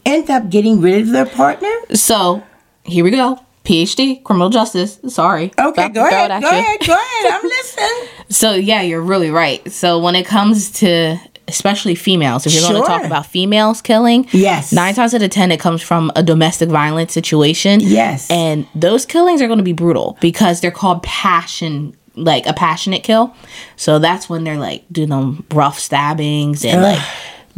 end 0.06 0.30
up 0.30 0.50
getting 0.50 0.80
rid 0.82 1.02
of 1.02 1.10
their 1.10 1.26
partner? 1.26 1.72
So 1.94 2.42
here 2.84 3.04
we 3.04 3.12
go. 3.12 3.40
PhD, 3.66 4.24
criminal 4.24 4.50
justice. 4.50 5.00
Sorry. 5.08 5.52
Okay, 5.60 5.90
go 5.90 6.08
ahead. 6.08 6.30
Go 6.42 6.50
you. 6.52 6.58
ahead. 6.58 6.80
Go 6.86 6.94
ahead. 6.94 7.34
I'm 7.34 7.44
listening. 7.50 8.10
So 8.30 8.54
yeah, 8.54 8.82
you're 8.82 9.02
really 9.02 9.32
right. 9.32 9.70
So 9.72 10.00
when 10.00 10.16
it 10.16 10.26
comes 10.26 10.70
to 10.80 11.18
especially 11.48 11.96
females, 11.96 12.46
if 12.46 12.54
you're 12.54 12.62
going 12.68 12.82
to 12.82 12.88
talk 12.88 13.04
about 13.04 13.26
females 13.26 13.82
killing, 13.82 14.28
Yes. 14.32 14.72
nine 14.72 14.94
times 14.96 15.14
out 15.14 15.22
of 15.22 15.30
ten 15.30 15.52
it 15.52 15.60
comes 15.60 15.82
from 15.82 16.12
a 16.16 16.24
domestic 16.24 16.70
violence 16.70 17.14
situation. 17.14 17.80
Yes. 17.82 18.30
and 18.32 18.68
those 18.76 19.06
killings 19.06 19.42
are 19.42 19.48
going 19.48 19.60
to 19.60 19.64
be 19.64 19.74
brutal 19.74 20.18
because 20.22 20.62
they're 20.62 20.72
called 20.72 21.04
passion, 21.04 21.96
like 22.16 22.46
a 22.48 22.54
passionate 22.54 23.04
kill. 23.04 23.36
So 23.76 24.00
that's 24.00 24.30
when 24.30 24.44
they're 24.44 24.58
like 24.58 24.84
doing 24.92 25.10
them 25.10 25.46
rough 25.54 25.78
stabbings 25.80 26.66
and 26.66 26.82
like 26.82 27.02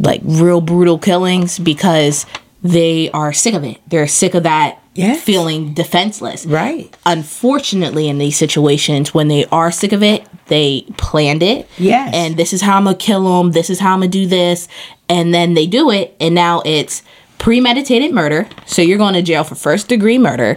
like 0.00 0.20
real 0.24 0.60
brutal 0.60 0.98
killings 0.98 1.58
because 1.58 2.24
they 2.62 3.10
are 3.12 3.32
sick 3.32 3.54
of 3.54 3.64
it. 3.64 3.78
They're 3.88 4.06
sick 4.08 4.34
of 4.34 4.42
that 4.44 4.78
Yes. 4.98 5.22
feeling 5.22 5.72
defenseless 5.74 6.44
Right. 6.44 6.94
unfortunately 7.06 8.08
in 8.08 8.18
these 8.18 8.36
situations 8.36 9.14
when 9.14 9.28
they 9.28 9.44
are 9.46 9.70
sick 9.70 9.92
of 9.92 10.02
it 10.02 10.24
they 10.48 10.84
planned 10.96 11.42
it 11.42 11.68
Yes. 11.78 12.10
and 12.14 12.36
this 12.36 12.52
is 12.52 12.60
how 12.62 12.76
i'm 12.78 12.84
gonna 12.84 12.96
kill 12.96 13.24
them 13.38 13.52
this 13.52 13.70
is 13.70 13.78
how 13.80 13.92
i'm 13.94 14.00
gonna 14.00 14.08
do 14.08 14.26
this 14.26 14.66
and 15.08 15.32
then 15.32 15.54
they 15.54 15.66
do 15.66 15.90
it 15.90 16.16
and 16.20 16.34
now 16.34 16.62
it's 16.64 17.02
premeditated 17.38 18.12
murder 18.12 18.48
so 18.66 18.82
you're 18.82 18.98
going 18.98 19.14
to 19.14 19.22
jail 19.22 19.44
for 19.44 19.54
first 19.54 19.88
degree 19.88 20.18
murder 20.18 20.56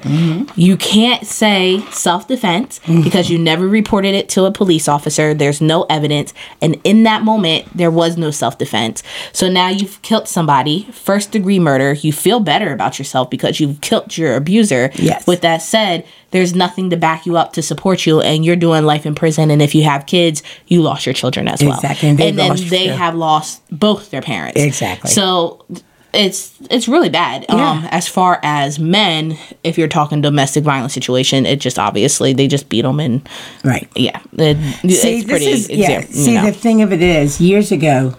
you 0.55 0.75
can't 0.75 1.25
say 1.27 1.79
self-defense 1.91 2.79
because 3.03 3.29
you 3.29 3.37
never 3.37 3.67
reported 3.67 4.13
it 4.15 4.27
to 4.29 4.45
a 4.45 4.51
police 4.51 4.87
officer 4.87 5.33
there's 5.33 5.61
no 5.61 5.83
evidence 5.83 6.33
and 6.61 6.79
in 6.83 7.03
that 7.03 7.21
moment 7.23 7.65
there 7.75 7.91
was 7.91 8.17
no 8.17 8.31
self-defense 8.31 9.03
so 9.31 9.49
now 9.49 9.67
you've 9.69 10.01
killed 10.01 10.27
somebody 10.27 10.83
first 10.91 11.31
degree 11.31 11.59
murder 11.59 11.93
you 11.93 12.11
feel 12.11 12.39
better 12.39 12.73
about 12.73 12.97
yourself 12.97 13.29
because 13.29 13.59
you've 13.59 13.79
killed 13.81 14.17
your 14.17 14.35
abuser 14.35 14.89
Yes. 14.95 15.25
with 15.27 15.41
that 15.41 15.61
said, 15.61 16.05
there's 16.31 16.55
nothing 16.55 16.89
to 16.91 16.97
back 16.97 17.25
you 17.25 17.37
up 17.37 17.53
to 17.53 17.61
support 17.61 18.05
you, 18.05 18.21
and 18.21 18.45
you're 18.45 18.55
doing 18.55 18.85
life 18.85 19.05
in 19.05 19.15
prison. 19.15 19.51
And 19.51 19.61
if 19.61 19.75
you 19.75 19.83
have 19.83 20.05
kids, 20.05 20.41
you 20.67 20.81
lost 20.81 21.05
your 21.05 21.13
children 21.13 21.47
as 21.47 21.61
well. 21.61 21.73
Exactly, 21.75 22.09
and 22.09 22.21
And, 22.21 22.37
then 22.39 22.55
they 22.69 22.87
have 22.87 23.15
lost 23.15 23.61
both 23.69 24.11
their 24.11 24.21
parents. 24.21 24.59
Exactly. 24.61 25.09
So 25.11 25.65
it's 26.13 26.51
it's 26.69 26.87
really 26.87 27.09
bad. 27.09 27.45
Um, 27.49 27.57
Yeah. 27.59 27.87
as 27.91 28.07
far 28.07 28.39
as 28.43 28.79
men, 28.79 29.37
if 29.63 29.77
you're 29.77 29.87
talking 29.87 30.21
domestic 30.21 30.63
violence 30.63 30.93
situation, 30.93 31.45
it 31.45 31.59
just 31.59 31.79
obviously 31.79 32.33
they 32.33 32.47
just 32.47 32.69
beat 32.69 32.81
them 32.81 32.99
and 32.99 33.27
Right. 33.63 33.87
yeah, 33.95 34.19
it, 34.37 34.57
See, 34.91 35.17
it's 35.19 35.25
pretty. 35.25 35.45
is, 35.47 35.69
yeah. 35.69 35.99
exam- 35.99 36.15
you 36.17 36.23
See, 36.25 36.33
know. 36.35 36.45
the 36.45 36.51
thing 36.51 36.81
of 36.81 36.91
it 36.91 37.01
is, 37.01 37.39
years 37.39 37.71
ago, 37.71 38.15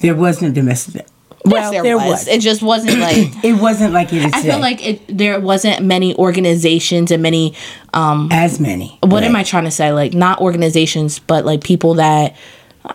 there 0.00 0.14
was 0.14 0.42
no 0.42 0.50
domestic. 0.50 1.06
yes, 1.46 1.70
there, 1.70 1.96
was. 1.96 2.28
It 2.28 2.40
just 2.40 2.60
wasn't 2.62 2.98
like. 2.98 3.28
It 3.42 3.54
wasn't 3.54 3.94
like 3.94 4.12
it 4.12 4.24
is 4.26 4.32
I 4.34 4.42
feel 4.42 4.58
like 4.58 4.86
it. 4.86 5.00
There 5.16 5.40
wasn't 5.40 5.82
many 5.82 6.14
organizations 6.16 7.10
and 7.10 7.22
many 7.22 7.54
um 7.94 8.28
as 8.30 8.60
many. 8.60 8.98
what 9.02 9.22
am 9.24 9.34
I 9.36 9.42
trying 9.42 9.64
to 9.64 9.70
say? 9.70 9.92
Like 9.92 10.12
not 10.12 10.40
organizations, 10.40 11.18
but 11.18 11.44
like 11.46 11.62
people 11.64 11.94
that 11.94 12.36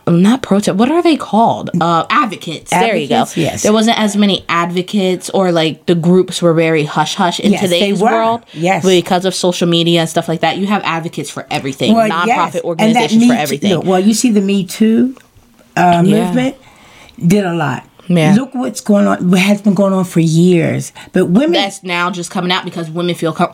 not 0.08 0.42
protest. 0.42 0.78
What 0.78 0.92
are 0.92 1.02
they 1.04 1.16
called? 1.16 1.70
Uh, 1.80 2.06
advocates. 2.10 2.72
there 2.72 2.96
you 2.96 3.08
go. 3.08 3.26
Yes. 3.36 3.64
There 3.64 3.74
wasn't 3.74 4.00
as 4.00 4.16
many 4.18 4.44
advocates, 4.50 5.30
or 5.30 5.52
like 5.52 5.86
the 5.86 5.96
groups 5.96 6.42
were 6.42 6.54
very 6.54 6.84
hush 6.84 7.16
hush 7.16 7.40
in 7.40 7.52
Yes, 7.52 7.62
today's 7.62 8.02
world. 8.02 8.44
Yes. 8.54 8.86
because 8.86 9.26
of 9.26 9.34
social 9.36 9.68
media 9.68 10.02
and 10.02 10.10
stuff 10.10 10.28
like 10.28 10.42
that. 10.42 10.58
You 10.58 10.68
have 10.68 10.82
advocates 10.84 11.30
for 11.30 11.46
everything. 11.52 11.94
Well, 11.96 12.10
Nonprofit 12.10 12.28
yes. 12.56 12.62
Organizations 12.64 13.24
for 13.28 13.34
Too- 13.34 13.40
everything. 13.40 13.70
no, 13.72 13.80
well, 13.82 14.00
you 14.00 14.14
see, 14.14 14.32
the 14.32 14.42
Me 14.42 14.66
Too 14.66 15.16
uh, 15.78 16.02
Yeah. 16.06 16.26
movement 16.26 16.56
did 17.26 17.46
a 17.46 17.54
lot. 17.54 17.88
Yeah. 18.08 18.36
Look 18.36 18.54
what's 18.54 18.82
going 18.82 19.08
on. 19.08 19.30
What 19.32 19.40
has 19.40 19.62
been 19.62 19.74
going 19.74 19.94
on 19.94 20.06
for 20.06 20.20
years. 20.20 20.92
But 21.14 21.26
women. 21.28 21.54
That's 21.54 21.84
now 21.84 22.12
just 22.12 22.30
coming 22.32 22.52
out 22.52 22.64
because 22.66 22.90
women 22.90 23.16
feel. 23.16 23.34
Com- 23.34 23.54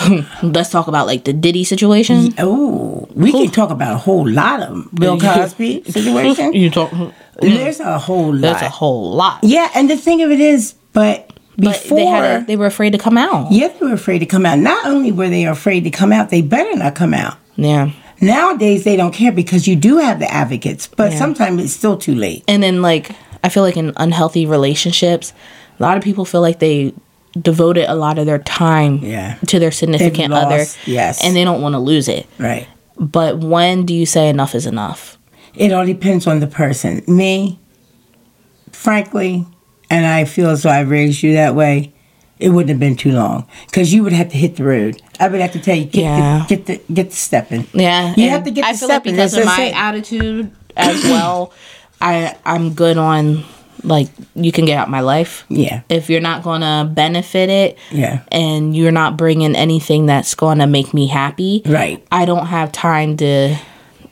Let's 0.42 0.70
talk 0.70 0.86
about 0.86 1.06
like 1.06 1.24
the 1.24 1.32
Diddy 1.32 1.64
situation. 1.64 2.32
oh, 2.38 3.08
we 3.14 3.32
can 3.32 3.48
talk 3.50 3.70
about 3.70 3.94
a 3.94 3.98
whole 3.98 4.28
lot 4.28 4.62
of 4.62 4.68
them. 4.70 4.90
Bill 4.94 5.18
Cosby 5.20 5.84
situation. 5.90 6.52
You 6.52 6.70
talk. 6.70 6.90
Hmm, 6.90 7.04
hmm. 7.04 7.10
There's 7.40 7.80
a 7.80 7.98
whole 7.98 8.32
lot. 8.32 8.40
That's 8.40 8.62
a 8.62 8.68
whole 8.68 9.12
lot. 9.14 9.40
yeah, 9.42 9.68
and 9.74 9.90
the 9.90 9.96
thing 9.96 10.22
of 10.22 10.30
it 10.30 10.40
is, 10.40 10.74
but 10.92 11.32
before 11.58 11.96
they 11.98 12.06
had. 12.06 12.42
A, 12.42 12.46
they 12.46 12.56
were 12.56 12.66
afraid 12.66 12.90
to 12.92 12.98
come 12.98 13.18
out. 13.18 13.50
Yeah, 13.52 13.68
they 13.68 13.86
were 13.86 13.92
afraid 13.94 14.20
to 14.20 14.26
come 14.26 14.46
out. 14.46 14.58
Not 14.58 14.86
only 14.86 15.10
were 15.12 15.28
they 15.28 15.44
afraid 15.44 15.84
to 15.84 15.90
come 15.90 16.12
out, 16.12 16.30
they 16.30 16.40
better 16.42 16.74
not 16.76 16.94
come 16.94 17.12
out. 17.12 17.36
Yeah. 17.56 17.90
Nowadays, 18.22 18.84
they 18.84 18.96
don't 18.96 19.12
care 19.12 19.32
because 19.32 19.66
you 19.66 19.76
do 19.76 19.96
have 19.98 20.18
the 20.20 20.30
advocates, 20.32 20.86
but 20.86 21.12
Yeah. 21.12 21.18
sometimes 21.18 21.62
it's 21.64 21.72
still 21.72 21.96
too 21.96 22.14
late. 22.14 22.44
and 22.46 22.62
then 22.62 22.80
like 22.82 23.10
i 23.44 23.48
feel 23.48 23.62
like 23.62 23.76
in 23.76 23.92
unhealthy 23.96 24.46
relationships 24.46 25.32
a 25.78 25.82
lot 25.82 25.96
of 25.96 26.02
people 26.02 26.24
feel 26.24 26.40
like 26.40 26.58
they 26.58 26.92
devoted 27.40 27.88
a 27.90 27.94
lot 27.94 28.18
of 28.18 28.26
their 28.26 28.38
time 28.40 28.98
Yeah. 28.98 29.36
to 29.46 29.58
their 29.58 29.70
significant 29.70 30.32
They've 30.34 30.42
other 30.44 30.64
yes. 30.84 31.22
and 31.24 31.34
they 31.36 31.44
don't 31.44 31.62
want 31.62 31.74
to 31.74 31.78
lose 31.78 32.08
it 32.08 32.26
Right. 32.38 32.66
but 32.98 33.38
when 33.38 33.86
do 33.86 33.94
you 33.94 34.04
say 34.06 34.28
enough 34.28 34.54
is 34.54 34.66
enough 34.66 35.16
It 35.54 35.72
all 35.72 35.84
depends 35.86 36.26
on 36.26 36.38
the 36.40 36.46
person. 36.46 37.02
Me, 37.08 37.58
frankly, 38.72 39.46
and 39.90 40.06
I 40.06 40.24
feel 40.24 40.48
as 40.50 40.62
though 40.62 40.70
I 40.70 40.80
raised 40.80 41.22
you 41.22 41.34
that 41.34 41.54
way, 41.54 41.92
it 42.38 42.50
wouldn't 42.50 42.70
have 42.70 42.78
been 42.80 42.96
too 42.96 43.12
long 43.12 43.46
because 43.66 43.92
you 43.92 44.02
would 44.02 44.12
have 44.12 44.30
to 44.30 44.36
hit 44.36 44.56
the 44.56 44.64
road. 44.64 45.02
I 45.18 45.28
would 45.28 45.40
have 45.40 45.52
to 45.52 45.58
tell 45.60 45.76
you 45.76 45.84
get 45.84 46.02
Yeah. 46.02 46.46
the, 46.48 46.56
get 46.56 46.66
the 46.66 46.94
get 46.94 47.10
the 47.10 47.16
stepping. 47.16 47.66
Yeah, 47.74 48.14
you 48.16 48.30
have 48.30 48.44
to 48.44 48.50
get 48.50 48.64
I 48.64 48.72
the 48.72 48.78
feel 48.78 48.88
like 48.88 49.02
because 49.04 49.34
of 49.36 49.44
my 49.44 49.70
attitude 49.74 50.50
as 50.76 51.02
well. 51.04 51.52
I 52.00 52.36
I'm 52.44 52.74
good 52.74 52.96
on 52.96 53.44
like 53.82 54.08
you 54.34 54.52
can 54.52 54.64
get 54.66 54.78
out 54.78 54.90
my 54.90 55.00
life. 55.00 55.44
Yeah. 55.48 55.82
If 55.88 56.10
you're 56.10 56.20
not 56.20 56.42
gonna 56.42 56.90
benefit 56.92 57.48
it, 57.50 57.78
Yeah. 57.90 58.22
and 58.30 58.76
you're 58.76 58.92
not 58.92 59.16
bringing 59.16 59.56
anything 59.56 60.06
that's 60.06 60.34
gonna 60.34 60.66
make 60.66 60.92
me 60.92 61.06
happy, 61.06 61.62
Right. 61.66 62.04
I 62.12 62.24
don't 62.24 62.46
have 62.46 62.72
time 62.72 63.16
to. 63.18 63.56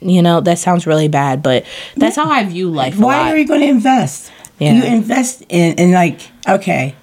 You 0.01 0.23
know 0.23 0.41
that 0.43 0.59
sounds 0.61 0.87
really 0.87 1.09
bad, 1.09 1.43
but 1.43 1.65
that's 1.97 2.15
how 2.15 2.31
I 2.31 2.45
view 2.45 2.71
life. 2.71 2.97
Why 2.99 3.33
are 3.33 3.37
you 3.37 3.45
going 3.49 3.63
to 3.63 3.67
invest? 3.67 4.31
Yeah. 4.61 4.75
You 4.75 4.85
invest 4.85 5.43
in, 5.49 5.75
in 5.77 5.91
like, 5.91 6.21
okay. 6.49 6.95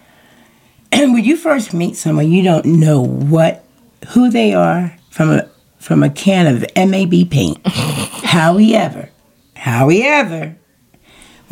And 0.93 1.13
when 1.13 1.26
you 1.26 1.36
first 1.36 1.74
meet 1.74 1.98
someone, 1.98 2.32
you 2.32 2.41
don't 2.41 2.65
know 2.65 3.02
what, 3.02 3.65
who 4.13 4.30
they 4.30 4.54
are 4.54 4.95
from 5.10 5.30
a 5.30 5.50
from 5.78 6.04
a 6.04 6.10
can 6.10 6.48
of 6.48 6.65
MAB 6.78 7.30
paint. 7.30 7.60
however, 7.67 9.10
however, 9.56 10.56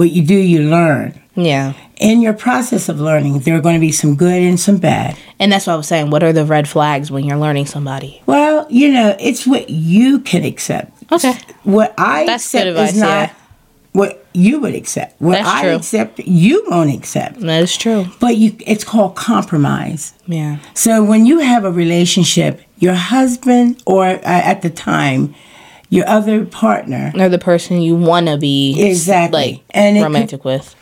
what 0.04 0.12
you 0.12 0.22
do, 0.24 0.36
you 0.36 0.64
learn. 0.70 1.20
Yeah, 1.36 1.74
In 1.98 2.22
your 2.22 2.34
process 2.34 2.90
of 2.90 3.00
learning, 3.00 3.40
there 3.40 3.56
are 3.56 3.62
going 3.62 3.74
to 3.76 3.80
be 3.80 3.92
some 3.92 4.16
good 4.16 4.44
and 4.44 4.60
some 4.60 4.78
bad. 4.78 5.18
and 5.40 5.52
that's 5.52 5.66
what 5.66 5.74
I 5.74 5.78
was 5.78 5.88
saying. 5.88 6.12
What 6.12 6.22
are 6.22 6.32
the 6.34 6.46
red 6.46 6.68
flags 6.68 7.10
when 7.10 7.24
you're 7.24 7.38
learning 7.40 7.66
somebody? 7.66 8.22
Well, 8.28 8.68
you 8.70 8.92
know, 8.92 9.16
it's 9.20 9.48
what 9.48 9.68
you 9.70 10.20
can 10.20 10.44
accept. 10.44 10.92
Okay. 11.12 11.34
What 11.64 11.94
I 11.98 12.26
That's 12.28 12.46
accept 12.46 12.68
advice, 12.68 12.94
is 12.94 13.00
not 13.00 13.30
yeah. 13.30 13.34
what 13.94 14.26
you 14.34 14.60
would 14.60 14.76
accept. 14.76 15.20
What 15.20 15.34
That's 15.36 15.48
I 15.48 15.62
true. 15.64 15.76
accept, 15.76 16.20
you 16.20 16.64
won't 16.70 16.94
accept. 16.94 17.40
That 17.40 17.64
is 17.64 17.76
true. 17.78 18.06
But 18.20 18.38
you, 18.38 18.56
it's 18.68 18.84
called 18.84 19.16
compromise. 19.16 20.14
Yeah. 20.28 20.58
So 20.76 21.04
when 21.04 21.26
you 21.26 21.40
have 21.40 21.66
a 21.66 21.72
relationship, 21.72 22.62
your 22.78 22.94
husband 22.96 23.82
or 23.88 24.06
uh, 24.06 24.20
at 24.24 24.62
the 24.62 24.70
time, 24.70 25.34
your 25.94 26.08
other 26.08 26.46
partner, 26.46 27.12
Or 27.18 27.30
the 27.30 27.38
person 27.40 27.82
you 27.82 27.96
want 27.96 28.28
to 28.28 28.38
be 28.38 28.80
Exactly. 28.82 29.40
like 29.40 29.62
And 29.72 29.98
could- 29.98 30.04
romantic 30.04 30.44
with. 30.46 30.76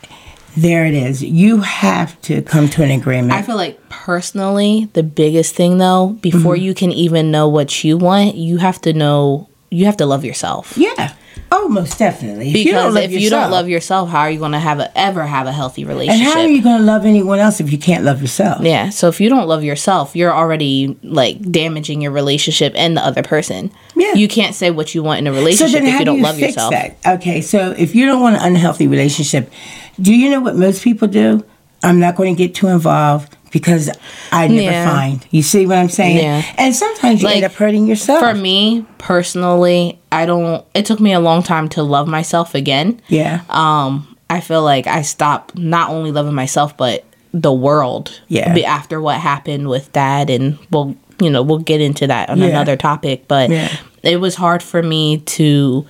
there 0.56 0.84
it 0.86 0.94
is. 0.94 1.22
You 1.22 1.58
have 1.60 2.20
to 2.22 2.42
come 2.42 2.68
to 2.70 2.82
an 2.82 2.90
agreement. 2.90 3.32
I 3.32 3.42
feel 3.42 3.56
like 3.56 3.78
personally, 3.88 4.88
the 4.92 5.02
biggest 5.02 5.54
thing 5.54 5.78
though, 5.78 6.16
before 6.20 6.54
Mm-hmm. 6.56 6.64
you 6.64 6.74
can 6.74 6.92
even 6.92 7.30
know 7.30 7.48
what 7.48 7.84
you 7.84 7.96
want, 7.98 8.34
you 8.36 8.58
have 8.58 8.80
to 8.82 8.92
know 8.92 9.48
you 9.70 9.86
have 9.86 9.96
to 9.96 10.06
love 10.06 10.24
yourself. 10.24 10.74
yeah. 10.76 11.12
Oh, 11.54 11.68
most 11.68 11.98
definitely. 11.98 12.48
If 12.48 12.54
Because 12.54 12.96
if 12.96 13.12
you 13.12 13.28
don't 13.28 13.50
love 13.50 13.68
yourself, 13.68 14.08
how 14.08 14.20
are 14.20 14.30
you 14.30 14.38
going 14.38 14.52
to 14.52 14.58
have 14.58 14.80
a, 14.80 14.98
ever 14.98 15.24
have 15.26 15.46
a 15.46 15.52
healthy 15.52 15.84
relationship? 15.84 16.26
and 16.26 16.34
how 16.34 16.40
are 16.40 16.48
you 16.48 16.62
going 16.62 16.78
to 16.78 16.82
love 16.84 17.04
anyone 17.04 17.38
else 17.38 17.60
if 17.60 17.70
you 17.70 17.76
can't 17.76 18.04
love 18.04 18.22
yourself? 18.22 18.62
yeah. 18.64 18.88
So 18.88 19.08
if 19.08 19.20
you 19.20 19.28
don't 19.28 19.46
love 19.46 19.62
yourself, 19.62 20.16
you're 20.16 20.32
already 20.32 20.96
like 21.02 21.42
damaging 21.52 22.00
your 22.00 22.10
relationship 22.10 22.72
and 22.74 22.96
the 22.96 23.04
other 23.04 23.22
person. 23.22 23.70
Yeah. 23.94 24.14
You 24.14 24.28
can't 24.28 24.54
say 24.54 24.70
what 24.70 24.94
you 24.94 25.02
want 25.02 25.18
in 25.18 25.26
a 25.26 25.32
relationship 25.32 25.80
then, 25.82 25.88
if 25.88 25.92
you 25.92 25.98
do 25.98 26.04
don't 26.06 26.16
you 26.16 26.22
love 26.22 26.38
yourself. 26.38 26.70
that? 26.70 26.96
Okay, 27.06 27.42
so 27.42 27.72
if 27.76 27.94
you 27.94 28.06
don't 28.06 28.22
want 28.22 28.36
an 28.36 28.42
unhealthy 28.42 28.86
relationship, 28.86 29.52
do 30.00 30.14
you 30.14 30.30
know 30.30 30.40
what 30.40 30.56
most 30.56 30.82
people 30.82 31.06
do? 31.06 31.44
I'm 31.82 31.98
not 31.98 32.16
going 32.16 32.34
to 32.36 32.38
get 32.46 32.54
too 32.54 32.68
involved 32.68 33.36
because 33.50 33.90
I 34.30 34.48
never 34.48 34.62
Yeah. 34.62 34.90
find. 34.90 35.26
You 35.30 35.42
see 35.42 35.66
what 35.66 35.78
I'm 35.78 35.88
saying? 35.88 36.18
Yeah. 36.18 36.42
And 36.56 36.74
sometimes 36.74 37.22
you 37.22 37.28
end 37.28 37.44
up 37.44 37.52
hurting 37.52 37.86
yourself. 37.86 38.20
For 38.20 38.34
me 38.34 38.86
personally, 38.98 39.98
I 40.10 40.26
don't. 40.26 40.64
It 40.74 40.86
took 40.86 41.00
me 41.00 41.12
a 41.12 41.20
long 41.20 41.42
time 41.42 41.68
to 41.70 41.82
love 41.82 42.06
myself 42.08 42.54
again. 42.54 43.00
yeah. 43.08 43.42
um 43.50 44.08
i 44.30 44.40
feel 44.40 44.62
like 44.62 44.86
i 44.86 45.02
stopped 45.02 45.58
not 45.58 45.90
only 45.90 46.10
loving 46.10 46.32
myself 46.32 46.74
but 46.78 47.04
the 47.34 47.52
world 47.52 48.18
Yeah. 48.28 48.56
after 48.66 48.98
what 48.98 49.20
happened 49.20 49.68
with 49.68 49.92
dad 49.92 50.30
and 50.30 50.56
we'll 50.70 50.96
you 51.20 51.28
know 51.28 51.42
we'll 51.42 51.58
get 51.58 51.82
into 51.82 52.06
that 52.06 52.30
on 52.30 52.38
Yeah. 52.38 52.46
another 52.46 52.74
topic 52.76 53.28
but 53.28 53.50
Yeah. 53.50 53.68
it 54.02 54.18
was 54.22 54.34
hard 54.36 54.62
for 54.62 54.82
me 54.82 55.18
to 55.36 55.84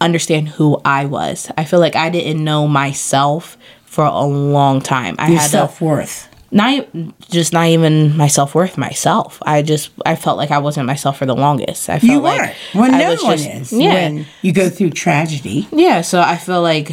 understand 0.00 0.48
who 0.48 0.80
i 0.84 1.04
was 1.04 1.48
i 1.56 1.62
feel 1.64 1.78
like 1.80 1.94
i 1.94 2.10
didn't 2.10 2.42
know 2.42 2.66
myself 2.66 3.56
for 3.94 4.04
a 4.04 4.24
long 4.24 4.80
time 4.80 5.14
i 5.18 5.28
Your 5.30 5.38
had 5.40 5.50
self 5.50 5.80
worth. 5.80 6.28
not 6.50 6.86
just 7.30 7.52
not 7.52 7.66
even 7.68 8.16
my 8.16 8.28
self-worth 8.28 8.76
myself 8.78 9.40
i 9.46 9.62
just 9.62 9.90
i 10.04 10.14
felt 10.16 10.36
like 10.36 10.50
i 10.50 10.58
wasn't 10.58 10.86
myself 10.86 11.16
for 11.18 11.26
the 11.26 11.34
longest 11.46 11.88
i 11.88 11.98
felt 11.98 12.12
You 12.12 12.20
like 12.20 12.40
weren't. 12.40 12.56
Well, 12.74 12.94
I 12.94 12.98
no 12.98 13.08
one 13.22 13.38
just- 13.38 13.48
is. 13.48 13.72
yeah 13.72 13.94
When 13.94 14.26
you 14.42 14.52
go 14.52 14.68
through 14.68 14.90
tragedy. 14.90 15.66
yeah, 15.72 16.02
so 16.02 16.20
I 16.20 16.36
feel 16.36 16.62
like 16.62 16.92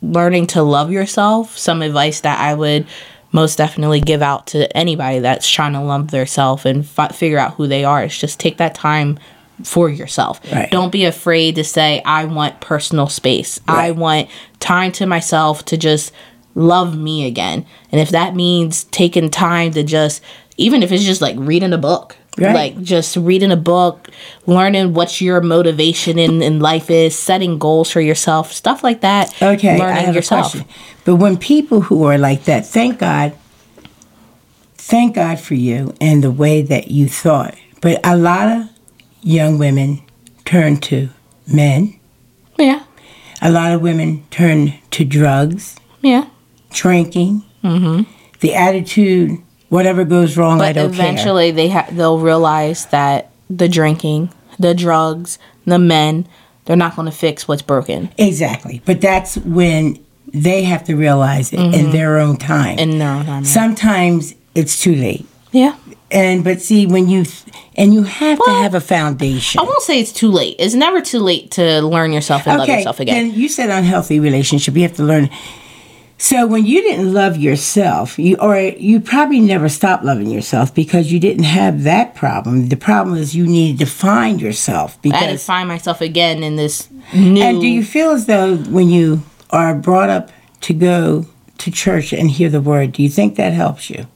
learning 0.00 0.46
to 0.48 0.62
love 0.62 0.92
yourself, 0.92 1.58
some 1.58 1.82
advice 1.82 2.20
that 2.20 2.38
I 2.38 2.54
would 2.54 2.86
most 3.32 3.58
definitely 3.58 4.00
give 4.00 4.22
out 4.22 4.46
to 4.48 4.74
anybody 4.76 5.18
that's 5.18 5.48
trying 5.48 5.72
to 5.74 5.80
love 5.80 6.10
themselves 6.10 6.64
and 6.64 6.86
fi- 6.86 7.08
figure 7.08 7.38
out 7.38 7.54
who 7.54 7.66
they 7.66 7.84
are 7.84 8.04
is 8.04 8.16
just 8.16 8.38
take 8.40 8.56
that 8.58 8.74
time 8.74 9.18
for 9.64 9.88
yourself. 9.88 10.40
Right. 10.52 10.70
Don't 10.70 10.92
be 10.92 11.04
afraid 11.04 11.56
to 11.56 11.64
say 11.64 12.02
I 12.04 12.24
want 12.24 12.60
personal 12.60 13.08
space. 13.08 13.60
I 13.66 13.90
want 13.90 14.28
time 14.60 14.92
to 14.92 15.06
myself 15.06 15.64
to 15.66 15.76
just 15.76 16.12
love 16.54 16.96
me 16.96 17.26
again. 17.26 17.66
And 17.92 18.00
if 18.00 18.10
that 18.10 18.34
means 18.34 18.84
taking 18.84 19.30
time 19.30 19.72
to 19.72 19.82
just 19.82 20.22
even 20.56 20.82
if 20.82 20.90
it's 20.90 21.04
just 21.04 21.20
like 21.22 21.36
reading 21.38 21.72
a 21.72 21.78
book, 21.78 22.16
Right. 22.36 22.54
like 22.76 22.82
just 22.82 23.16
reading 23.16 23.50
a 23.50 23.56
book, 23.56 24.08
learning 24.46 24.94
what 24.94 25.20
your 25.20 25.40
motivation 25.40 26.20
in, 26.20 26.40
in 26.40 26.60
life 26.60 26.88
is, 26.88 27.18
setting 27.18 27.58
goals 27.58 27.90
for 27.90 28.00
yourself, 28.00 28.52
stuff 28.52 28.84
like 28.84 29.00
that. 29.00 29.34
Okay, 29.42 29.80
I 29.80 29.90
have 30.00 30.14
yourself. 30.14 30.54
a 30.54 30.58
question. 30.58 30.68
But 31.04 31.16
when 31.16 31.36
people 31.36 31.80
who 31.80 32.04
are 32.04 32.16
like 32.16 32.44
that, 32.44 32.64
thank 32.64 33.00
God, 33.00 33.34
thank 34.74 35.16
God 35.16 35.40
for 35.40 35.54
you 35.54 35.94
and 36.00 36.22
the 36.22 36.30
way 36.30 36.62
that 36.62 36.90
you 36.92 37.08
thought. 37.08 37.56
But 37.80 38.00
a 38.04 38.16
lot 38.16 38.48
of 38.48 38.68
young 39.22 39.58
women 39.58 40.02
turn 40.44 40.76
to 40.78 41.08
men. 41.46 41.98
Yeah, 42.58 42.82
A 43.40 43.50
lot 43.50 43.72
of 43.72 43.82
women 43.82 44.24
turn 44.30 44.74
to 44.90 45.04
drugs, 45.04 45.76
yeah. 46.02 46.26
drinking. 46.72 47.44
Mm-hmm. 47.62 48.10
The 48.40 48.54
attitude, 48.54 49.38
whatever 49.68 50.04
goes 50.04 50.36
wrong, 50.36 50.60
I 50.60 50.72
don't 50.72 50.92
care. 50.92 51.04
eventually, 51.12 51.50
they 51.52 51.68
ha- 51.68 51.86
they'll 51.92 52.18
realize 52.18 52.86
that 52.86 53.30
the 53.48 53.68
drinking, 53.68 54.32
the 54.58 54.74
drugs, 54.74 55.38
the 55.66 55.78
men, 55.78 56.26
they're 56.64 56.76
not 56.76 56.96
going 56.96 57.06
to 57.06 57.16
fix 57.16 57.46
what's 57.48 57.62
broken 57.62 58.10
Exactly. 58.18 58.82
But 58.84 59.00
that's 59.00 59.36
when 59.38 60.04
they 60.34 60.64
have 60.64 60.84
to 60.84 60.94
realize 60.96 61.52
it 61.52 61.60
in 61.60 61.90
their 61.92 62.18
own 62.18 62.36
time. 62.36 62.76
Mm-hmm. 62.76 62.90
in 62.90 62.98
their 62.98 63.08
own 63.10 63.24
time. 63.24 63.44
Sometimes 63.44 64.34
it's 64.54 64.80
too 64.80 64.94
late. 64.96 65.26
yeah. 65.52 65.76
And 66.10 66.42
but 66.42 66.62
see 66.62 66.86
when 66.86 67.08
you 67.08 67.26
and 67.76 67.92
you 67.92 68.02
have 68.02 68.38
to 68.42 68.50
have 68.50 68.74
a 68.74 68.80
foundation. 68.80 69.60
I 69.60 69.64
won't 69.64 69.82
say 69.82 70.00
it's 70.00 70.12
too 70.12 70.30
late. 70.30 70.56
It's 70.58 70.74
never 70.74 71.02
too 71.02 71.18
late 71.20 71.50
to 71.52 71.82
learn 71.82 72.12
yourself 72.12 72.46
and 72.46 72.58
love 72.58 72.68
yourself 72.68 72.98
again. 72.98 73.28
Then 73.28 73.38
you 73.38 73.48
said 73.48 73.68
unhealthy 73.68 74.18
relationship. 74.18 74.74
You 74.74 74.82
have 74.82 74.96
to 74.96 75.04
learn. 75.04 75.28
So 76.20 76.48
when 76.48 76.66
you 76.66 76.82
didn't 76.82 77.12
love 77.12 77.36
yourself, 77.36 78.18
you 78.18 78.36
or 78.38 78.58
you 78.58 79.00
probably 79.00 79.38
never 79.38 79.68
stopped 79.68 80.04
loving 80.04 80.28
yourself 80.30 80.74
because 80.74 81.12
you 81.12 81.20
didn't 81.20 81.44
have 81.44 81.84
that 81.84 82.16
problem. 82.16 82.70
The 82.70 82.76
problem 82.76 83.16
is 83.16 83.36
you 83.36 83.46
needed 83.46 83.78
to 83.78 83.86
find 83.86 84.40
yourself 84.40 85.00
Because 85.00 85.14
I 85.14 85.20
had 85.20 85.26
to 85.26 85.32
because. 85.34 85.44
find 85.44 85.68
myself 85.68 86.00
again 86.00 86.42
in 86.42 86.56
this 86.56 86.88
new. 87.14 87.40
And 87.40 87.60
do 87.60 87.68
you 87.68 87.84
feel 87.84 88.10
as 88.10 88.26
though 88.26 88.56
when 88.56 88.88
you 88.88 89.22
are 89.50 89.74
brought 89.76 90.10
up 90.10 90.30
to 90.62 90.74
go 90.74 91.26
to 91.58 91.70
church 91.70 92.12
and 92.12 92.30
hear 92.30 92.48
the 92.48 92.60
word, 92.60 92.92
do 92.92 93.02
you 93.02 93.08
think 93.08 93.36
that 93.36 93.52
helps 93.52 93.88
you? 93.88 94.06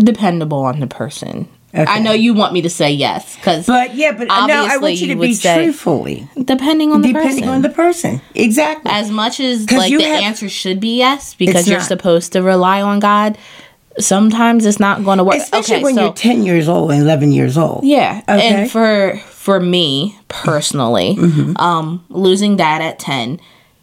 Dependable 0.00 0.64
on 0.64 0.80
the 0.80 0.86
person? 0.86 1.48
Okay. 1.72 1.84
I 1.86 2.00
know 2.00 2.10
you 2.10 2.34
want 2.34 2.52
me 2.52 2.62
to 2.62 2.70
say 2.70 2.90
yes 2.90 3.36
because 3.36 3.66
But 3.66 3.94
yeah, 3.94 4.10
but 4.10 4.26
no, 4.26 4.34
I 4.34 4.76
want 4.78 4.94
you 5.00 5.06
to 5.06 5.14
you 5.14 5.20
be 5.20 5.36
truthfully, 5.36 6.28
depending 6.42 6.90
on 6.90 7.00
the 7.02 7.08
depending 7.12 7.36
person. 7.44 7.48
on 7.48 7.62
the 7.62 7.68
person. 7.68 8.20
Exactly. 8.34 8.90
as 8.90 9.10
much 9.12 9.38
as 9.38 9.70
like 9.70 9.92
the 9.96 10.02
have- 10.02 10.22
answer 10.22 10.48
should 10.48 10.80
be 10.80 10.98
yes 10.98 11.34
because 11.34 11.68
you're 11.68 11.78
not. 11.78 11.86
supposed 11.86 12.32
to 12.32 12.42
rely 12.42 12.82
on 12.82 12.98
God. 12.98 13.38
Sometimes 13.98 14.66
it's 14.66 14.80
not 14.80 15.04
going 15.04 15.18
to 15.18 15.24
work. 15.24 15.36
Especially 15.36 15.76
okay, 15.76 15.82
when 15.84 15.94
so 15.94 16.04
you're 16.06 16.12
10 16.12 16.42
years 16.44 16.68
old 16.68 16.90
and 16.90 17.02
11 17.02 17.32
years 17.32 17.58
old. 17.58 17.84
yeah, 17.84 18.22
Okay. 18.28 18.48
and 18.48 18.70
for 18.70 19.18
for 19.28 19.60
me 19.60 20.18
personally, 20.28 21.16
Mm-hmm. 21.16 21.56
um, 21.58 22.04
losing 22.08 22.56
dad 22.56 22.82
at 22.82 22.98
ten, 22.98 23.40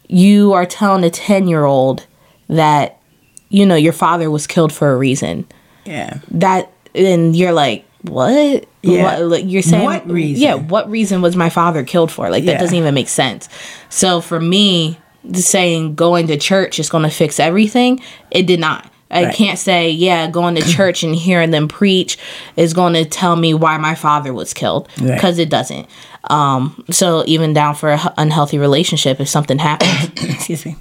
you 0.08 0.52
are 0.52 0.66
telling 0.66 1.04
a 1.04 1.10
ten 1.10 1.46
year 1.48 1.64
old 1.64 2.06
that 2.48 3.00
you 3.48 3.64
know 3.64 3.76
your 3.76 3.92
father 3.92 4.30
was 4.30 4.46
killed 4.46 4.72
for 4.72 4.92
a 4.92 4.96
reason. 4.96 5.46
Yeah. 5.88 6.18
That 6.30 6.70
and 6.94 7.34
you're 7.36 7.52
like 7.52 7.84
what? 8.02 8.64
Yeah. 8.82 9.02
What, 9.02 9.22
like, 9.24 9.44
you're 9.46 9.62
saying 9.62 9.84
What 9.84 10.08
reason? 10.08 10.40
Yeah, 10.42 10.54
what 10.54 10.88
reason 10.88 11.20
was 11.20 11.34
my 11.36 11.50
father 11.50 11.82
killed 11.82 12.10
for? 12.12 12.30
Like 12.30 12.44
Yeah. 12.44 12.52
that 12.52 12.60
doesn't 12.60 12.76
even 12.76 12.94
make 12.94 13.08
sense. 13.08 13.48
So 13.88 14.20
for 14.20 14.38
me, 14.40 14.98
saying 15.34 15.94
going 15.96 16.28
to 16.28 16.36
church 16.36 16.78
is 16.78 16.88
going 16.88 17.02
to 17.02 17.10
fix 17.10 17.40
everything, 17.40 18.00
it 18.30 18.46
did 18.46 18.60
not. 18.60 18.90
I 19.10 19.24
Right. 19.24 19.34
can't 19.34 19.58
say, 19.58 19.90
yeah, 19.90 20.30
going 20.30 20.54
to 20.54 20.62
church 20.62 21.02
and 21.02 21.14
hearing 21.14 21.50
them 21.50 21.66
preach 21.66 22.18
is 22.56 22.72
going 22.74 22.92
to 22.94 23.04
tell 23.04 23.36
me 23.36 23.52
why 23.54 23.78
my 23.78 23.94
father 23.94 24.32
was 24.32 24.52
killed 24.54 24.88
Right. 25.00 25.14
because 25.14 25.38
it 25.38 25.48
doesn't. 25.50 25.86
Um, 26.30 26.84
so 26.90 27.24
even 27.26 27.52
down 27.54 27.74
for 27.74 27.90
an 27.92 28.00
unhealthy 28.18 28.58
relationship, 28.58 29.18
if 29.20 29.28
something 29.28 29.58
happens, 29.58 30.10
Excuse 30.34 30.66
me. 30.66 30.76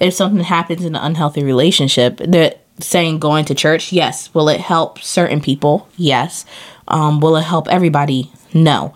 if 0.00 0.14
something 0.14 0.44
happens 0.44 0.84
in 0.84 0.94
an 0.94 1.02
unhealthy 1.02 1.42
relationship, 1.42 2.18
the 2.18 2.56
saying 2.82 3.18
going 3.20 3.44
to 3.46 3.54
church? 3.54 3.92
Yes. 3.92 4.32
Will 4.34 4.48
it 4.48 4.60
help 4.60 5.00
certain 5.00 5.40
people? 5.40 5.88
Yes. 5.96 6.44
Um, 6.88 7.20
will 7.20 7.36
it 7.36 7.42
help 7.42 7.68
everybody? 7.68 8.30
No. 8.52 8.94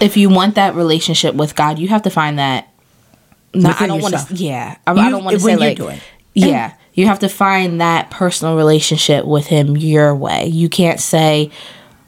If 0.00 0.16
you 0.16 0.28
want 0.30 0.54
that 0.56 0.74
relationship 0.74 1.34
with 1.34 1.54
God, 1.54 1.78
you 1.78 1.88
have 1.88 2.02
to 2.02 2.10
find 2.10 2.38
that. 2.38 2.68
No, 3.54 3.74
I 3.78 3.86
don't 3.86 4.00
want 4.00 4.14
to. 4.16 4.34
Yeah, 4.34 4.76
I, 4.86 4.92
I 4.92 5.04
You- 5.04 5.10
don't 5.10 5.24
want 5.24 5.34
to 5.34 5.40
say 5.40 5.56
like. 5.56 5.76
doing. 5.76 6.00
Yeah, 6.34 6.74
you 6.94 7.06
have 7.06 7.18
to 7.20 7.28
find 7.28 7.80
that 7.80 8.10
personal 8.10 8.56
relationship 8.56 9.24
with 9.24 9.46
Him 9.46 9.76
your 9.76 10.14
way. 10.14 10.46
You 10.46 10.68
can't 10.68 11.00
say, 11.00 11.50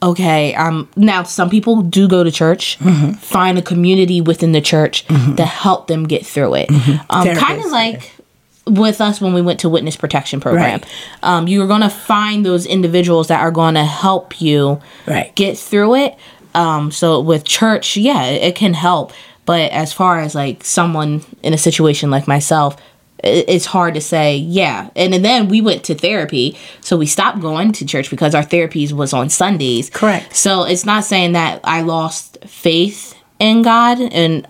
"Okay, 0.03 0.55
um." 0.55 0.89
Now, 0.97 1.25
some 1.25 1.51
people 1.51 1.83
do 1.83 2.07
go 2.09 2.23
to 2.23 2.31
church, 2.31 2.79
Mm-hmm. 2.79 3.13
find 3.15 3.59
a 3.59 3.63
community 3.63 4.21
within 4.21 4.53
the 4.53 4.61
church 4.61 5.05
to 5.37 5.45
help 5.45 5.89
them 5.89 6.05
get 6.05 6.25
through 6.25 6.55
it. 6.55 6.71
Um, 7.11 7.27
kind 7.35 7.59
of 7.59 7.65
Mm-hmm. 7.67 7.73
Like 7.73 8.13
with 8.67 9.01
us 9.01 9.21
when 9.21 9.35
we 9.35 9.43
went 9.43 9.61
to 9.61 9.69
witness 9.69 9.97
protection 9.97 10.41
program. 10.41 10.81
Right. 10.81 10.87
Um, 11.23 11.49
you're 11.49 11.67
going 11.67 11.81
to 11.81 11.91
find 11.91 12.47
those 12.47 12.65
individuals 12.67 13.29
that 13.29 13.41
are 13.41 13.51
going 13.51 13.75
to 13.75 13.85
help 13.85 14.41
you 14.41 14.81
Right. 15.07 15.35
get 15.35 15.59
through 15.59 15.97
it. 15.97 16.17
Um, 16.55 16.91
so 16.93 17.21
with 17.21 17.45
church, 17.45 17.97
yeah, 17.97 18.25
it, 18.25 18.43
it 18.43 18.55
can 18.55 18.75
help. 18.75 19.13
But 19.47 19.73
as 19.73 19.93
far 19.93 20.21
as 20.21 20.35
like 20.35 20.63
someone 20.65 21.23
in 21.43 21.53
a 21.53 21.59
situation 21.59 22.11
like 22.11 22.29
myself, 22.29 22.77
it's 23.25 23.67
hard 23.67 23.95
to 23.95 24.01
say, 24.01 24.37
yeah. 24.37 24.91
And, 24.97 25.13
then 25.25 25.49
we 25.49 25.61
went 25.61 25.85
to 25.85 25.95
therapy, 25.95 26.59
so 26.81 26.97
we 26.97 27.07
stopped 27.07 27.41
going 27.41 27.71
to 27.73 27.87
church 27.87 28.11
because 28.11 28.35
our 28.35 28.43
therapies 28.43 28.93
was 28.93 29.13
on 29.13 29.29
Sundays. 29.31 29.91
Correct. 29.91 30.35
So 30.35 30.65
it's 30.65 30.85
not 30.85 31.05
saying 31.05 31.33
that 31.33 31.61
I 31.63 31.83
lost 31.83 32.39
faith 32.47 33.17
in 33.39 33.63
God 33.63 34.01
and 34.01 34.47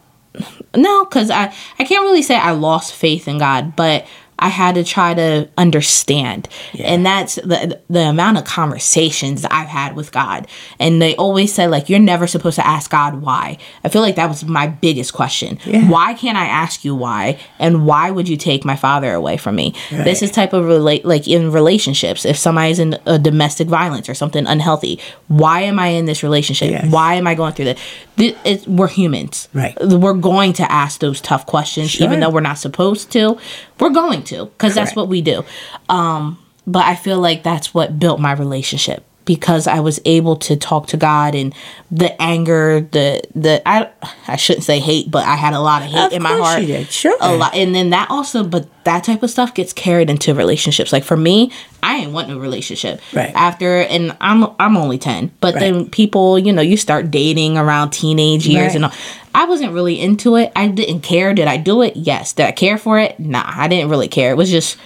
no, 0.76 1.04
because 1.04 1.30
I, 1.30 1.54
I 1.78 1.84
can't 1.84 2.02
really 2.02 2.22
say 2.22 2.36
I 2.36 2.52
lost 2.52 2.94
faith 2.94 3.28
in 3.28 3.38
God, 3.38 3.76
but 3.76 4.06
I 4.42 4.48
had 4.48 4.74
to 4.74 4.84
try 4.84 5.14
to 5.14 5.48
understand. 5.56 6.48
And 6.78 7.04
that's 7.06 7.36
the 7.36 7.80
the 7.88 8.00
amount 8.00 8.38
of 8.38 8.44
conversations 8.44 9.42
that 9.42 9.52
I've 9.52 9.68
had 9.68 9.94
with 9.96 10.10
God. 10.12 10.46
And 10.78 11.00
they 11.00 11.14
always 11.16 11.52
say, 11.54 11.66
like, 11.68 11.88
you're 11.88 11.98
never 12.00 12.26
supposed 12.26 12.56
to 12.56 12.66
ask 12.66 12.90
God 12.90 13.22
why. 13.22 13.58
I 13.84 13.88
feel 13.88 14.02
like 14.02 14.16
that 14.16 14.28
was 14.28 14.44
my 14.44 14.66
biggest 14.66 15.12
question. 15.12 15.58
Yeah. 15.64 15.88
Why 15.88 16.14
can't 16.14 16.36
I 16.38 16.46
ask 16.46 16.84
you 16.84 16.94
why? 16.94 17.38
And 17.58 17.86
why 17.86 18.10
would 18.10 18.28
you 18.28 18.36
take 18.36 18.64
my 18.64 18.76
father 18.76 19.12
away 19.14 19.36
from 19.36 19.54
me? 19.56 19.74
This 19.90 20.22
is 20.22 20.30
type 20.30 20.52
of 20.52 20.64
relate 20.64 21.04
like 21.04 21.28
in 21.28 21.52
relationships. 21.52 22.24
If 22.24 22.36
somebody's 22.36 22.78
in 22.78 22.98
a 23.06 23.18
domestic 23.18 23.68
violence 23.68 24.08
or 24.08 24.14
something 24.14 24.46
unhealthy, 24.46 24.98
why 25.28 25.60
am 25.62 25.78
I 25.78 25.88
in 25.88 26.06
this 26.06 26.22
relationship? 26.22 26.70
Yes. 26.70 26.90
Why 26.92 27.14
am 27.14 27.26
I 27.26 27.34
going 27.34 27.52
through 27.52 27.66
this? 27.66 27.80
Th- 28.16 28.36
it, 28.44 28.66
we're 28.68 28.88
humans 28.88 29.48
Right. 29.54 29.74
we're 29.80 30.12
going 30.12 30.52
to 30.54 30.70
ask 30.70 31.00
those 31.00 31.20
tough 31.20 31.46
questions 31.46 31.90
Sure. 31.92 32.06
even 32.06 32.20
though 32.20 32.28
we're 32.30 32.40
not 32.40 32.58
supposed 32.58 33.10
to 33.12 33.38
we're 33.82 33.90
going 33.90 34.22
to 34.22 34.46
because 34.46 34.74
that's 34.74 34.96
what 34.96 35.08
we 35.08 35.20
do. 35.20 35.44
Um 35.88 36.38
but 36.66 36.84
i 36.84 36.94
feel 36.94 37.18
like 37.18 37.42
that's 37.42 37.74
what 37.74 37.98
built 37.98 38.20
my 38.20 38.32
relationship 38.32 39.04
because 39.24 39.66
i 39.66 39.78
was 39.80 40.00
able 40.04 40.36
to 40.36 40.56
talk 40.56 40.86
to 40.86 40.96
god 40.96 41.34
and 41.34 41.54
the 41.90 42.20
anger 42.20 42.80
the 42.92 43.20
the 43.34 43.62
i 43.68 43.88
i 44.28 44.36
shouldn't 44.36 44.64
say 44.64 44.78
hate 44.78 45.10
but 45.10 45.24
i 45.26 45.34
had 45.36 45.54
a 45.54 45.60
lot 45.60 45.82
of 45.82 45.88
hate 45.88 46.06
Of 46.06 46.12
in 46.12 46.22
my 46.22 46.30
heart 46.36 46.64
sure. 46.90 47.16
a 47.20 47.34
lot 47.36 47.54
and 47.54 47.74
then 47.74 47.90
that 47.90 48.10
also 48.10 48.42
but 48.44 48.66
that 48.84 49.04
type 49.04 49.22
of 49.22 49.30
stuff 49.30 49.54
gets 49.54 49.72
carried 49.72 50.10
into 50.10 50.34
relationships 50.34 50.92
like 50.92 51.04
for 51.04 51.16
me 51.16 51.52
i 51.82 51.96
ain't 51.96 52.12
want 52.12 52.28
no 52.28 52.38
relationship 52.38 53.00
Right. 53.12 53.32
after 53.34 53.82
and 53.82 54.16
i'm 54.20 54.46
i'm 54.58 54.76
only 54.76 54.98
10 54.98 55.32
but 55.40 55.54
then 55.54 55.88
people 55.88 56.38
you 56.38 56.52
know 56.52 56.62
you 56.62 56.76
start 56.76 57.10
dating 57.10 57.56
around 57.56 57.90
teenage 57.90 58.46
years 58.46 58.68
Right. 58.68 58.74
and 58.76 58.84
all 58.86 58.92
I 59.34 59.46
wasn't 59.46 59.72
really 59.72 59.98
into 59.98 60.36
it. 60.36 60.52
I 60.54 60.68
didn't 60.68 61.00
care. 61.00 61.32
Did 61.32 61.48
I 61.48 61.56
do 61.56 61.80
it? 61.80 61.96
Yes. 61.96 62.34
Did 62.34 62.44
I 62.44 62.52
care 62.52 62.76
for 62.76 62.98
it? 62.98 63.18
Nah, 63.18 63.42
I 63.46 63.66
didn't 63.66 63.88
really 63.88 64.06
care. 64.06 64.30
It 64.30 64.36
was 64.36 64.50
just 64.50 64.76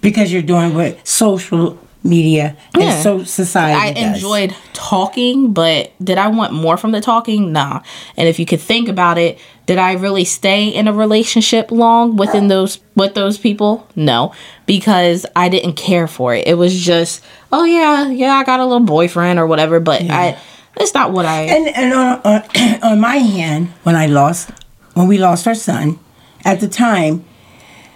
because 0.00 0.32
you're 0.32 0.42
doing 0.42 0.74
what 0.74 1.06
social 1.06 1.78
media 2.04 2.56
and 2.74 2.82
Yeah. 2.82 3.00
so 3.00 3.22
society 3.24 3.78
I 3.78 3.92
does. 3.92 4.16
enjoyed 4.16 4.54
talking, 4.72 5.52
but 5.52 5.92
did 6.02 6.18
I 6.18 6.28
want 6.28 6.52
more 6.52 6.76
from 6.76 6.90
the 6.92 7.00
talking? 7.00 7.52
Nah. 7.52 7.80
And 8.16 8.28
if 8.28 8.38
you 8.38 8.46
could 8.46 8.60
think 8.60 8.88
about 8.88 9.18
it, 9.18 9.38
did 9.66 9.78
I 9.78 9.92
really 9.92 10.24
stay 10.24 10.68
in 10.68 10.88
a 10.88 10.92
relationship 10.92 11.70
long 11.70 12.16
within 12.16 12.48
those 12.48 12.80
with 12.96 13.14
those 13.14 13.38
people? 13.38 13.86
No, 13.94 14.32
because 14.66 15.24
I 15.36 15.48
didn't 15.48 15.74
care 15.74 16.08
for 16.08 16.34
it. 16.34 16.46
It 16.48 16.54
was 16.54 16.78
just, 16.78 17.22
oh 17.52 17.64
yeah, 17.64 18.08
yeah, 18.08 18.34
I 18.34 18.44
got 18.44 18.58
a 18.60 18.64
little 18.64 18.80
boyfriend 18.86 19.38
or 19.38 19.46
whatever, 19.46 19.78
but 19.78 20.02
I 20.02 20.36
it's 20.76 20.94
not 20.94 21.12
what 21.12 21.26
I 21.26 21.42
And 21.42 21.68
and 21.76 21.92
on, 21.94 22.20
on 22.24 22.42
on 22.82 23.00
my 23.00 23.16
hand, 23.16 23.68
when 23.84 23.94
I 23.94 24.06
lost, 24.06 24.50
when 24.94 25.06
we 25.06 25.18
lost 25.18 25.46
our 25.46 25.54
son, 25.54 25.98
at 26.44 26.58
the 26.58 26.68
time, 26.68 27.24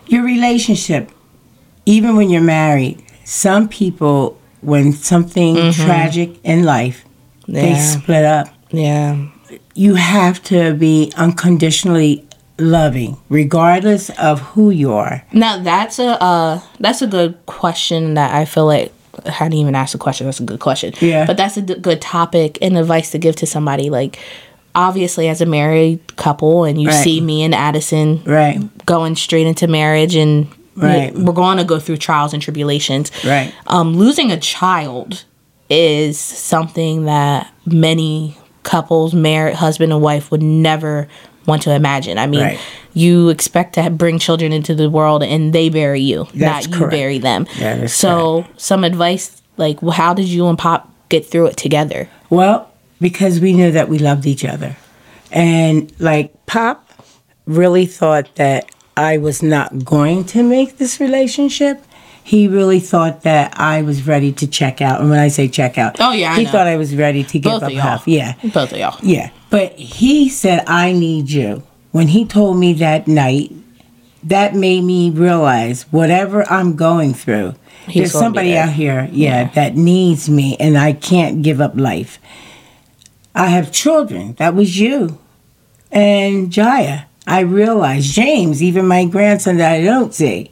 your 0.06 0.22
relationship, 0.22 1.10
even 1.84 2.14
when 2.16 2.30
you're 2.30 2.40
married, 2.42 3.02
some 3.28 3.68
people, 3.68 4.38
when 4.60 4.92
something 4.92 5.72
tragic 5.72 6.38
in 6.44 6.62
life, 6.64 7.04
they 7.48 7.74
split 7.74 8.24
up. 8.24 8.48
yeah. 8.70 9.26
You 9.74 9.94
have 9.96 10.42
to 10.44 10.74
be 10.74 11.12
unconditionally 11.16 12.24
loving, 12.58 13.18
regardless 13.28 14.10
of 14.18 14.40
who 14.40 14.70
you 14.70 14.92
are. 14.92 15.22
Now 15.32 15.58
that's 15.62 15.98
a 15.98 16.20
uh, 16.22 16.60
that's 16.80 17.02
a 17.02 17.06
good 17.06 17.36
question 17.46 18.14
that 18.14 18.34
I 18.34 18.44
feel 18.46 18.64
like 18.66 18.92
I 19.26 19.30
hadn't 19.30 19.58
even 19.58 19.74
asked 19.74 19.94
a 19.94 19.98
question. 19.98 20.26
That's 20.26 20.40
a 20.40 20.44
good 20.44 20.60
question. 20.60 20.94
Yeah. 21.00 21.26
But 21.26 21.36
that's 21.36 21.56
a 21.58 21.62
d- 21.62 21.74
good 21.78 22.00
topic 22.00 22.58
and 22.62 22.78
advice 22.78 23.10
to 23.10 23.18
give 23.18 23.36
to 23.36 23.46
somebody. 23.46 23.90
Like, 23.90 24.18
obviously, 24.74 25.28
as 25.28 25.40
a 25.40 25.46
married 25.46 26.16
couple, 26.16 26.64
and 26.64 26.80
you 26.80 26.88
Right. 26.88 27.04
see 27.04 27.20
me 27.20 27.42
and 27.44 27.54
Addison 27.54 28.22
Right. 28.24 28.58
going 28.86 29.14
straight 29.16 29.46
into 29.46 29.66
marriage, 29.66 30.14
and 30.16 30.48
Right. 30.76 31.14
we're 31.14 31.32
going 31.32 31.58
to 31.58 31.64
go 31.64 31.78
through 31.78 31.96
trials 31.98 32.32
and 32.32 32.42
tribulations. 32.42 33.10
Right. 33.24 33.54
Um, 33.66 33.96
losing 33.96 34.30
a 34.30 34.38
child 34.38 35.24
is 35.70 36.18
something 36.18 37.04
that 37.06 37.52
many 37.64 38.36
couples, 38.62 39.14
married 39.14 39.54
husband 39.54 39.92
and 39.92 40.02
wife, 40.02 40.30
would 40.30 40.42
never 40.42 41.08
want 41.46 41.62
to 41.62 41.72
imagine. 41.72 42.18
I 42.18 42.26
mean, 42.26 42.40
Right. 42.40 42.58
you 42.92 43.28
expect 43.28 43.74
to 43.74 43.88
bring 43.90 44.18
children 44.18 44.52
into 44.52 44.74
the 44.74 44.90
world 44.90 45.22
and 45.22 45.52
they 45.52 45.68
bury 45.68 46.00
you, 46.00 46.26
That's 46.34 46.68
not 46.68 46.80
you 46.80 46.86
bury 46.88 47.18
them. 47.18 47.46
Is 47.58 47.94
so, 47.94 48.46
some 48.56 48.84
advice 48.84 49.40
like, 49.56 49.80
well, 49.82 49.92
how 49.92 50.12
did 50.12 50.26
you 50.26 50.46
and 50.48 50.58
Pop 50.58 50.92
get 51.08 51.24
through 51.24 51.46
it 51.46 51.56
together? 51.56 52.08
Well, 52.30 52.70
because 53.00 53.40
we 53.40 53.52
knew 53.52 53.70
that 53.72 53.88
we 53.88 53.98
loved 53.98 54.26
each 54.26 54.44
other. 54.44 54.76
And 55.30 55.92
like 56.00 56.46
Pop 56.46 56.88
really 57.46 57.86
thought 57.86 58.34
that 58.36 58.70
I 58.96 59.18
was 59.18 59.42
not 59.42 59.84
going 59.84 60.24
to 60.26 60.42
make 60.42 60.78
this 60.78 61.00
relationship. 61.00 61.82
He 62.24 62.48
really 62.48 62.80
thought 62.80 63.22
that 63.22 63.58
I 63.58 63.82
was 63.82 64.06
ready 64.06 64.32
to 64.32 64.46
check 64.46 64.80
out. 64.80 65.00
And 65.00 65.10
when 65.10 65.18
I 65.18 65.28
say 65.28 65.46
check 65.48 65.78
out, 65.78 65.96
Oh, 66.00 66.12
yeah, 66.12 66.32
I 66.32 66.36
he 66.38 66.44
know. 66.44 66.50
thought 66.50 66.66
I 66.66 66.76
was 66.76 66.94
ready 66.96 67.22
to 67.24 67.38
give 67.38 67.52
Both 67.52 67.62
up 67.64 67.72
half. 67.72 68.08
Yeah. 68.08 68.34
Both 68.42 68.72
of 68.72 68.78
y'all. 68.78 68.98
Yeah. 69.02 69.30
But 69.50 69.72
he 69.74 70.28
said, 70.28 70.64
I 70.66 70.92
need 70.92 71.30
you. 71.30 71.62
When 71.92 72.08
he 72.08 72.24
told 72.24 72.58
me 72.58 72.72
that 72.74 73.06
night, 73.06 73.52
that 74.24 74.54
made 74.54 74.82
me 74.82 75.10
realize 75.10 75.82
whatever 75.92 76.42
I'm 76.50 76.74
going 76.74 77.14
through, 77.14 77.54
He's 77.86 77.94
there's 77.94 78.12
somebody 78.12 78.50
there. 78.50 78.64
out 78.64 78.72
here, 78.72 79.08
yeah, 79.12 79.44
that 79.50 79.76
needs 79.76 80.28
me 80.28 80.56
and 80.58 80.76
I 80.76 80.92
can't 80.94 81.42
give 81.42 81.60
up 81.60 81.76
life. 81.76 82.18
I 83.36 83.46
have 83.46 83.70
children. 83.70 84.32
That 84.38 84.54
was 84.56 84.80
you. 84.80 85.18
And 85.92 86.50
Jaya. 86.50 87.02
I 87.26 87.40
realized, 87.40 88.12
James, 88.12 88.62
even 88.62 88.86
my 88.86 89.04
grandson 89.04 89.56
that 89.56 89.72
I 89.72 89.82
don't 89.82 90.14
see. 90.14 90.50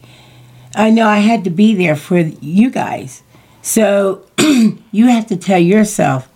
I 0.75 0.91
know 0.91 1.07
I 1.07 1.19
had 1.19 1.45
to 1.45 1.51
be 1.51 1.75
there 1.75 1.97
for 1.97 2.19
you 2.19 2.71
guys. 2.71 3.23
So 3.63 4.27
you 4.39 5.07
have 5.07 5.27
to 5.29 5.37
tell 5.37 5.59
yourself, 5.59 6.29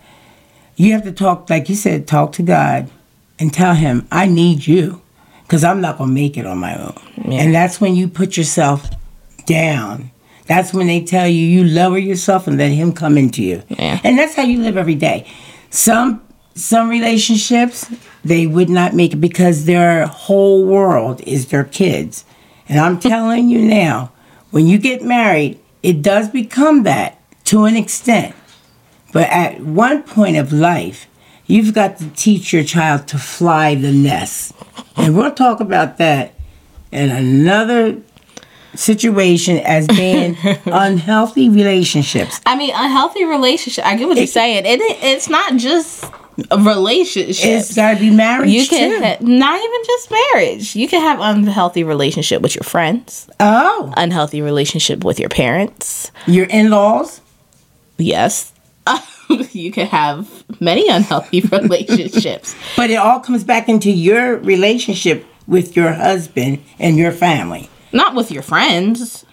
you 0.75 0.93
have 0.93 1.03
to 1.03 1.11
talk, 1.11 1.49
like 1.49 1.67
you 1.67 1.75
said, 1.75 2.07
talk 2.07 2.31
to 2.33 2.43
God 2.43 2.89
and 3.37 3.53
tell 3.53 3.73
Him, 3.75 4.07
I 4.11 4.27
need 4.27 4.65
you 4.65 5.01
because 5.43 5.63
I'm 5.63 5.81
not 5.81 5.97
going 5.97 6.09
to 6.09 6.13
make 6.13 6.37
it 6.37 6.45
on 6.45 6.57
my 6.57 6.79
own. 6.79 6.95
Yeah. 7.25 7.41
And 7.41 7.53
that's 7.53 7.81
when 7.81 7.95
you 7.95 8.07
put 8.07 8.37
yourself 8.37 8.89
down. 9.45 10.11
That's 10.47 10.73
when 10.73 10.87
they 10.87 11.03
tell 11.03 11.27
you, 11.27 11.45
you 11.45 11.65
lower 11.65 11.97
yourself 11.97 12.47
and 12.47 12.57
let 12.57 12.71
Him 12.71 12.93
come 12.93 13.17
into 13.17 13.43
you. 13.43 13.61
Yeah. 13.67 13.99
And 14.03 14.17
that's 14.17 14.35
how 14.35 14.43
you 14.43 14.61
live 14.61 14.77
every 14.77 14.95
day. 14.95 15.27
Some 15.69 16.21
some 16.55 16.89
relationships 16.89 17.89
they 18.23 18.45
would 18.45 18.69
not 18.69 18.93
make 18.93 19.13
it 19.13 19.17
because 19.17 19.65
their 19.65 20.05
whole 20.07 20.65
world 20.65 21.21
is 21.21 21.47
their 21.47 21.63
kids. 21.63 22.25
And 22.67 22.79
I'm 22.79 22.99
telling 22.99 23.49
you 23.49 23.59
now, 23.59 24.11
when 24.51 24.67
you 24.67 24.77
get 24.77 25.01
married, 25.03 25.59
it 25.81 26.01
does 26.01 26.29
become 26.29 26.83
that 26.83 27.19
to 27.45 27.65
an 27.65 27.75
extent. 27.75 28.35
But 29.11 29.29
at 29.29 29.61
one 29.61 30.03
point 30.03 30.37
of 30.37 30.53
life, 30.53 31.07
you've 31.47 31.73
got 31.73 31.97
to 31.97 32.09
teach 32.11 32.53
your 32.53 32.63
child 32.63 33.07
to 33.07 33.17
fly 33.17 33.75
the 33.75 33.91
nest. 33.91 34.53
And 34.95 35.15
we'll 35.15 35.33
talk 35.33 35.59
about 35.59 35.97
that 35.97 36.35
in 36.91 37.09
another 37.09 38.01
situation 38.75 39.57
as 39.57 39.87
being 39.87 40.37
unhealthy 40.65 41.49
relationships. 41.49 42.39
I 42.45 42.55
mean, 42.55 42.71
unhealthy 42.73 43.25
relationship. 43.25 43.85
I 43.85 43.95
get 43.95 44.07
what 44.07 44.17
you're 44.17 44.27
saying. 44.27 44.65
It, 44.65 44.79
it 44.79 44.97
it's 45.03 45.29
not 45.29 45.55
just 45.55 46.05
relationship. 46.51 47.45
It's 47.45 47.75
got 47.75 47.93
to 47.95 47.99
be 47.99 48.09
marriage 48.09 48.49
you 48.49 48.67
can 48.67 49.01
ha- 49.01 49.17
not 49.21 49.59
even 49.59 49.81
just 49.85 50.11
marriage. 50.11 50.75
You 50.75 50.87
can 50.87 51.01
have 51.01 51.19
unhealthy 51.21 51.83
relationship 51.83 52.41
with 52.41 52.55
your 52.55 52.63
friends, 52.63 53.29
oh, 53.39 53.93
unhealthy 53.97 54.41
relationship 54.41 55.03
with 55.03 55.19
your 55.19 55.29
parents. 55.29 56.11
your 56.27 56.45
in-laws. 56.45 57.21
Yes. 57.97 58.53
you 59.51 59.71
can 59.71 59.85
have 59.87 60.27
many 60.59 60.89
unhealthy 60.89 61.41
relationships. 61.51 62.55
But 62.75 62.89
it 62.89 62.95
all 62.95 63.19
comes 63.19 63.43
back 63.43 63.69
into 63.69 63.91
your 63.91 64.37
relationship 64.37 65.25
with 65.47 65.75
your 65.75 65.93
husband 65.93 66.63
and 66.79 66.97
your 66.97 67.11
family. 67.11 67.69
Not 67.91 68.15
with 68.15 68.31
your 68.31 68.41
friends. 68.41 69.25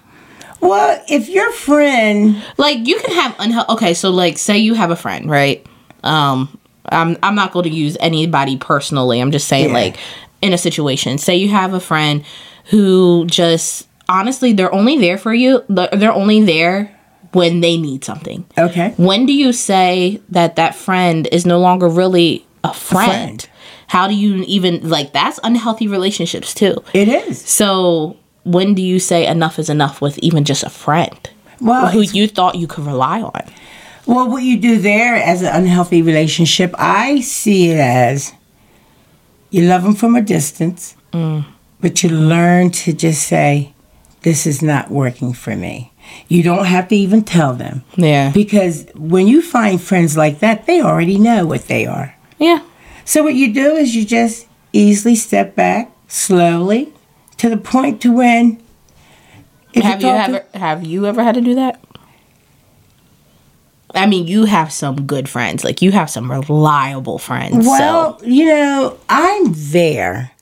Well, 0.61 1.03
if 1.09 1.29
your 1.29 1.51
friend, 1.53 2.43
Like 2.59 2.87
you 2.87 2.99
can 2.99 3.15
have 3.15 3.35
unhealthy. 3.39 3.73
Okay, 3.75 3.95
so 3.95 4.11
like 4.11 4.37
say 4.39 4.59
you 4.59 4.75
have 4.75 4.91
a 4.91 4.97
friend, 4.97 5.31
right? 5.31 5.65
Um, 6.03 6.59
I'm 6.91 7.17
I'm 7.23 7.35
not 7.35 7.53
going 7.53 7.65
to 7.65 7.71
use 7.71 7.97
anybody 8.01 8.57
personally. 8.57 9.21
I'm 9.21 9.31
just 9.33 9.49
saying 9.49 9.69
Yeah. 9.69 9.75
like 9.75 9.97
in 10.43 10.53
a 10.53 10.59
situation. 10.59 11.19
Say 11.19 11.37
you 11.37 11.49
have 11.49 11.73
a 11.75 11.81
friend 11.81 12.25
who 12.67 13.25
just 13.27 13.89
honestly 14.09 14.53
they're 14.53 14.73
only 14.75 14.99
there 14.99 15.19
for 15.19 15.33
you. 15.35 15.63
They're 15.69 16.13
only 16.13 16.43
there 16.43 16.93
when 17.33 17.61
they 17.61 17.77
need 17.77 18.05
something. 18.05 18.47
okay, 18.57 18.95
When 18.97 19.27
do 19.27 19.33
you 19.33 19.53
say 19.53 20.23
that 20.31 20.57
that 20.57 20.75
friend 20.75 21.29
is 21.33 21.45
no 21.45 21.59
longer 21.59 21.89
really 21.89 22.47
a 22.65 22.73
friend? 22.73 23.11
friend. 23.11 23.49
How 23.89 24.09
do 24.09 24.15
you 24.15 24.43
even 24.47 24.89
like 24.89 25.13
that's 25.13 25.39
unhealthy 25.45 25.87
relationships 25.89 26.55
too. 26.55 26.83
it 26.95 27.09
is. 27.09 27.41
So 27.41 28.17
when 28.45 28.75
do 28.75 28.83
you 28.83 28.99
say 29.01 29.27
enough 29.27 29.59
is 29.59 29.69
enough 29.69 30.01
with 30.01 30.19
even 30.19 30.45
just 30.45 30.63
a 30.63 30.71
friend 30.71 31.19
Well, 31.61 31.89
who 31.89 32.01
you 32.01 32.27
thought 32.29 32.55
you 32.55 32.67
could 32.69 32.87
rely 32.87 33.21
on? 33.23 33.43
Well, 34.07 34.31
what 34.31 34.45
you 34.45 34.57
do 34.57 34.79
there 34.79 35.17
as 35.17 35.43
an 35.43 35.55
unhealthy 35.55 36.01
relationship, 36.01 36.75
I 36.79 37.21
see 37.21 37.71
it 37.71 37.79
as 37.79 38.33
you 39.51 39.63
love 39.63 39.83
them 39.83 39.95
from 39.95 40.15
a 40.15 40.23
distance, 40.23 40.97
mm. 41.13 41.45
but 41.81 42.03
you 42.03 42.11
learn 42.11 42.71
to 42.71 42.93
just 42.93 43.27
say, 43.27 43.75
This 44.23 44.47
is 44.47 44.63
not 44.63 44.91
working 44.91 45.33
for 45.33 45.57
me. 45.57 45.93
You 46.29 46.43
don't 46.43 46.67
have 46.67 46.89
to 46.89 46.97
even 46.97 47.25
tell 47.25 47.53
them. 47.55 47.83
Yeah. 47.97 48.31
Because 48.31 48.87
when 48.95 49.27
you 49.27 49.43
find 49.43 49.81
friends 49.81 50.17
like 50.17 50.39
that, 50.39 50.67
they 50.67 50.81
already 50.81 51.19
know 51.19 51.47
what 51.47 51.67
they 51.67 51.85
are. 51.87 52.15
Yeah. 52.39 52.63
So 53.05 53.23
what 53.23 53.35
you 53.35 53.53
do 53.53 53.75
is 53.75 53.95
you 53.95 54.05
just 54.05 54.47
easily 54.73 55.17
step 55.17 55.55
back 55.55 55.91
slowly 56.09 56.93
to 57.39 57.49
the 57.49 57.57
point 57.57 58.01
to 58.03 58.13
when 58.13 58.63
Have 59.75 60.01
you 60.01 60.09
talk 60.09 60.27
to- 60.27 60.33
ever 60.35 60.45
have 60.55 60.85
you 60.85 61.07
ever 61.07 61.23
had 61.23 61.35
to 61.35 61.41
do 61.41 61.55
that? 61.55 61.81
I 63.97 64.07
mean, 64.07 64.27
you 64.27 64.45
have 64.45 64.73
some 64.73 65.07
good 65.07 65.29
friends. 65.29 65.65
Like 65.65 65.83
you 65.83 65.93
have 65.93 66.11
some 66.11 66.31
reliable 66.31 67.19
friends. 67.19 67.67
Well, 67.67 68.19
so 68.19 68.25
you 68.25 68.47
know, 68.47 68.99
I'm 69.09 69.53
there. 69.55 70.33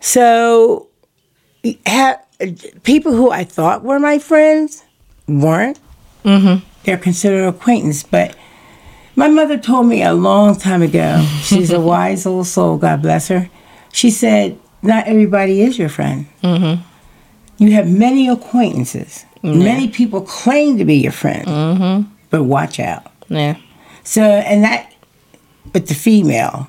So, 0.00 0.88
ha- 1.86 2.20
people 2.82 3.12
who 3.12 3.30
I 3.30 3.44
thought 3.44 3.84
were 3.84 3.98
my 3.98 4.18
friends 4.18 4.84
weren't. 5.28 5.78
Mm-hmm. 6.24 6.64
They're 6.84 6.98
considered 6.98 7.46
acquaintance. 7.46 8.02
But 8.02 8.36
my 9.16 9.28
mother 9.28 9.58
told 9.58 9.86
me 9.86 10.02
a 10.02 10.12
long 10.12 10.56
time 10.56 10.82
ago, 10.82 11.24
she's 11.42 11.70
a 11.70 11.80
wise 11.92 12.26
old 12.26 12.46
soul, 12.46 12.78
God 12.78 13.02
bless 13.02 13.28
her. 13.28 13.48
She 13.92 14.10
said, 14.10 14.58
Not 14.82 15.06
everybody 15.06 15.62
is 15.62 15.78
your 15.78 15.88
friend. 15.88 16.26
Mm-hmm. 16.42 16.82
You 17.62 17.72
have 17.72 17.88
many 17.88 18.28
acquaintances. 18.28 19.24
Many 19.44 19.88
people 19.88 20.20
claim 20.22 20.78
to 20.78 20.84
be 20.84 20.96
your 20.96 21.12
friend. 21.12 22.06
Mm-hmm. 22.32 22.44
But 22.44 22.44
watch 22.44 22.80
out. 22.80 23.06
yeah. 23.28 23.56
So, 24.04 24.22
and 24.22 24.64
that, 24.64 24.92
but 25.72 25.86
the 25.86 25.94
female, 25.94 26.68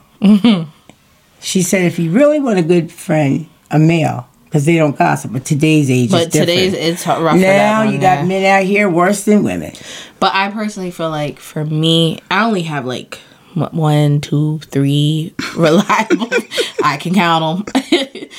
she 1.42 1.62
said, 1.64 1.86
if 1.86 1.98
you 1.98 2.12
really 2.12 2.40
want 2.40 2.60
a 2.60 2.64
good 2.64 2.92
friend, 2.92 3.48
a 3.72 3.80
male, 3.80 4.28
because 4.46 4.66
they 4.66 4.76
don't 4.78 4.96
gossip, 4.96 5.34
but 5.34 5.46
today's 5.46 5.90
age 5.90 6.06
is 6.06 6.12
different. 6.12 6.32
But 6.32 6.40
today's 6.40 6.74
it's 6.74 7.08
rough. 7.08 7.40
now 7.40 7.82
you 7.82 8.00
got 8.00 8.28
men 8.28 8.46
out 8.46 8.68
here 8.68 8.88
worse 8.88 9.24
than 9.26 9.44
women. 9.44 9.74
But 10.20 10.36
I 10.36 10.52
personally 10.52 10.92
feel 10.92 11.10
like 11.10 11.40
for 11.40 11.66
me, 11.66 12.20
I 12.30 12.46
only 12.46 12.62
have 12.62 12.86
like 12.86 13.16
one, 13.56 14.22
two, 14.22 14.60
three 14.60 15.34
reliable. 15.58 16.30
I 16.84 16.98
can 16.98 17.16
count 17.16 17.66
them. 17.74 17.84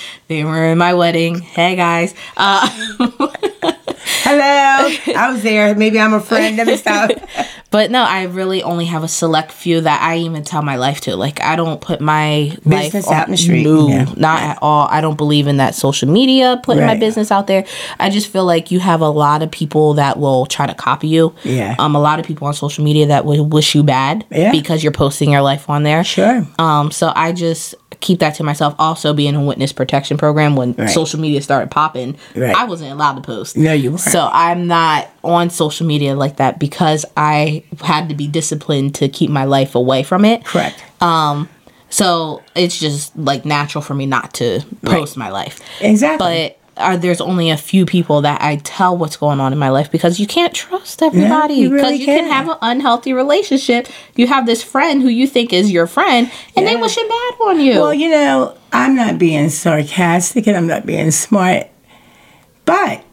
they 0.29 0.45
were 0.45 0.67
in 0.67 0.79
my 0.79 0.95
wedding. 0.95 1.41
Hey 1.41 1.75
guys. 1.75 2.15
Uh, 2.37 3.73
Hello, 4.23 5.15
I 5.17 5.31
was 5.33 5.43
there. 5.43 5.75
Maybe 5.75 5.99
I'm 5.99 6.15
a 6.15 6.21
friend. 6.21 6.57
Let 6.57 6.67
me 6.67 6.77
stop. 6.77 7.11
but 7.71 7.91
no, 7.91 8.03
I 8.03 8.25
really 8.25 8.63
only 8.63 8.85
have 8.87 9.03
a 9.03 9.09
select 9.09 9.53
few 9.53 9.81
that 9.81 10.03
I 10.03 10.19
even 10.19 10.45
tell 10.45 10.63
my 10.63 10.77
life 10.77 11.01
to. 11.03 11.17
Like 11.17 11.41
I 11.41 11.57
don't 11.57 11.81
put 11.81 12.01
my 12.01 12.57
Business 12.67 13.07
life 13.07 13.17
out 13.17 13.27
in 13.29 13.33
the 13.33 13.37
street, 13.37 13.65
No, 13.65 13.89
yeah. 13.89 14.07
not 14.17 14.43
at 14.43 14.59
all. 14.63 14.89
I 14.91 15.01
don't 15.01 15.17
believe 15.17 15.47
in 15.47 15.59
that 15.59 15.75
social 15.75 16.09
media 16.09 16.61
putting 16.63 16.87
my 16.87 16.97
business 16.97 17.31
out 17.31 17.47
there. 17.47 17.67
I 17.99 18.11
just 18.11 18.29
feel 18.29 18.45
like 18.45 18.71
you 18.71 18.81
have 18.81 19.01
a 19.01 19.09
lot 19.09 19.43
of 19.43 19.51
people 19.51 19.95
that 19.95 20.19
will 20.19 20.47
try 20.47 20.67
to 20.67 20.75
copy 20.75 21.09
you. 21.09 21.35
Yeah. 21.43 21.75
Um, 21.79 21.95
a 21.95 22.01
lot 22.01 22.21
of 22.21 22.27
people 22.27 22.47
on 22.47 22.55
social 22.55 22.85
media 22.85 23.07
that 23.07 23.25
will 23.25 23.45
wish 23.45 23.75
you 23.75 23.83
bad. 23.83 24.25
Yeah. 24.31 24.53
Because 24.53 24.83
you're 24.83 24.93
posting 24.93 25.31
your 25.33 25.43
life 25.43 25.69
on 25.69 25.83
there. 25.83 26.05
Sure. 26.05 26.47
Um, 26.59 26.91
so 26.91 27.13
I 27.15 27.33
just 27.33 27.75
keep 28.05 28.21
that 28.21 28.35
to 28.35 28.45
myself. 28.45 28.75
Also, 28.79 29.15
being 29.15 29.35
a 29.35 29.41
witness 29.43 29.73
protection 29.73 30.17
program 30.19 30.55
when 30.57 30.75
Right. 30.75 30.91
social 30.91 31.19
media 31.19 31.41
started 31.41 31.71
popping, 31.71 32.17
Right. 32.37 32.55
I 32.55 32.65
wasn't 32.65 32.93
allowed 32.93 33.15
to 33.15 33.23
post. 33.23 33.57
No, 33.57 33.73
you 33.73 33.91
weren't. 33.93 34.01
So 34.03 34.29
I'm 34.31 34.67
not 34.67 35.09
on 35.25 35.49
social 35.51 35.87
media 35.87 36.15
like 36.15 36.37
that 36.37 36.59
because 36.59 37.07
I 37.17 37.65
had 37.83 38.11
to 38.11 38.15
be 38.15 38.27
disciplined 38.27 38.95
to 38.97 39.09
keep 39.09 39.31
my 39.31 39.45
life 39.45 39.75
away 39.75 40.03
from 40.03 40.25
it. 40.25 40.45
Correct. 40.45 40.83
Um. 41.01 41.49
So 41.89 42.43
it's 42.55 42.79
just 42.79 43.17
like 43.17 43.45
natural 43.45 43.81
for 43.81 43.95
me 43.95 44.05
not 44.07 44.35
to 44.35 44.61
post 44.85 45.17
my 45.17 45.31
life. 45.31 45.61
Exactly. 45.81 46.19
But 46.59 46.59
uh, 46.77 46.97
there's 46.97 47.21
only 47.21 47.51
a 47.51 47.57
few 47.57 47.87
people 47.87 48.23
that 48.23 48.43
I 48.43 48.57
tell 48.57 48.97
what's 48.97 49.17
going 49.17 49.41
on 49.41 49.53
in 49.53 49.59
my 49.59 49.69
life 49.71 49.91
because 49.93 50.19
you 50.19 50.27
can't 50.27 50.53
trust 50.53 51.03
everybody. 51.03 51.55
you 51.55 51.71
Because 51.71 51.83
really 51.85 51.97
you 51.99 52.07
can 52.07 52.25
can't. 52.25 52.33
have 52.33 52.49
an 52.49 52.59
unhealthy 52.63 53.13
relationship. 53.13 53.89
You 54.17 54.27
have 54.27 54.47
this 54.47 54.63
friend 54.63 55.01
who 55.03 55.09
you 55.09 55.27
think 55.27 55.53
is 55.53 55.71
your 55.71 55.87
friend, 55.87 56.31
and 56.57 56.67
they 56.67 56.73
Yeah. 56.75 56.81
wishing 56.81 57.07
bad 57.09 57.35
on 57.43 57.61
you. 57.61 57.81
Well, 57.81 57.95
you 57.95 58.11
know, 58.11 58.57
I'm 58.73 58.95
not 58.97 59.19
being 59.19 59.51
sarcastic 59.51 60.47
and 60.49 60.57
I'm 60.57 60.67
not 60.67 60.85
being 60.87 61.11
smart, 61.13 61.69
but 62.65 63.05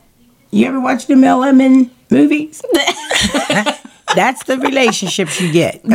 you 0.50 0.66
ever 0.68 0.80
watch 0.80 1.06
the 1.08 1.16
Mel 1.16 1.38
Lemon 1.40 1.92
movies? 2.10 2.62
That's 4.16 4.44
the 4.44 4.58
relationships 4.60 5.40
you 5.42 5.52
get. 5.52 5.76
Okay, 5.86 5.92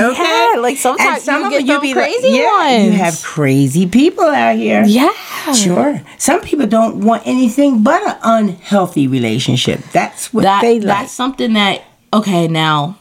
Yeah, 0.55 0.61
like 0.61 0.77
sometimes 0.77 1.23
some 1.23 1.51
you 1.53 1.63
get 1.63 1.81
them 1.83 1.93
crazy 1.93 2.29
You 2.29 2.45
ones. 2.47 2.95
have 2.97 3.23
crazy 3.23 3.87
people 3.87 4.25
out 4.25 4.57
here. 4.57 4.85
yeah. 4.87 5.13
Sure. 5.53 6.01
Some 6.19 6.41
people 6.41 6.67
don't 6.67 7.05
want 7.05 7.23
anything 7.27 7.83
but 7.83 8.03
an 8.03 8.17
unhealthy 8.23 9.07
relationship. 9.07 9.81
That's 9.93 10.33
what 10.33 10.43
that 10.43 10.61
they 10.63 10.81
like. 10.81 10.87
that's 10.87 11.13
something 11.13 11.53
that 11.55 11.83
okay 12.13 12.49
now 12.49 12.97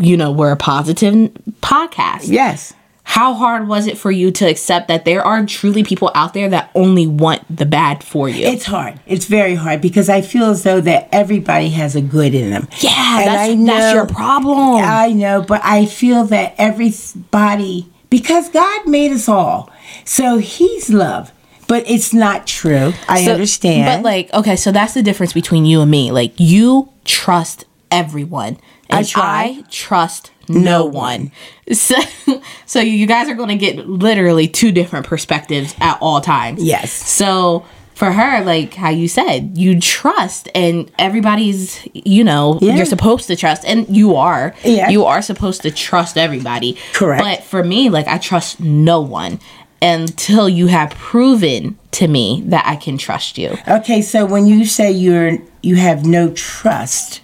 you 0.00 0.16
know 0.16 0.32
we're 0.32 0.50
a 0.50 0.56
positive 0.56 1.30
podcast 1.60 2.28
yes. 2.28 2.72
How 3.08 3.34
hard 3.34 3.68
was 3.68 3.86
it 3.86 3.96
for 3.96 4.10
you 4.10 4.30
to 4.32 4.44
accept 4.44 4.88
that 4.88 5.04
there 5.04 5.22
are 5.24 5.46
truly 5.46 5.84
people 5.84 6.10
out 6.14 6.34
there 6.34 6.48
that 6.50 6.70
only 6.74 7.06
want 7.06 7.40
the 7.54 7.64
bad 7.64 8.02
for 8.02 8.28
you 8.28 8.44
It's 8.44 8.64
hard. 8.66 8.98
It's 9.06 9.26
very 9.26 9.54
hard 9.54 9.80
because 9.80 10.08
I 10.08 10.20
feel 10.22 10.46
as 10.50 10.64
though 10.64 10.80
that 10.80 11.08
everybody 11.12 11.68
has 11.70 11.94
a 11.94 12.00
good 12.00 12.34
in 12.34 12.50
them. 12.50 12.68
yeah 12.80 13.20
And 13.20 13.28
that's, 13.28 13.50
I 13.50 13.64
that's 13.64 13.94
your 13.94 14.06
problem 14.06 14.82
I 14.82 15.12
know, 15.12 15.40
but 15.40 15.60
I 15.64 15.86
feel 15.86 16.24
that 16.24 16.54
everybody, 16.58 17.86
because 18.10 18.48
God 18.50 18.86
made 18.86 19.12
us 19.12 19.28
all, 19.28 19.70
so 20.04 20.38
He's 20.38 20.90
love. 20.90 21.32
But 21.68 21.88
it's 21.90 22.12
not 22.14 22.46
true. 22.46 22.92
I 23.08 23.24
So- 23.24 23.32
understand. 23.32 24.02
but 24.02 24.08
like 24.08 24.32
okay 24.34 24.54
so 24.56 24.70
that's 24.70 24.94
the 24.94 25.02
difference 25.02 25.32
between 25.32 25.64
you 25.64 25.80
and 25.80 25.90
me 25.90 26.12
like 26.12 26.32
you 26.38 26.90
trust 27.04 27.64
everyone 27.90 28.58
and 28.88 29.00
I 29.00 29.02
try. 29.02 29.42
I 29.58 29.64
trust 29.70 30.30
no 30.48 30.84
one. 30.84 31.32
So, 31.72 31.96
so 32.66 32.80
you 32.80 33.06
guys 33.06 33.28
are 33.28 33.34
going 33.34 33.48
to 33.48 33.56
get 33.56 33.88
literally 33.88 34.48
two 34.48 34.72
different 34.72 35.06
perspectives 35.06 35.74
at 35.80 35.98
all 36.00 36.20
times. 36.20 36.62
Yes. 36.62 36.92
So 36.92 37.64
for 37.94 38.12
her, 38.12 38.44
like 38.44 38.74
how 38.74 38.90
you 38.90 39.08
said, 39.08 39.56
you 39.56 39.80
trust, 39.80 40.48
and 40.54 40.90
everybody's, 40.98 41.80
you 41.94 42.22
know, 42.24 42.58
Yeah. 42.60 42.76
you're 42.76 42.84
supposed 42.84 43.26
to 43.28 43.36
trust, 43.36 43.64
and 43.64 43.88
you 43.88 44.16
are. 44.16 44.54
Yeah. 44.64 44.90
You 44.90 45.04
are 45.04 45.22
supposed 45.22 45.62
to 45.62 45.70
trust 45.70 46.18
everybody. 46.18 46.76
Correct. 46.92 47.22
But 47.22 47.42
for 47.44 47.64
me, 47.64 47.88
like 47.88 48.06
I 48.06 48.18
trust 48.18 48.60
no 48.60 49.00
one 49.00 49.40
until 49.82 50.48
you 50.48 50.66
have 50.68 50.90
proven 50.90 51.78
to 51.92 52.06
me 52.08 52.42
that 52.46 52.64
I 52.66 52.76
can 52.76 52.96
trust 52.98 53.38
you. 53.38 53.56
okay, 53.68 54.02
so 54.02 54.24
when 54.26 54.46
you 54.46 54.64
say 54.66 54.90
you're 54.90 55.38
you 55.62 55.76
have 55.76 56.04
no 56.04 56.30
trust, 56.32 57.20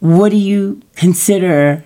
what 0.00 0.30
do 0.30 0.36
you 0.36 0.80
consider 0.96 1.84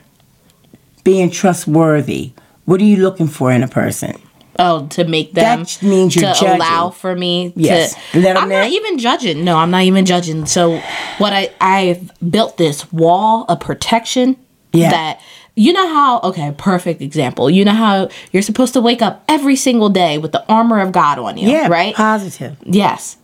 being 1.07 1.31
trustworthy? 1.31 2.33
What 2.65 2.81
are 2.81 2.85
you 2.85 2.97
looking 2.97 3.29
for 3.29 3.53
in 3.53 3.63
a 3.63 3.69
person? 3.69 4.21
Oh, 4.59 4.87
to 4.89 5.05
make 5.05 5.33
them 5.35 5.61
That 5.65 5.83
means 5.83 6.17
you're 6.17 6.33
to 6.35 6.41
judging. 6.41 6.57
allow 6.57 6.91
for 6.91 7.15
me 7.15 7.53
Yes. 7.55 7.95
to. 8.13 8.21
Let 8.21 8.37
I'm 8.37 8.49
not 8.49 8.69
even 8.69 8.99
judging. 8.99 9.45
No, 9.45 9.57
I'm 9.59 9.71
not 9.71 9.83
even 9.85 10.05
judging. 10.05 10.47
So, 10.47 10.81
what 11.19 11.33
I 11.33 11.51
I've 11.61 12.11
built 12.31 12.57
this 12.57 12.91
wall 12.93 13.45
of 13.49 13.61
protection 13.61 14.37
Yeah. 14.73 14.91
that 14.91 15.21
you 15.55 15.73
know 15.73 15.87
how 15.89 16.21
okay 16.21 16.53
perfect 16.59 17.01
example 17.01 17.49
you 17.49 17.65
know 17.65 17.73
how 17.73 18.09
you're 18.33 18.43
supposed 18.43 18.75
to 18.75 18.81
wake 18.81 19.01
up 19.01 19.23
every 19.29 19.57
single 19.57 19.89
day 19.89 20.19
with 20.19 20.33
the 20.33 20.45
armor 20.51 20.81
of 20.81 20.93
god 20.93 21.19
on 21.19 21.39
you 21.39 21.49
Yeah, 21.49 21.69
right 21.69 21.95
Positive. 21.95 22.57
yes 22.67 23.17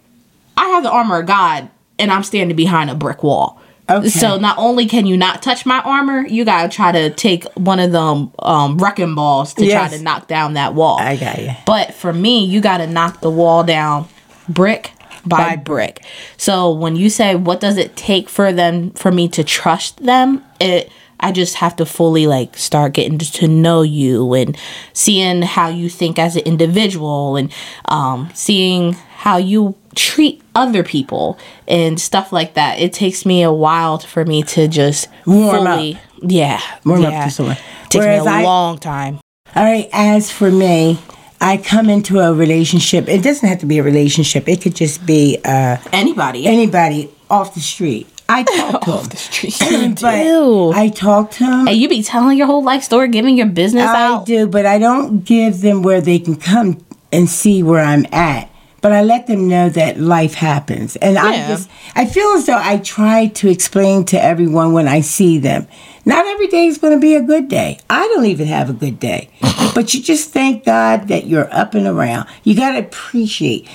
i 0.57 0.65
have 0.71 0.83
the 0.83 0.91
armor 0.91 1.19
of 1.21 1.27
god 1.27 1.69
and 1.99 2.11
i'm 2.11 2.23
standing 2.23 2.57
behind 2.57 2.89
a 2.89 2.95
brick 2.95 3.23
wall 3.23 3.61
Okay. 3.99 4.09
so 4.09 4.39
not 4.39 4.57
only 4.59 4.87
can 4.87 5.07
you 5.07 5.17
not 5.17 5.43
touch 5.43 5.65
my 5.67 5.81
armor 5.81 6.27
you 6.27 6.45
gotta 6.45 6.69
try 6.69 6.93
to 6.93 7.11
take 7.11 7.45
one 7.55 7.79
of 7.81 7.93
them 7.93 8.33
um, 8.41 8.77
wrecking 8.79 9.15
balls 9.15 9.55
to 9.55 9.65
Yes. 9.65 9.91
try 9.91 9.97
to 9.99 10.03
knock 10.03 10.29
down 10.29 10.55
that 10.55 10.75
wall 10.75 10.99
I 10.99 11.17
got 11.17 11.39
you. 11.41 11.51
but 11.67 11.95
for 11.95 12.13
me, 12.13 12.45
you 12.45 12.61
got 12.61 12.79
to 12.79 12.87
knock 12.87 13.21
the 13.21 13.31
wall 13.31 13.65
down 13.65 14.09
brick 14.49 14.93
by, 15.25 15.51
By 15.51 15.57
brick. 15.57 16.05
So 16.37 16.73
when 16.73 16.97
you 16.97 17.09
say 17.09 17.35
what 17.37 17.61
does 17.61 17.77
it 17.77 17.95
take 17.97 18.29
for 18.29 18.53
them 18.53 18.91
for 18.93 19.13
me 19.13 19.29
to 19.29 19.45
trust 19.45 20.05
them, 20.05 20.43
it 20.61 20.91
I 21.21 21.31
just 21.31 21.55
have 21.57 21.77
to 21.77 21.87
fully 21.87 22.27
like 22.27 22.57
start 22.57 22.95
getting 22.95 23.17
to 23.19 23.47
know 23.47 23.83
you 23.83 24.33
and 24.35 24.59
seeing 24.93 25.43
how 25.43 25.69
you 25.69 25.89
think 25.89 26.19
as 26.19 26.35
an 26.35 26.43
individual 26.43 27.37
and 27.37 27.53
um, 27.85 28.29
seeing 28.35 28.97
how 29.23 29.37
you 29.37 29.75
treat 29.95 30.43
other 30.55 30.83
people 30.83 31.39
and 31.69 32.01
stuff 32.01 32.33
like 32.33 32.55
that. 32.55 32.81
It 32.81 32.93
takes 32.93 33.25
me 33.25 33.43
a 33.43 33.53
while 33.53 33.99
for 33.99 34.25
me 34.25 34.43
to 34.55 34.67
just 34.67 35.07
Warm 35.27 35.67
up. 35.67 35.97
yeah, 36.23 36.61
Warm 36.85 37.05
up 37.05 37.13
yeah. 37.13 37.25
to 37.27 37.31
someone. 37.31 37.57
Takes 37.89 38.05
Whereas 38.05 38.25
me 38.25 38.31
a 38.31 38.35
I- 38.35 38.43
long 38.43 38.79
time. 38.79 39.21
All 39.55 39.63
right, 39.63 39.89
as 39.93 40.31
for 40.33 40.51
me, 40.51 40.99
I 41.41 41.57
come 41.59 41.89
into 41.91 42.19
a 42.21 42.33
relationship. 42.35 43.09
It 43.09 43.23
doesn't 43.23 43.49
have 43.49 43.59
to 43.61 43.67
be 43.67 43.79
a 43.79 43.83
relationship. 43.83 44.49
It 44.49 44.61
could 44.63 44.75
just 44.75 45.05
be 45.07 45.39
uh, 45.45 45.77
Anybody 45.93 46.47
anybody 46.47 47.11
off 47.31 47.55
the 47.55 47.61
street. 47.61 48.09
I 48.29 48.43
talk 48.71 48.83
to 48.85 48.91
off 48.93 49.01
them. 49.03 49.09
the 49.11 49.17
street, 49.19 49.61
you 49.71 49.95
But. 50.01 50.73
I 50.77 50.89
talk 50.89 51.33
to 51.33 51.45
them. 51.45 51.69
And 51.69 51.77
you 51.77 51.89
be 51.89 52.03
telling 52.03 52.39
your 52.39 52.47
whole 52.47 52.65
life 52.65 52.83
story, 52.83 53.09
giving 53.09 53.37
your 53.37 53.47
business 53.49 53.87
I 53.89 54.07
out. 54.07 54.27
do, 54.27 54.47
but 54.49 54.65
I 54.67 54.79
don't 54.79 55.23
give 55.25 55.61
them 55.61 55.83
where 55.83 56.01
they 56.01 56.19
can 56.19 56.35
come 56.37 56.83
and 57.13 57.29
see 57.29 57.63
where 57.63 57.85
I'm 57.85 58.07
at. 58.11 58.49
But 58.83 58.93
I 58.93 59.03
let 59.03 59.29
them 59.29 59.49
know 59.49 59.71
that 59.71 59.99
life 59.99 60.35
happens. 60.35 60.97
And 60.97 61.17
I 61.17 61.47
just 61.49 61.71
I 61.95 62.05
feel 62.05 62.29
as 62.35 62.47
though 62.47 62.61
I 62.61 62.79
try 62.79 63.29
to 63.29 63.49
explain 63.49 64.05
to 64.07 64.23
everyone 64.23 64.73
when 64.73 64.89
I 64.89 65.01
see 65.01 65.39
them. 65.39 65.69
Not 66.05 66.27
every 66.27 66.49
day 66.49 66.67
is 66.67 66.79
going 66.79 66.93
to 66.93 67.01
be 67.01 67.15
a 67.15 67.23
good 67.23 67.49
day. 67.49 67.79
I 67.89 68.09
don't 68.09 68.27
even 68.27 68.49
have 68.49 68.69
a 68.69 68.75
good 68.75 68.99
day. 68.99 69.31
but 69.75 69.95
you 69.95 70.03
just 70.03 70.33
thank 70.33 70.65
God 70.65 71.09
that 71.09 71.27
you're 71.27 71.53
up 71.55 71.75
and 71.75 71.87
around. 71.87 72.29
You 72.43 72.57
got 72.57 72.73
to 72.73 72.79
appreciate. 72.79 73.69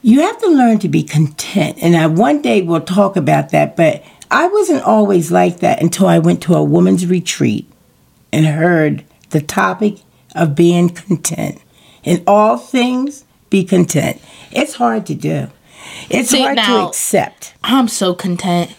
You 0.00 0.20
have 0.20 0.38
to 0.38 0.48
learn 0.48 0.78
to 0.78 0.88
be 0.88 1.02
content. 1.02 1.78
And 1.82 1.96
I 1.96 2.06
one 2.06 2.40
day 2.40 2.62
we'll 2.62 2.80
talk 2.80 3.16
about 3.16 3.50
that, 3.50 3.76
but 3.76 4.02
I 4.30 4.46
wasn't 4.46 4.84
always 4.84 5.32
like 5.32 5.58
that 5.58 5.82
until 5.82 6.06
I 6.06 6.20
went 6.20 6.40
to 6.44 6.54
a 6.54 6.62
woman's 6.62 7.04
retreat 7.04 7.70
and 8.32 8.46
heard 8.46 9.04
the 9.30 9.40
topic 9.40 9.98
of 10.34 10.54
being 10.54 10.88
content. 10.90 11.60
In 12.04 12.22
all 12.26 12.56
things, 12.56 13.24
be 13.50 13.64
content. 13.64 14.20
It's 14.52 14.74
hard 14.74 15.06
to 15.06 15.14
do. 15.14 15.48
It's 16.08 16.30
See, 16.30 16.42
hard 16.42 16.56
to 16.58 16.86
accept. 16.88 17.54
I'm 17.62 17.88
so 17.88 18.14
content. 18.14 18.74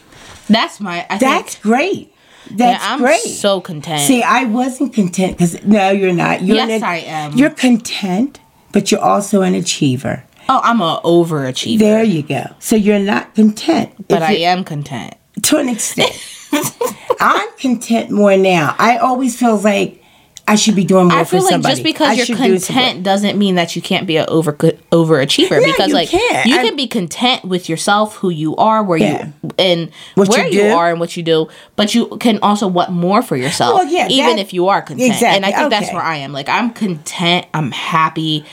That's 0.50 0.80
my. 0.80 1.06
I 1.10 1.18
That's 1.18 1.56
think, 1.56 1.62
great. 1.64 2.14
yeah, 2.50 2.56
That's 2.58 2.84
I'm 2.86 3.00
great. 3.00 3.20
so 3.22 3.62
content. 3.62 4.02
See, 4.02 4.24
I 4.24 4.46
wasn't 4.46 4.94
content 4.94 5.38
because 5.38 5.64
no, 5.64 5.90
you're 5.92 6.14
not. 6.14 6.42
You're 6.42 6.58
Yes, 6.58 6.82
an- 6.82 6.84
I 6.88 6.98
am. 6.98 7.34
You're 7.34 7.50
content, 7.52 8.40
but 8.72 8.92
you're 8.92 9.02
also 9.02 9.42
an 9.42 9.56
achiever. 9.56 10.24
oh, 10.50 10.60
I'm 10.64 10.82
a 10.82 11.00
overachiever, 11.04 11.80
There 11.80 12.04
you 12.04 12.24
go. 12.24 12.44
So 12.60 12.76
you're 12.76 13.00
not 13.00 13.34
content, 13.36 14.08
but 14.08 14.22
I 14.22 14.34
am 14.34 14.64
content. 14.64 15.16
to 15.44 15.58
an 15.58 15.70
extent. 15.70 16.12
I'm 17.20 17.48
content 17.58 18.12
more 18.12 18.36
now. 18.38 18.76
I 18.78 18.98
always 18.98 19.38
feel 19.40 19.58
like 19.58 20.01
I 20.48 20.56
should 20.56 20.76
be 20.76 20.84
doing 20.84 21.08
more 21.08 21.20
I 21.20 21.24
for 21.24 21.32
feel 21.38 21.44
like 21.44 21.52
somebody. 21.52 21.74
just 21.76 21.84
because 21.84 22.08
I 22.10 22.14
you're 22.14 22.26
should 22.26 22.38
do 22.38 22.60
content 22.60 23.04
doesn't 23.04 23.38
mean 23.38 23.56
that 23.56 23.76
you 23.76 23.82
can't 23.82 24.06
be 24.06 24.18
an 24.18 24.26
over 24.28 24.52
overachiever. 24.54 25.60
Yeah, 25.62 25.66
because 25.68 25.88
you 25.90 25.94
like 25.94 26.10
can. 26.10 26.48
you 26.48 26.58
I- 26.58 26.64
can 26.64 26.76
be 26.76 26.88
content 26.88 27.46
with 27.46 27.70
yourself, 27.70 28.16
who 28.18 28.30
you 28.30 28.56
are, 28.58 28.84
where 28.84 28.98
Yeah. 28.98 29.28
you 29.44 29.52
and 29.58 29.92
What 30.16 30.30
where 30.30 30.48
you 30.48 30.64
you, 30.64 30.70
are 30.74 30.90
and 30.92 31.00
what 31.00 31.16
you 31.16 31.24
do. 31.24 31.48
But 31.76 31.96
you 31.96 32.08
can 32.20 32.40
also 32.42 32.68
want 32.68 32.92
more 32.92 33.22
for 33.22 33.38
yourself. 33.38 33.76
Well, 33.76 33.88
yeah, 33.88 34.08
even 34.10 34.36
that- 34.36 34.42
if 34.42 34.54
you 34.54 34.68
are 34.68 34.82
content. 34.82 35.12
Exactly. 35.14 35.36
And 35.38 35.46
I 35.46 35.52
think 35.58 35.70
that's 35.70 35.94
where 35.94 36.02
I 36.04 36.18
am. 36.18 36.34
Like 36.34 36.50
I'm 36.50 36.72
content. 36.72 37.46
I'm 37.54 37.72
happy. 37.72 38.44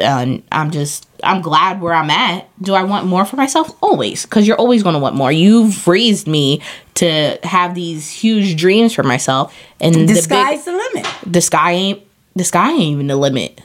And 0.00 0.42
I'm 0.52 0.70
just 0.70 1.08
I'm 1.24 1.40
glad 1.42 1.80
where 1.80 1.94
I'm 1.94 2.10
at. 2.10 2.48
Do 2.62 2.74
I 2.74 2.82
want 2.84 3.06
more 3.06 3.24
for 3.24 3.36
myself? 3.36 3.70
Always, 3.82 4.24
because 4.24 4.46
you're 4.46 4.56
always 4.58 4.82
going 4.82 4.94
to 4.94 4.98
want 4.98 5.14
more. 5.16 5.32
You've 5.32 5.86
raised 5.88 6.26
me 6.26 6.60
to 6.94 7.38
have 7.42 7.74
these 7.74 8.10
huge 8.10 8.56
dreams 8.56 8.92
for 8.92 9.02
myself, 9.02 9.56
and 9.80 9.94
The 9.94 10.00
the 10.06 10.12
big, 10.14 10.22
sky's 10.22 10.64
the 10.64 10.72
limit. 10.72 11.06
the 11.26 11.40
sky 11.40 11.72
ain't 11.72 12.02
the 12.36 12.44
sky 12.44 12.70
ain't 12.72 12.80
even 12.82 13.06
the 13.06 13.16
limit. 13.16 13.60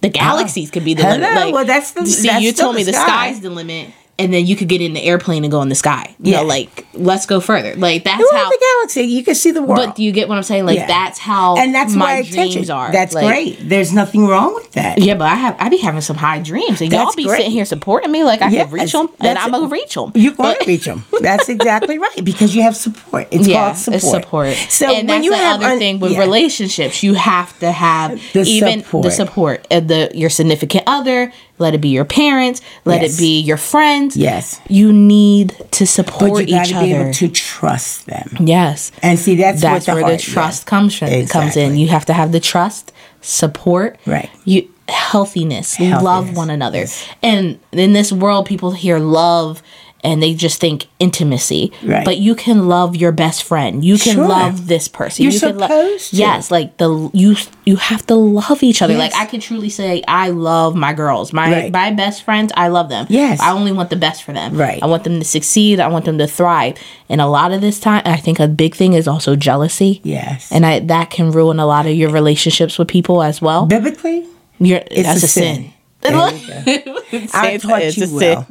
The 0.00 0.08
uh, 0.08 0.12
galaxies 0.12 0.70
could 0.70 0.84
be 0.84 0.94
the 0.94 1.02
Hello, 1.02 1.18
limit. 1.18 1.34
Like, 1.34 1.54
well, 1.54 1.64
that's 1.64 1.92
the- 1.92 2.06
see. 2.06 2.28
that's 2.28 2.42
you 2.42 2.52
told 2.52 2.74
me 2.74 2.82
the 2.84 2.92
the 2.92 2.98
sky's 2.98 3.40
the 3.40 3.50
limit, 3.50 3.90
and 4.20 4.32
then 4.32 4.46
you 4.46 4.54
could 4.56 4.68
get 4.68 4.80
in 4.80 4.92
the 4.92 5.02
airplane 5.02 5.44
and 5.44 5.50
go 5.50 5.62
in 5.62 5.68
the 5.68 5.74
sky. 5.74 6.14
You 6.20 6.32
Yeah. 6.32 6.40
know, 6.42 6.46
like 6.46 6.86
let's 6.94 7.26
go 7.26 7.40
further. 7.40 7.74
Like 7.76 8.04
that's 8.04 8.18
You're 8.20 8.34
how. 8.34 8.48
the 8.50 8.58
galaxy. 8.78 9.02
You 9.02 9.24
can 9.24 9.34
see 9.34 9.50
the 9.50 9.62
world. 9.62 9.76
But 9.86 9.96
do 9.96 10.02
you 10.04 10.12
get 10.12 10.28
what 10.28 10.36
I'm 10.36 10.42
saying? 10.42 10.66
Like 10.66 10.76
Yeah. 10.78 10.86
that's 10.86 11.18
how. 11.18 11.56
and 11.56 11.74
that's 11.74 11.94
my 11.94 12.16
why 12.16 12.22
dreams 12.22 12.70
are. 12.70 12.92
That's 12.92 13.14
Like, 13.14 13.26
great. 13.26 13.58
There's 13.68 13.92
nothing 13.92 14.26
wrong 14.26 14.54
with 14.54 14.70
that. 14.72 14.98
Yeah, 14.98 15.14
but 15.14 15.24
I 15.28 15.34
have 15.34 15.56
I 15.58 15.68
be 15.68 15.78
having 15.78 16.00
some 16.02 16.16
high 16.16 16.38
dreams, 16.40 16.80
and 16.80 16.92
y'all 16.92 17.12
be 17.16 17.24
great. 17.24 17.38
sitting 17.38 17.52
here 17.52 17.64
supporting 17.64 18.10
me 18.12 18.22
like 18.24 18.42
I 18.42 18.50
can 18.50 18.70
reach 18.70 18.92
them, 18.92 19.08
and 19.20 19.38
I'm 19.38 19.50
gonna 19.50 19.66
reach 19.68 19.94
them. 19.94 20.12
You're 20.14 20.34
to 20.34 20.56
reach 20.66 20.84
them. 20.84 21.04
That's 21.20 21.48
exactly 21.48 21.98
right 21.98 22.24
because 22.24 22.54
you 22.54 22.62
have 22.62 22.76
support. 22.76 23.28
It's 23.30 23.46
yeah, 23.48 23.66
called 23.66 23.76
support. 23.78 23.94
it's 24.02 24.10
support. 24.10 24.56
So 24.68 24.86
and 24.86 24.96
when 24.96 25.06
that's 25.06 25.24
you 25.24 25.30
the 25.32 25.36
have 25.38 25.56
other 25.60 25.72
un- 25.72 25.78
thing 25.78 26.00
with 26.00 26.16
relationships, 26.18 27.02
you 27.02 27.14
have 27.14 27.58
to 27.60 27.70
have 27.72 28.20
The 28.32 28.42
even 28.42 28.80
support. 28.82 29.04
the 29.04 29.10
support 29.10 29.66
of 29.70 29.88
the 29.88 30.10
your 30.14 30.30
significant 30.30 30.84
other. 30.86 31.32
Let 31.58 31.74
it 31.74 31.82
be 31.82 31.90
your 31.90 32.06
parents. 32.06 32.62
Let 32.86 33.02
Yes. 33.02 33.16
it 33.16 33.20
be 33.20 33.40
your 33.40 33.58
friends. 33.58 34.09
Yes. 34.16 34.60
you 34.68 34.92
need 34.92 35.54
to 35.72 35.86
support 35.86 36.48
each 36.48 36.72
other. 36.72 37.12
to 37.12 37.28
trust 37.28 38.06
them. 38.06 38.28
yes, 38.40 38.92
And 39.02 39.18
see, 39.18 39.36
that's, 39.36 39.60
that's 39.62 39.86
the 39.86 39.92
where 39.94 40.02
heart, 40.02 40.18
the 40.18 40.22
trust 40.22 40.64
yeah. 40.66 40.70
comes 40.70 40.98
from. 40.98 41.26
Comes 41.26 41.56
in. 41.56 41.76
You 41.76 41.88
have 41.88 42.06
to 42.06 42.12
have 42.12 42.32
the 42.32 42.40
trust, 42.40 42.92
support. 43.20 43.98
Right. 44.06 44.30
You 44.44 44.68
healthiness, 44.88 45.78
love 45.78 46.36
one 46.36 46.50
another, 46.50 46.86
and 47.22 47.58
in 47.72 47.92
this 47.92 48.12
world, 48.12 48.46
people 48.46 48.72
hear 48.72 48.98
love. 48.98 49.62
And 50.02 50.22
they 50.22 50.32
just 50.34 50.60
think 50.60 50.86
intimacy, 50.98 51.72
Right. 51.84 52.04
but 52.04 52.16
you 52.18 52.34
can 52.34 52.68
love 52.68 52.96
your 52.96 53.12
best 53.12 53.42
friend. 53.42 53.84
You 53.84 53.98
can 53.98 54.14
Sure. 54.14 54.26
love 54.28 54.66
this 54.66 54.88
person. 54.88 55.24
You're 55.24 55.32
you 55.32 55.40
can 55.40 55.58
lo- 55.58 55.66
supposed 55.66 56.10
to. 56.10 56.16
Yes, 56.16 56.50
like 56.50 56.78
the 56.78 57.10
you 57.12 57.36
you 57.66 57.76
have 57.76 58.06
to 58.06 58.14
love 58.14 58.62
each 58.62 58.80
other. 58.82 58.96
Like 58.96 59.14
I 59.14 59.26
can 59.26 59.40
truly 59.40 59.68
say 59.68 60.02
I 60.08 60.30
love 60.30 60.74
my 60.74 60.92
girls. 60.94 61.32
My 61.32 61.50
Right. 61.52 61.72
my 61.72 61.90
best 61.90 62.22
friends, 62.22 62.50
I 62.56 62.68
love 62.68 62.88
them. 62.88 63.06
Yes. 63.10 63.40
I 63.40 63.52
only 63.52 63.72
want 63.72 63.90
the 63.90 63.96
best 63.96 64.22
for 64.22 64.32
them. 64.32 64.56
Right. 64.56 64.82
I 64.82 64.86
want 64.86 65.04
them 65.04 65.18
to 65.18 65.24
succeed. 65.24 65.80
I 65.80 65.88
want 65.88 66.04
them 66.06 66.16
to 66.18 66.26
thrive. 66.26 66.74
And 67.10 67.20
a 67.20 67.26
lot 67.26 67.52
of 67.52 67.60
this 67.60 67.78
time, 67.80 68.02
I 68.06 68.16
think 68.16 68.40
a 68.40 68.48
big 68.48 68.74
thing 68.74 68.94
is 68.94 69.06
also 69.06 69.36
jealousy. 69.36 70.00
Yes. 70.02 70.50
And 70.50 70.64
I, 70.64 70.78
that 70.80 71.10
can 71.10 71.30
ruin 71.30 71.58
a 71.60 71.66
lot 71.66 71.86
of 71.86 71.92
your 71.94 72.10
relationships 72.10 72.78
with 72.78 72.88
people 72.88 73.22
as 73.22 73.42
well. 73.42 73.66
Biblically, 73.66 74.24
You're, 74.58 74.82
it's 74.90 75.02
that's 75.08 75.22
a 75.22 75.26
a 75.26 75.28
sin. 75.28 75.54
sin. 75.56 75.72
There 76.02 76.12
you 76.12 76.82
go. 76.84 76.98
I 77.34 77.50
It's- 77.52 77.62
taught 77.62 77.82
it's 77.82 77.96
you 77.96 78.04
a 78.04 78.06
sin. 78.06 78.18
well. 78.18 78.46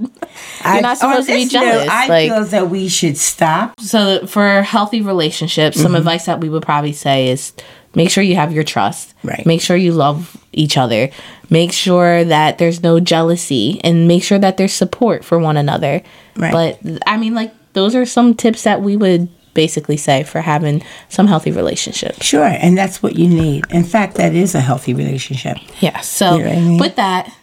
I- 0.64 0.82
not 0.82 0.98
supposed 0.98 1.28
to 1.28 1.34
be 1.36 1.44
this 1.46 1.54
note, 1.54 1.62
jealous, 1.64 1.90
I 1.90 2.08
like- 2.08 2.30
feel 2.32 2.46
that 2.46 2.70
we 2.70 2.88
should 2.90 3.18
stop. 3.18 3.80
So 3.80 4.26
for 4.28 4.62
healthy 4.62 5.02
relationships, 5.02 5.78
Mm-hmm. 5.78 5.84
some 5.84 5.96
advice 5.96 6.26
that 6.26 6.40
we 6.42 6.50
would 6.50 6.64
probably 6.64 6.94
say 6.94 7.30
is 7.30 7.54
make 7.96 8.10
sure 8.12 8.24
you 8.24 8.36
have 8.36 8.52
your 8.54 8.64
trust. 8.64 9.14
Right. 9.24 9.46
Make 9.46 9.62
sure 9.62 9.76
you 9.76 9.94
love 9.94 10.38
each 10.54 10.78
other. 10.78 11.10
Make 11.50 11.72
sure 11.72 12.24
that 12.24 12.60
there's 12.60 12.84
no 12.84 13.00
jealousy 13.00 13.82
and 13.84 14.08
make 14.08 14.24
sure 14.24 14.38
that 14.38 14.58
there's 14.58 14.74
support 14.74 15.26
for 15.26 15.40
one 15.40 15.58
another. 15.58 16.04
Right. 16.36 16.52
But 16.52 17.02
I 17.08 17.18
mean 17.18 17.34
like 17.34 17.52
those 17.74 17.96
are 17.96 18.06
some 18.06 18.34
tips 18.36 18.64
that 18.64 18.82
we 18.82 18.96
would 18.98 19.28
basically 19.56 19.98
say 19.98 20.24
for 20.24 20.42
having 20.42 20.84
some 21.10 21.26
healthy 21.28 21.52
relationships. 21.52 22.24
Sure, 22.24 22.46
and 22.46 22.78
that's 22.78 23.02
what 23.04 23.16
you 23.18 23.28
need. 23.28 23.66
In 23.72 23.84
fact, 23.84 24.16
that 24.16 24.34
is 24.34 24.54
a 24.56 24.62
healthy 24.62 24.94
relationship. 24.94 25.58
Yeah. 25.82 26.00
So 26.02 26.38
You 26.38 26.44
know 26.44 26.52
I 26.52 26.56
mean? 26.60 26.78
with 26.78 26.96
that 26.96 27.34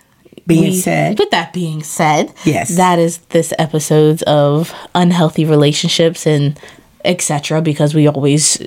Being 0.46 0.62
we- 0.64 0.76
said, 0.76 1.18
With 1.18 1.30
that 1.30 1.52
being 1.52 1.82
said, 1.82 2.32
Yes. 2.44 2.76
that 2.76 2.98
is 2.98 3.18
this 3.30 3.52
episode's 3.58 4.22
of 4.22 4.72
unhealthy 4.94 5.44
relationships 5.44 6.26
and 6.26 6.58
etc. 7.04 7.60
Because 7.62 7.94
we 7.94 8.06
always 8.06 8.62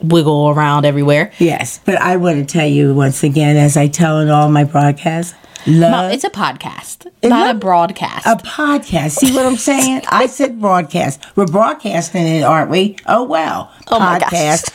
wiggle 0.00 0.50
around 0.50 0.84
everywhere. 0.84 1.32
yes. 1.38 1.80
But 1.84 2.00
I 2.00 2.16
want 2.16 2.36
to 2.46 2.52
tell 2.52 2.66
you 2.66 2.92
once 2.94 3.22
again, 3.22 3.56
as 3.56 3.76
I 3.76 3.86
tell 3.88 4.18
in 4.20 4.28
all 4.30 4.48
my 4.50 4.64
broadcasts, 4.64 5.34
love 5.66 5.90
No, 5.92 6.08
it's 6.08 6.24
a 6.24 6.30
podcast, 6.30 7.06
not 7.22 7.54
a 7.54 7.58
broadcast. 7.58 8.26
a 8.26 8.34
podcast. 8.44 9.12
See 9.12 9.32
what 9.32 9.46
I'm 9.46 9.56
saying? 9.56 10.02
I 10.10 10.26
said 10.26 10.60
broadcast. 10.60 11.24
We're 11.36 11.46
broadcasting 11.46 12.26
it, 12.26 12.42
aren't 12.42 12.70
we? 12.70 12.96
Oh 13.06 13.22
well. 13.22 13.70
Oh, 13.92 13.98
podcast. 14.00 14.70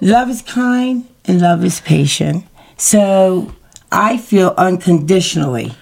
love 0.00 0.28
is 0.28 0.42
kind 0.42 1.06
and 1.26 1.40
love 1.40 1.64
is 1.64 1.80
patient. 1.80 2.44
So 2.76 3.54
I 3.92 4.16
feel 4.16 4.52
unconditionally. 4.58 5.74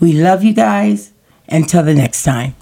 We 0.00 0.12
love 0.12 0.44
you 0.44 0.52
guys. 0.52 1.12
Until 1.48 1.84
the 1.84 1.94
next 1.94 2.24
time. 2.24 2.54